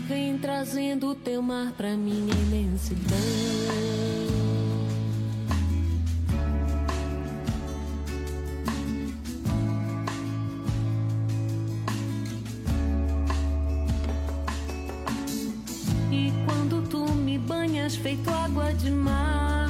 Vem 0.06 0.38
trazendo 0.38 1.08
o 1.08 1.14
teu 1.14 1.40
mar 1.40 1.72
pra 1.72 1.96
minha 1.96 2.34
imensidão. 2.34 4.13
Feito 17.92 18.30
água 18.30 18.72
de 18.72 18.90
mar. 18.90 19.68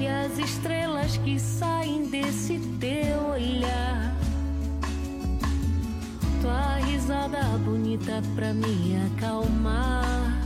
E 0.00 0.06
as 0.06 0.36
estrelas 0.36 1.16
que 1.18 1.38
saem 1.38 2.08
desse 2.10 2.58
teu 2.80 3.30
olhar. 3.30 4.16
Tua 6.42 6.76
risada 6.78 7.40
bonita 7.64 8.20
pra 8.34 8.52
me 8.52 8.96
acalmar. 9.06 10.36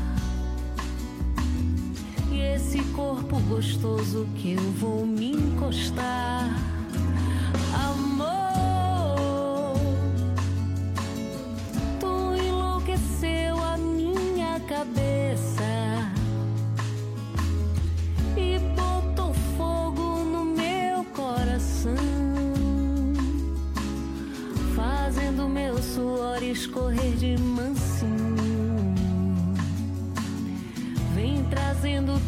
E 2.30 2.40
esse 2.40 2.82
corpo 2.94 3.40
gostoso 3.48 4.28
que 4.36 4.52
eu 4.52 4.72
vou 4.72 5.06
me 5.06 5.32
encostar. 5.32 6.50
Amor 7.74 8.21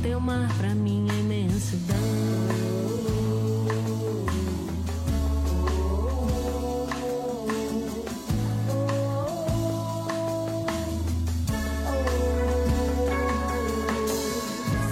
teu 0.03 0.21
mar 0.21 0.49
pra 0.57 0.75
minha 0.75 1.13
imensidão. 1.15 1.97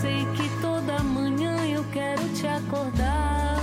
Sei 0.01 0.27
que 0.36 0.60
toda 0.60 1.02
manhã 1.02 1.56
eu 1.66 1.85
quero 1.93 2.23
te 2.35 2.47
acordar. 2.47 3.60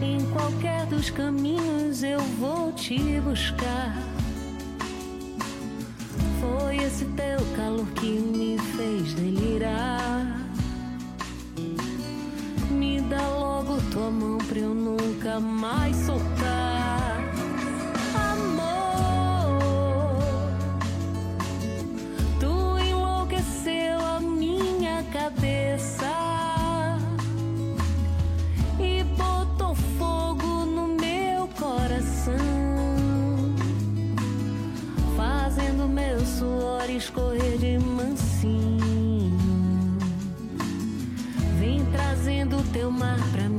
Em 0.00 0.24
qualquer 0.30 0.86
dos 0.86 1.10
caminhos 1.10 2.02
eu 2.02 2.20
vou 2.38 2.72
te 2.72 3.20
buscar. 3.20 4.13
Esse 6.86 7.06
teu 7.16 7.38
calor 7.56 7.86
que 7.94 8.06
me 8.06 8.58
fez 8.76 9.14
delirar. 9.14 10.38
Me 12.70 13.00
dá 13.00 13.26
logo 13.30 13.78
tua 13.90 14.10
mão 14.10 14.36
pra 14.36 14.58
eu 14.58 14.74
nunca 14.74 15.40
mais 15.40 15.96
soltar. 15.96 16.73
Trazendo 42.84 42.90
teu 42.90 42.90
mar 42.90 43.18
pra 43.32 43.48
minha 43.48 43.53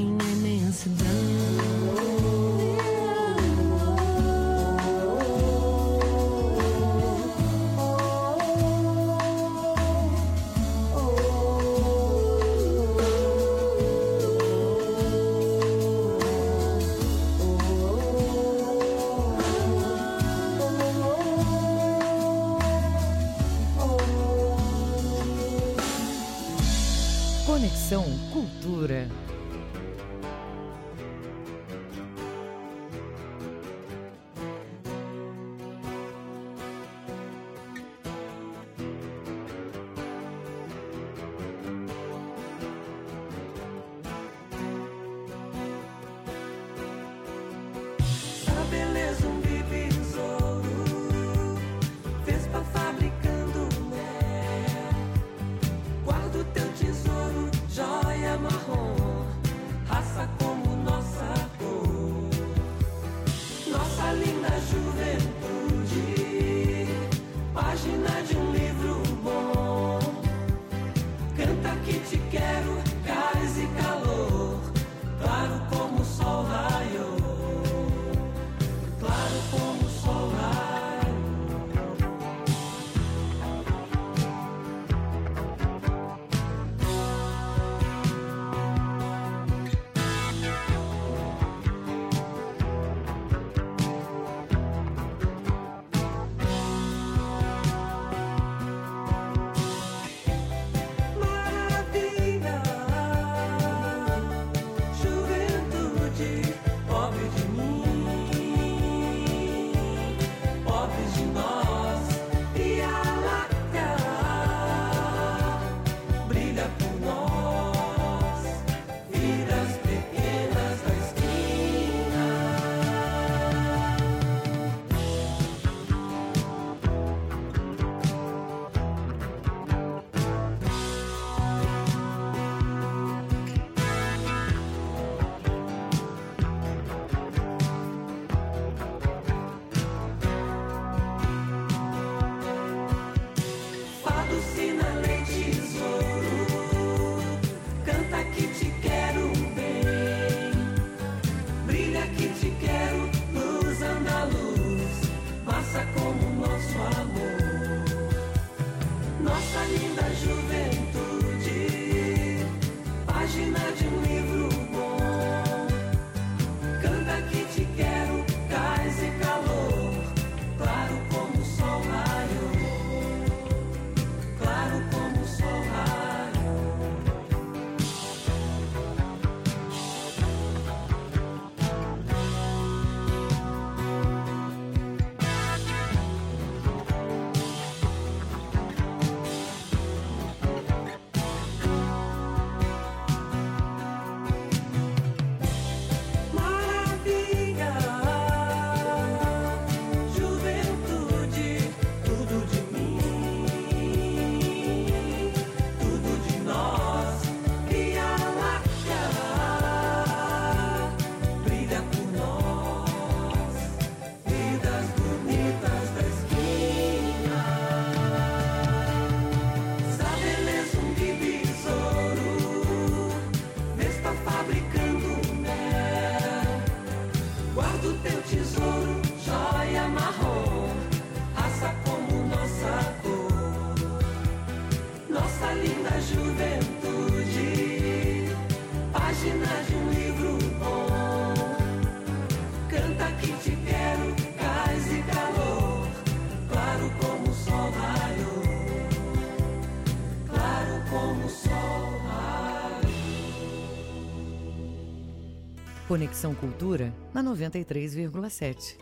Conexão 255.95 256.35
Cultura 256.35 256.93
na 257.13 257.23
93,7. 257.23 258.75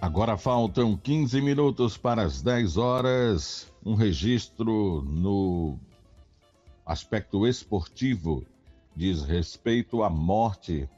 Agora 0.00 0.36
faltam 0.36 0.96
15 0.96 1.40
minutos 1.40 1.96
para 1.96 2.22
as 2.22 2.40
10 2.40 2.76
horas. 2.76 3.66
Um 3.84 3.96
registro 3.96 5.02
no 5.02 5.76
aspecto 6.86 7.48
esportivo 7.48 8.46
diz 8.94 9.24
respeito 9.24 10.04
à 10.04 10.08
morte 10.08 10.88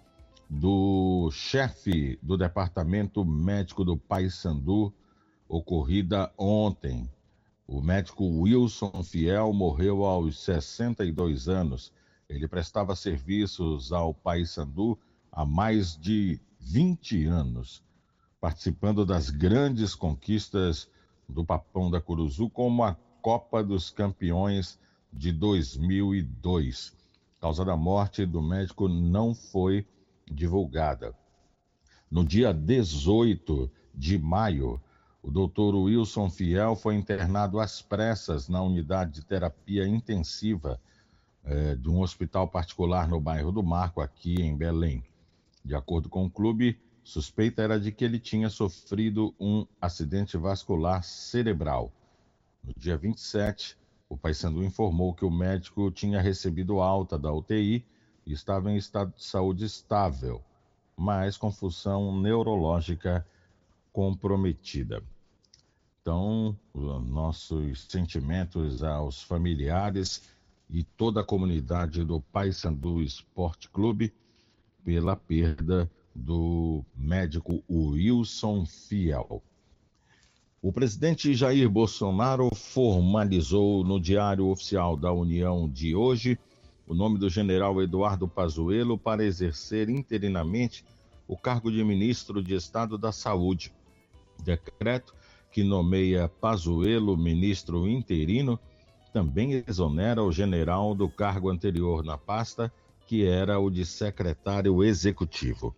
do 0.50 1.30
chefe 1.32 2.18
do 2.20 2.36
departamento 2.36 3.24
médico 3.24 3.86
do 3.86 3.96
Paysandu, 3.96 4.92
ocorrida 5.48 6.30
ontem. 6.36 7.08
O 7.66 7.80
médico 7.80 8.22
Wilson 8.22 9.02
Fiel 9.02 9.50
morreu 9.54 10.04
aos 10.04 10.44
62 10.44 11.48
anos. 11.48 11.90
Ele 12.34 12.48
prestava 12.48 12.96
serviços 12.96 13.92
ao 13.92 14.14
Paysandu 14.14 14.98
há 15.30 15.44
mais 15.44 15.96
de 15.96 16.40
20 16.60 17.26
anos, 17.26 17.82
participando 18.40 19.04
das 19.04 19.28
grandes 19.28 19.94
conquistas 19.94 20.88
do 21.28 21.44
Papão 21.44 21.90
da 21.90 22.00
Curuzu, 22.00 22.48
como 22.48 22.84
a 22.84 22.96
Copa 23.20 23.62
dos 23.62 23.90
Campeões 23.90 24.78
de 25.12 25.30
2002. 25.30 26.96
A 27.36 27.40
causa 27.42 27.64
da 27.64 27.76
morte 27.76 28.24
do 28.24 28.40
médico 28.40 28.88
não 28.88 29.34
foi 29.34 29.86
divulgada. 30.26 31.14
No 32.10 32.24
dia 32.24 32.52
18 32.52 33.70
de 33.94 34.18
maio, 34.18 34.80
o 35.22 35.30
doutor 35.30 35.74
Wilson 35.74 36.30
Fiel 36.30 36.74
foi 36.74 36.94
internado 36.94 37.60
às 37.60 37.82
pressas 37.82 38.48
na 38.48 38.62
unidade 38.62 39.12
de 39.12 39.24
terapia 39.24 39.86
intensiva 39.86 40.80
eh, 41.44 41.74
de 41.74 41.88
um 41.88 42.00
hospital 42.00 42.46
particular 42.48 43.08
no 43.08 43.20
bairro 43.20 43.50
do 43.50 43.62
Marco, 43.62 44.00
aqui 44.00 44.40
em 44.40 44.56
Belém. 44.56 45.02
De 45.64 45.74
acordo 45.74 46.08
com 46.08 46.24
o 46.24 46.30
clube, 46.30 46.78
suspeita 47.02 47.62
era 47.62 47.80
de 47.80 47.90
que 47.90 48.04
ele 48.04 48.18
tinha 48.18 48.48
sofrido 48.48 49.34
um 49.38 49.66
acidente 49.80 50.36
vascular 50.36 51.02
cerebral. 51.02 51.92
No 52.62 52.72
dia 52.76 52.96
27, 52.96 53.76
o 54.08 54.16
Paysandu 54.16 54.62
informou 54.62 55.14
que 55.14 55.24
o 55.24 55.30
médico 55.30 55.90
tinha 55.90 56.20
recebido 56.20 56.80
alta 56.80 57.18
da 57.18 57.32
UTI 57.32 57.84
e 58.26 58.32
estava 58.32 58.70
em 58.70 58.76
estado 58.76 59.12
de 59.16 59.24
saúde 59.24 59.64
estável, 59.64 60.42
mas 60.96 61.36
com 61.36 61.50
função 61.50 62.20
neurológica 62.20 63.26
comprometida. 63.92 65.02
Então, 66.00 66.56
nossos 66.74 67.86
sentimentos 67.88 68.82
aos 68.82 69.22
familiares 69.22 70.22
e 70.72 70.82
toda 70.82 71.20
a 71.20 71.24
comunidade 71.24 72.02
do 72.02 72.18
Paysandu 72.18 73.02
Esporte 73.02 73.68
Clube 73.68 74.10
pela 74.82 75.14
perda 75.14 75.88
do 76.14 76.82
médico 76.96 77.62
Wilson 77.68 78.64
Fiel. 78.64 79.42
O 80.62 80.72
presidente 80.72 81.34
Jair 81.34 81.68
Bolsonaro 81.68 82.48
formalizou 82.54 83.84
no 83.84 84.00
Diário 84.00 84.46
Oficial 84.46 84.96
da 84.96 85.12
União 85.12 85.68
de 85.68 85.94
hoje 85.94 86.38
o 86.86 86.94
nome 86.94 87.18
do 87.18 87.28
general 87.28 87.82
Eduardo 87.82 88.26
Pazuello 88.26 88.96
para 88.96 89.24
exercer 89.24 89.90
interinamente 89.90 90.84
o 91.28 91.36
cargo 91.36 91.70
de 91.70 91.84
ministro 91.84 92.42
de 92.42 92.54
Estado 92.54 92.96
da 92.96 93.12
Saúde. 93.12 93.72
Decreto 94.42 95.14
que 95.50 95.62
nomeia 95.62 96.28
Pazuello 96.28 97.16
ministro 97.16 97.86
interino 97.86 98.58
também 99.12 99.62
exonera 99.66 100.22
o 100.22 100.32
general 100.32 100.94
do 100.94 101.08
cargo 101.08 101.50
anterior 101.50 102.04
na 102.04 102.16
pasta, 102.16 102.72
que 103.06 103.26
era 103.26 103.58
o 103.58 103.70
de 103.70 103.84
secretário 103.84 104.82
executivo. 104.82 105.74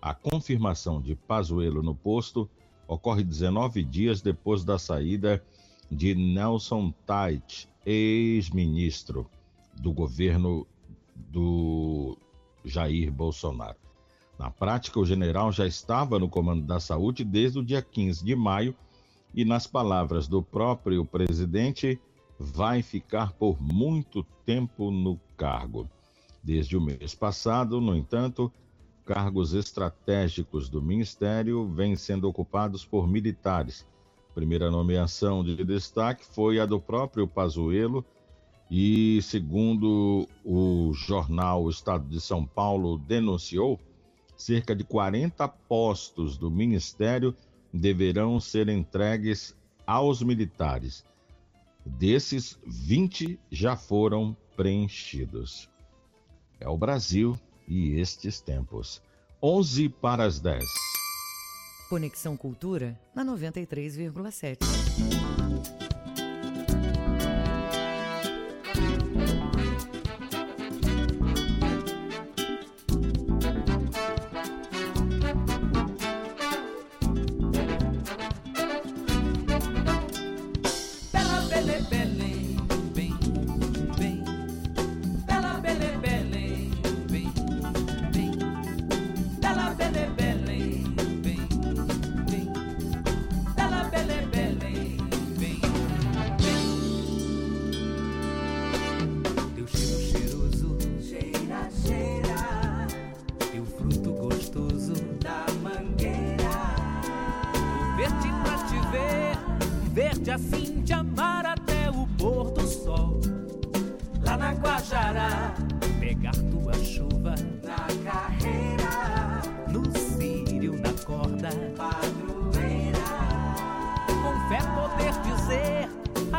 A 0.00 0.12
confirmação 0.12 1.00
de 1.00 1.14
Pazuello 1.14 1.82
no 1.82 1.94
posto 1.94 2.50
ocorre 2.88 3.22
19 3.22 3.84
dias 3.84 4.20
depois 4.20 4.64
da 4.64 4.78
saída 4.78 5.42
de 5.90 6.14
Nelson 6.14 6.92
Tait, 7.06 7.68
ex-ministro 7.86 9.30
do 9.80 9.92
governo 9.92 10.66
do 11.14 12.16
Jair 12.64 13.12
Bolsonaro. 13.12 13.76
Na 14.38 14.50
prática, 14.50 14.98
o 14.98 15.06
general 15.06 15.52
já 15.52 15.66
estava 15.66 16.18
no 16.18 16.28
comando 16.28 16.66
da 16.66 16.80
saúde 16.80 17.22
desde 17.22 17.58
o 17.58 17.64
dia 17.64 17.80
15 17.80 18.24
de 18.24 18.34
maio 18.34 18.74
e, 19.32 19.44
nas 19.44 19.66
palavras 19.66 20.26
do 20.26 20.42
próprio 20.42 21.04
presidente, 21.04 22.00
vai 22.42 22.82
ficar 22.82 23.32
por 23.32 23.62
muito 23.62 24.24
tempo 24.44 24.90
no 24.90 25.18
cargo. 25.36 25.88
Desde 26.42 26.76
o 26.76 26.80
mês 26.80 27.14
passado, 27.14 27.80
no 27.80 27.94
entanto, 27.94 28.52
cargos 29.06 29.54
estratégicos 29.54 30.68
do 30.68 30.82
ministério 30.82 31.68
vêm 31.68 31.94
sendo 31.94 32.28
ocupados 32.28 32.84
por 32.84 33.06
militares. 33.06 33.86
primeira 34.34 34.70
nomeação 34.70 35.44
de 35.44 35.62
destaque 35.64 36.24
foi 36.24 36.58
a 36.58 36.66
do 36.66 36.80
próprio 36.80 37.28
Pazuello, 37.28 38.04
e, 38.70 39.20
segundo 39.22 40.26
o 40.44 40.92
jornal 40.94 41.68
Estado 41.68 42.08
de 42.08 42.20
São 42.20 42.44
Paulo 42.44 42.98
denunciou, 42.98 43.78
cerca 44.34 44.74
de 44.74 44.82
40 44.82 45.46
postos 45.46 46.38
do 46.38 46.50
Ministério 46.50 47.36
deverão 47.72 48.40
ser 48.40 48.68
entregues 48.68 49.54
aos 49.86 50.22
militares. 50.22 51.04
Desses, 51.84 52.58
20 52.66 53.38
já 53.50 53.76
foram 53.76 54.36
preenchidos. 54.56 55.68
É 56.60 56.68
o 56.68 56.78
Brasil 56.78 57.38
e 57.66 57.98
estes 57.98 58.40
tempos. 58.40 59.02
11 59.42 59.88
para 59.88 60.24
as 60.24 60.38
10. 60.38 60.64
Conexão 61.88 62.36
Cultura 62.36 62.98
na 63.14 63.24
93,7. 63.24 64.58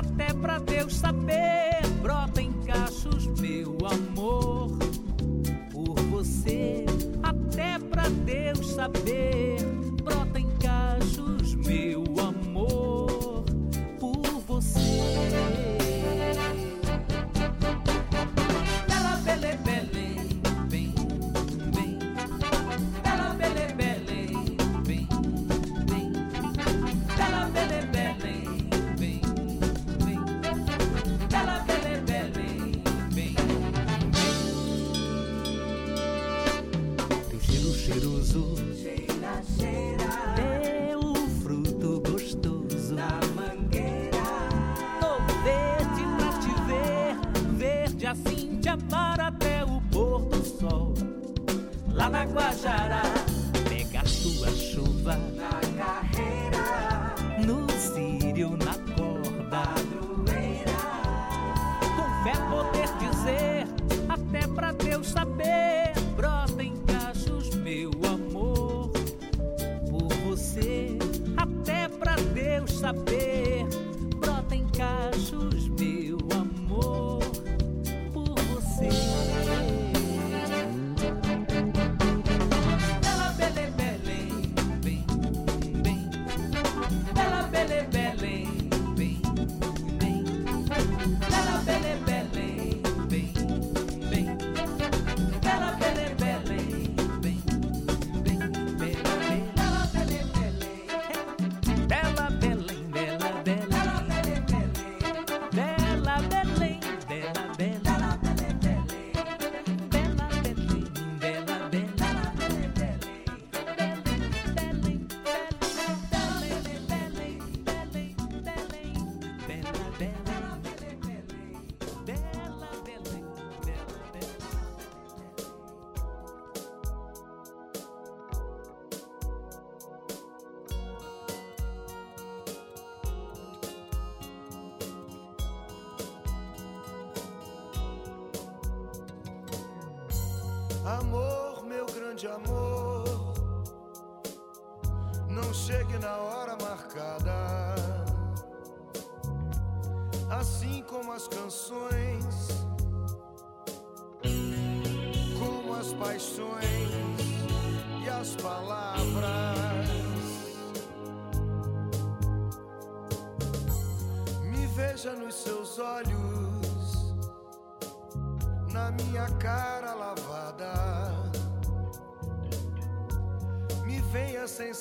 até 0.04 0.34
pra 0.34 0.60
Deus 0.60 0.96
saber. 0.96 1.82
Brota 2.02 2.42
em 2.42 2.52
cachos, 2.66 3.28
meu 3.40 3.78
amor, 3.86 4.78
por 5.72 6.00
você, 6.12 6.86
até 7.22 7.80
pra 7.80 8.10
Deus 8.10 8.68
saber. 8.68 9.43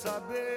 Saber 0.03 0.52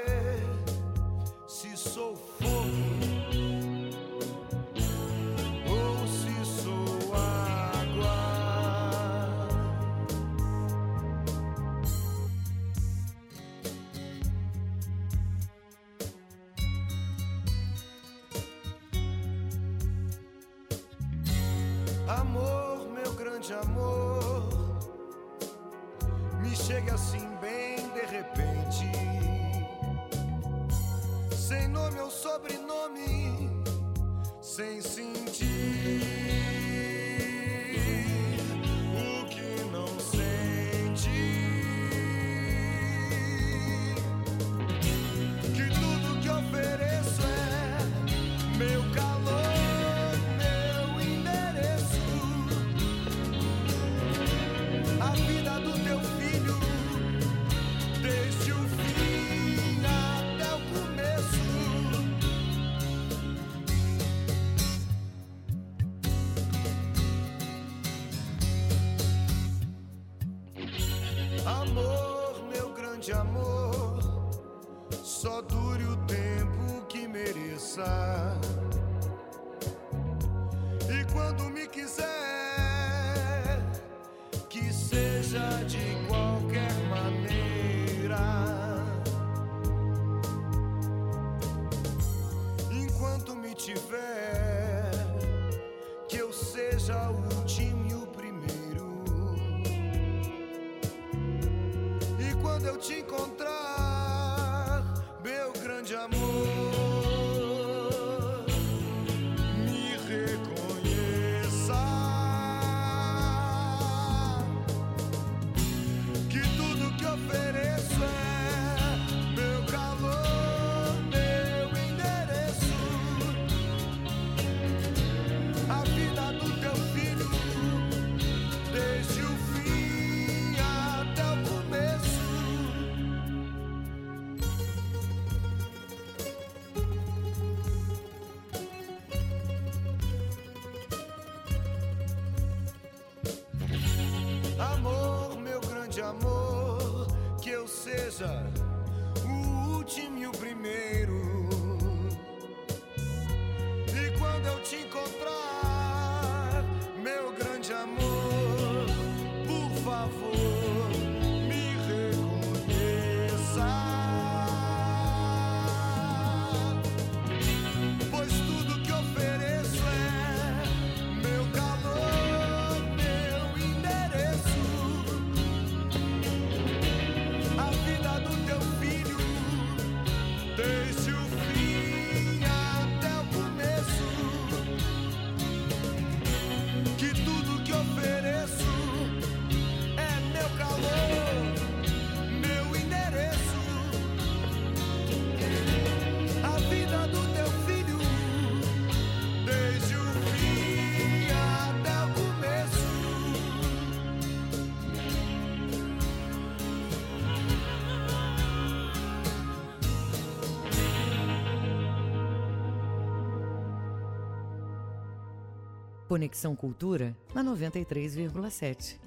Conexão 216.15 216.55
Cultura 216.55 217.13
na 217.33 217.43
93,7. 217.43 218.97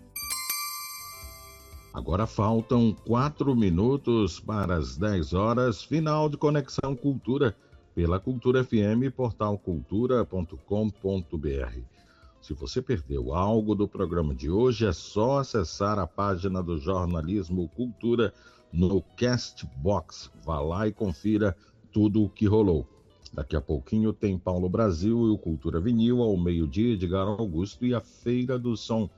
Agora 1.95 2.27
faltam 2.27 2.93
quatro 2.93 3.57
minutos 3.57 4.39
para 4.39 4.77
as 4.77 4.99
10 4.99 5.33
horas, 5.33 5.83
final 5.83 6.29
de 6.29 6.37
Conexão 6.37 6.95
Cultura, 6.95 7.57
pela 7.95 8.21
Cultura 8.21 8.63
FM, 8.63 9.11
portal 9.17 9.57
cultura.com.br. 9.57 10.59
Se 12.43 12.53
você 12.53 12.83
perdeu 12.83 13.33
algo 13.33 13.75
do 13.75 13.89
programa 13.89 14.35
de 14.35 14.51
hoje, 14.51 14.87
é 14.87 14.93
só 14.93 15.39
acessar 15.39 15.99
a 15.99 16.07
página 16.07 16.63
do 16.63 16.77
Jornalismo 16.77 17.71
Cultura 17.71 18.35
no 18.71 19.01
Castbox. 19.17 20.31
Vá 20.45 20.61
lá 20.61 20.87
e 20.87 20.93
confira 20.93 21.57
tudo 21.91 22.23
o 22.23 22.29
que 22.29 22.45
rolou. 22.47 22.87
Daqui 23.33 23.57
a 23.57 23.61
pouquinho 23.61 24.13
tem 24.13 24.39
Paulo 24.39 24.69
Brasil 24.69 25.27
e 25.27 25.31
o 25.31 25.39
Cultura 25.39 25.81
Vinil 25.81 26.23
ao 26.23 26.37
meio-dia, 26.37 26.95
Edgar 26.95 27.27
Augusto 27.27 27.85
e 27.85 27.95
a 27.95 28.01
Feira 28.01 28.59
do 28.59 28.77
Som. 28.77 29.09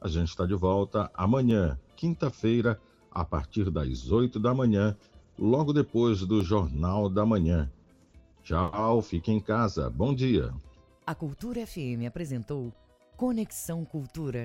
A 0.00 0.08
gente 0.08 0.28
está 0.28 0.46
de 0.46 0.54
volta 0.54 1.10
amanhã, 1.14 1.78
quinta-feira, 1.96 2.80
a 3.10 3.24
partir 3.24 3.70
das 3.70 4.10
8 4.10 4.38
da 4.38 4.54
manhã, 4.54 4.96
logo 5.38 5.72
depois 5.72 6.20
do 6.24 6.42
Jornal 6.42 7.08
da 7.08 7.26
Manhã. 7.26 7.70
Tchau, 8.42 9.02
fique 9.02 9.30
em 9.30 9.40
casa. 9.40 9.90
Bom 9.90 10.14
dia. 10.14 10.52
A 11.06 11.14
Cultura 11.14 11.66
FM 11.66 12.06
apresentou 12.06 12.72
Conexão 13.16 13.84
Cultura. 13.84 14.38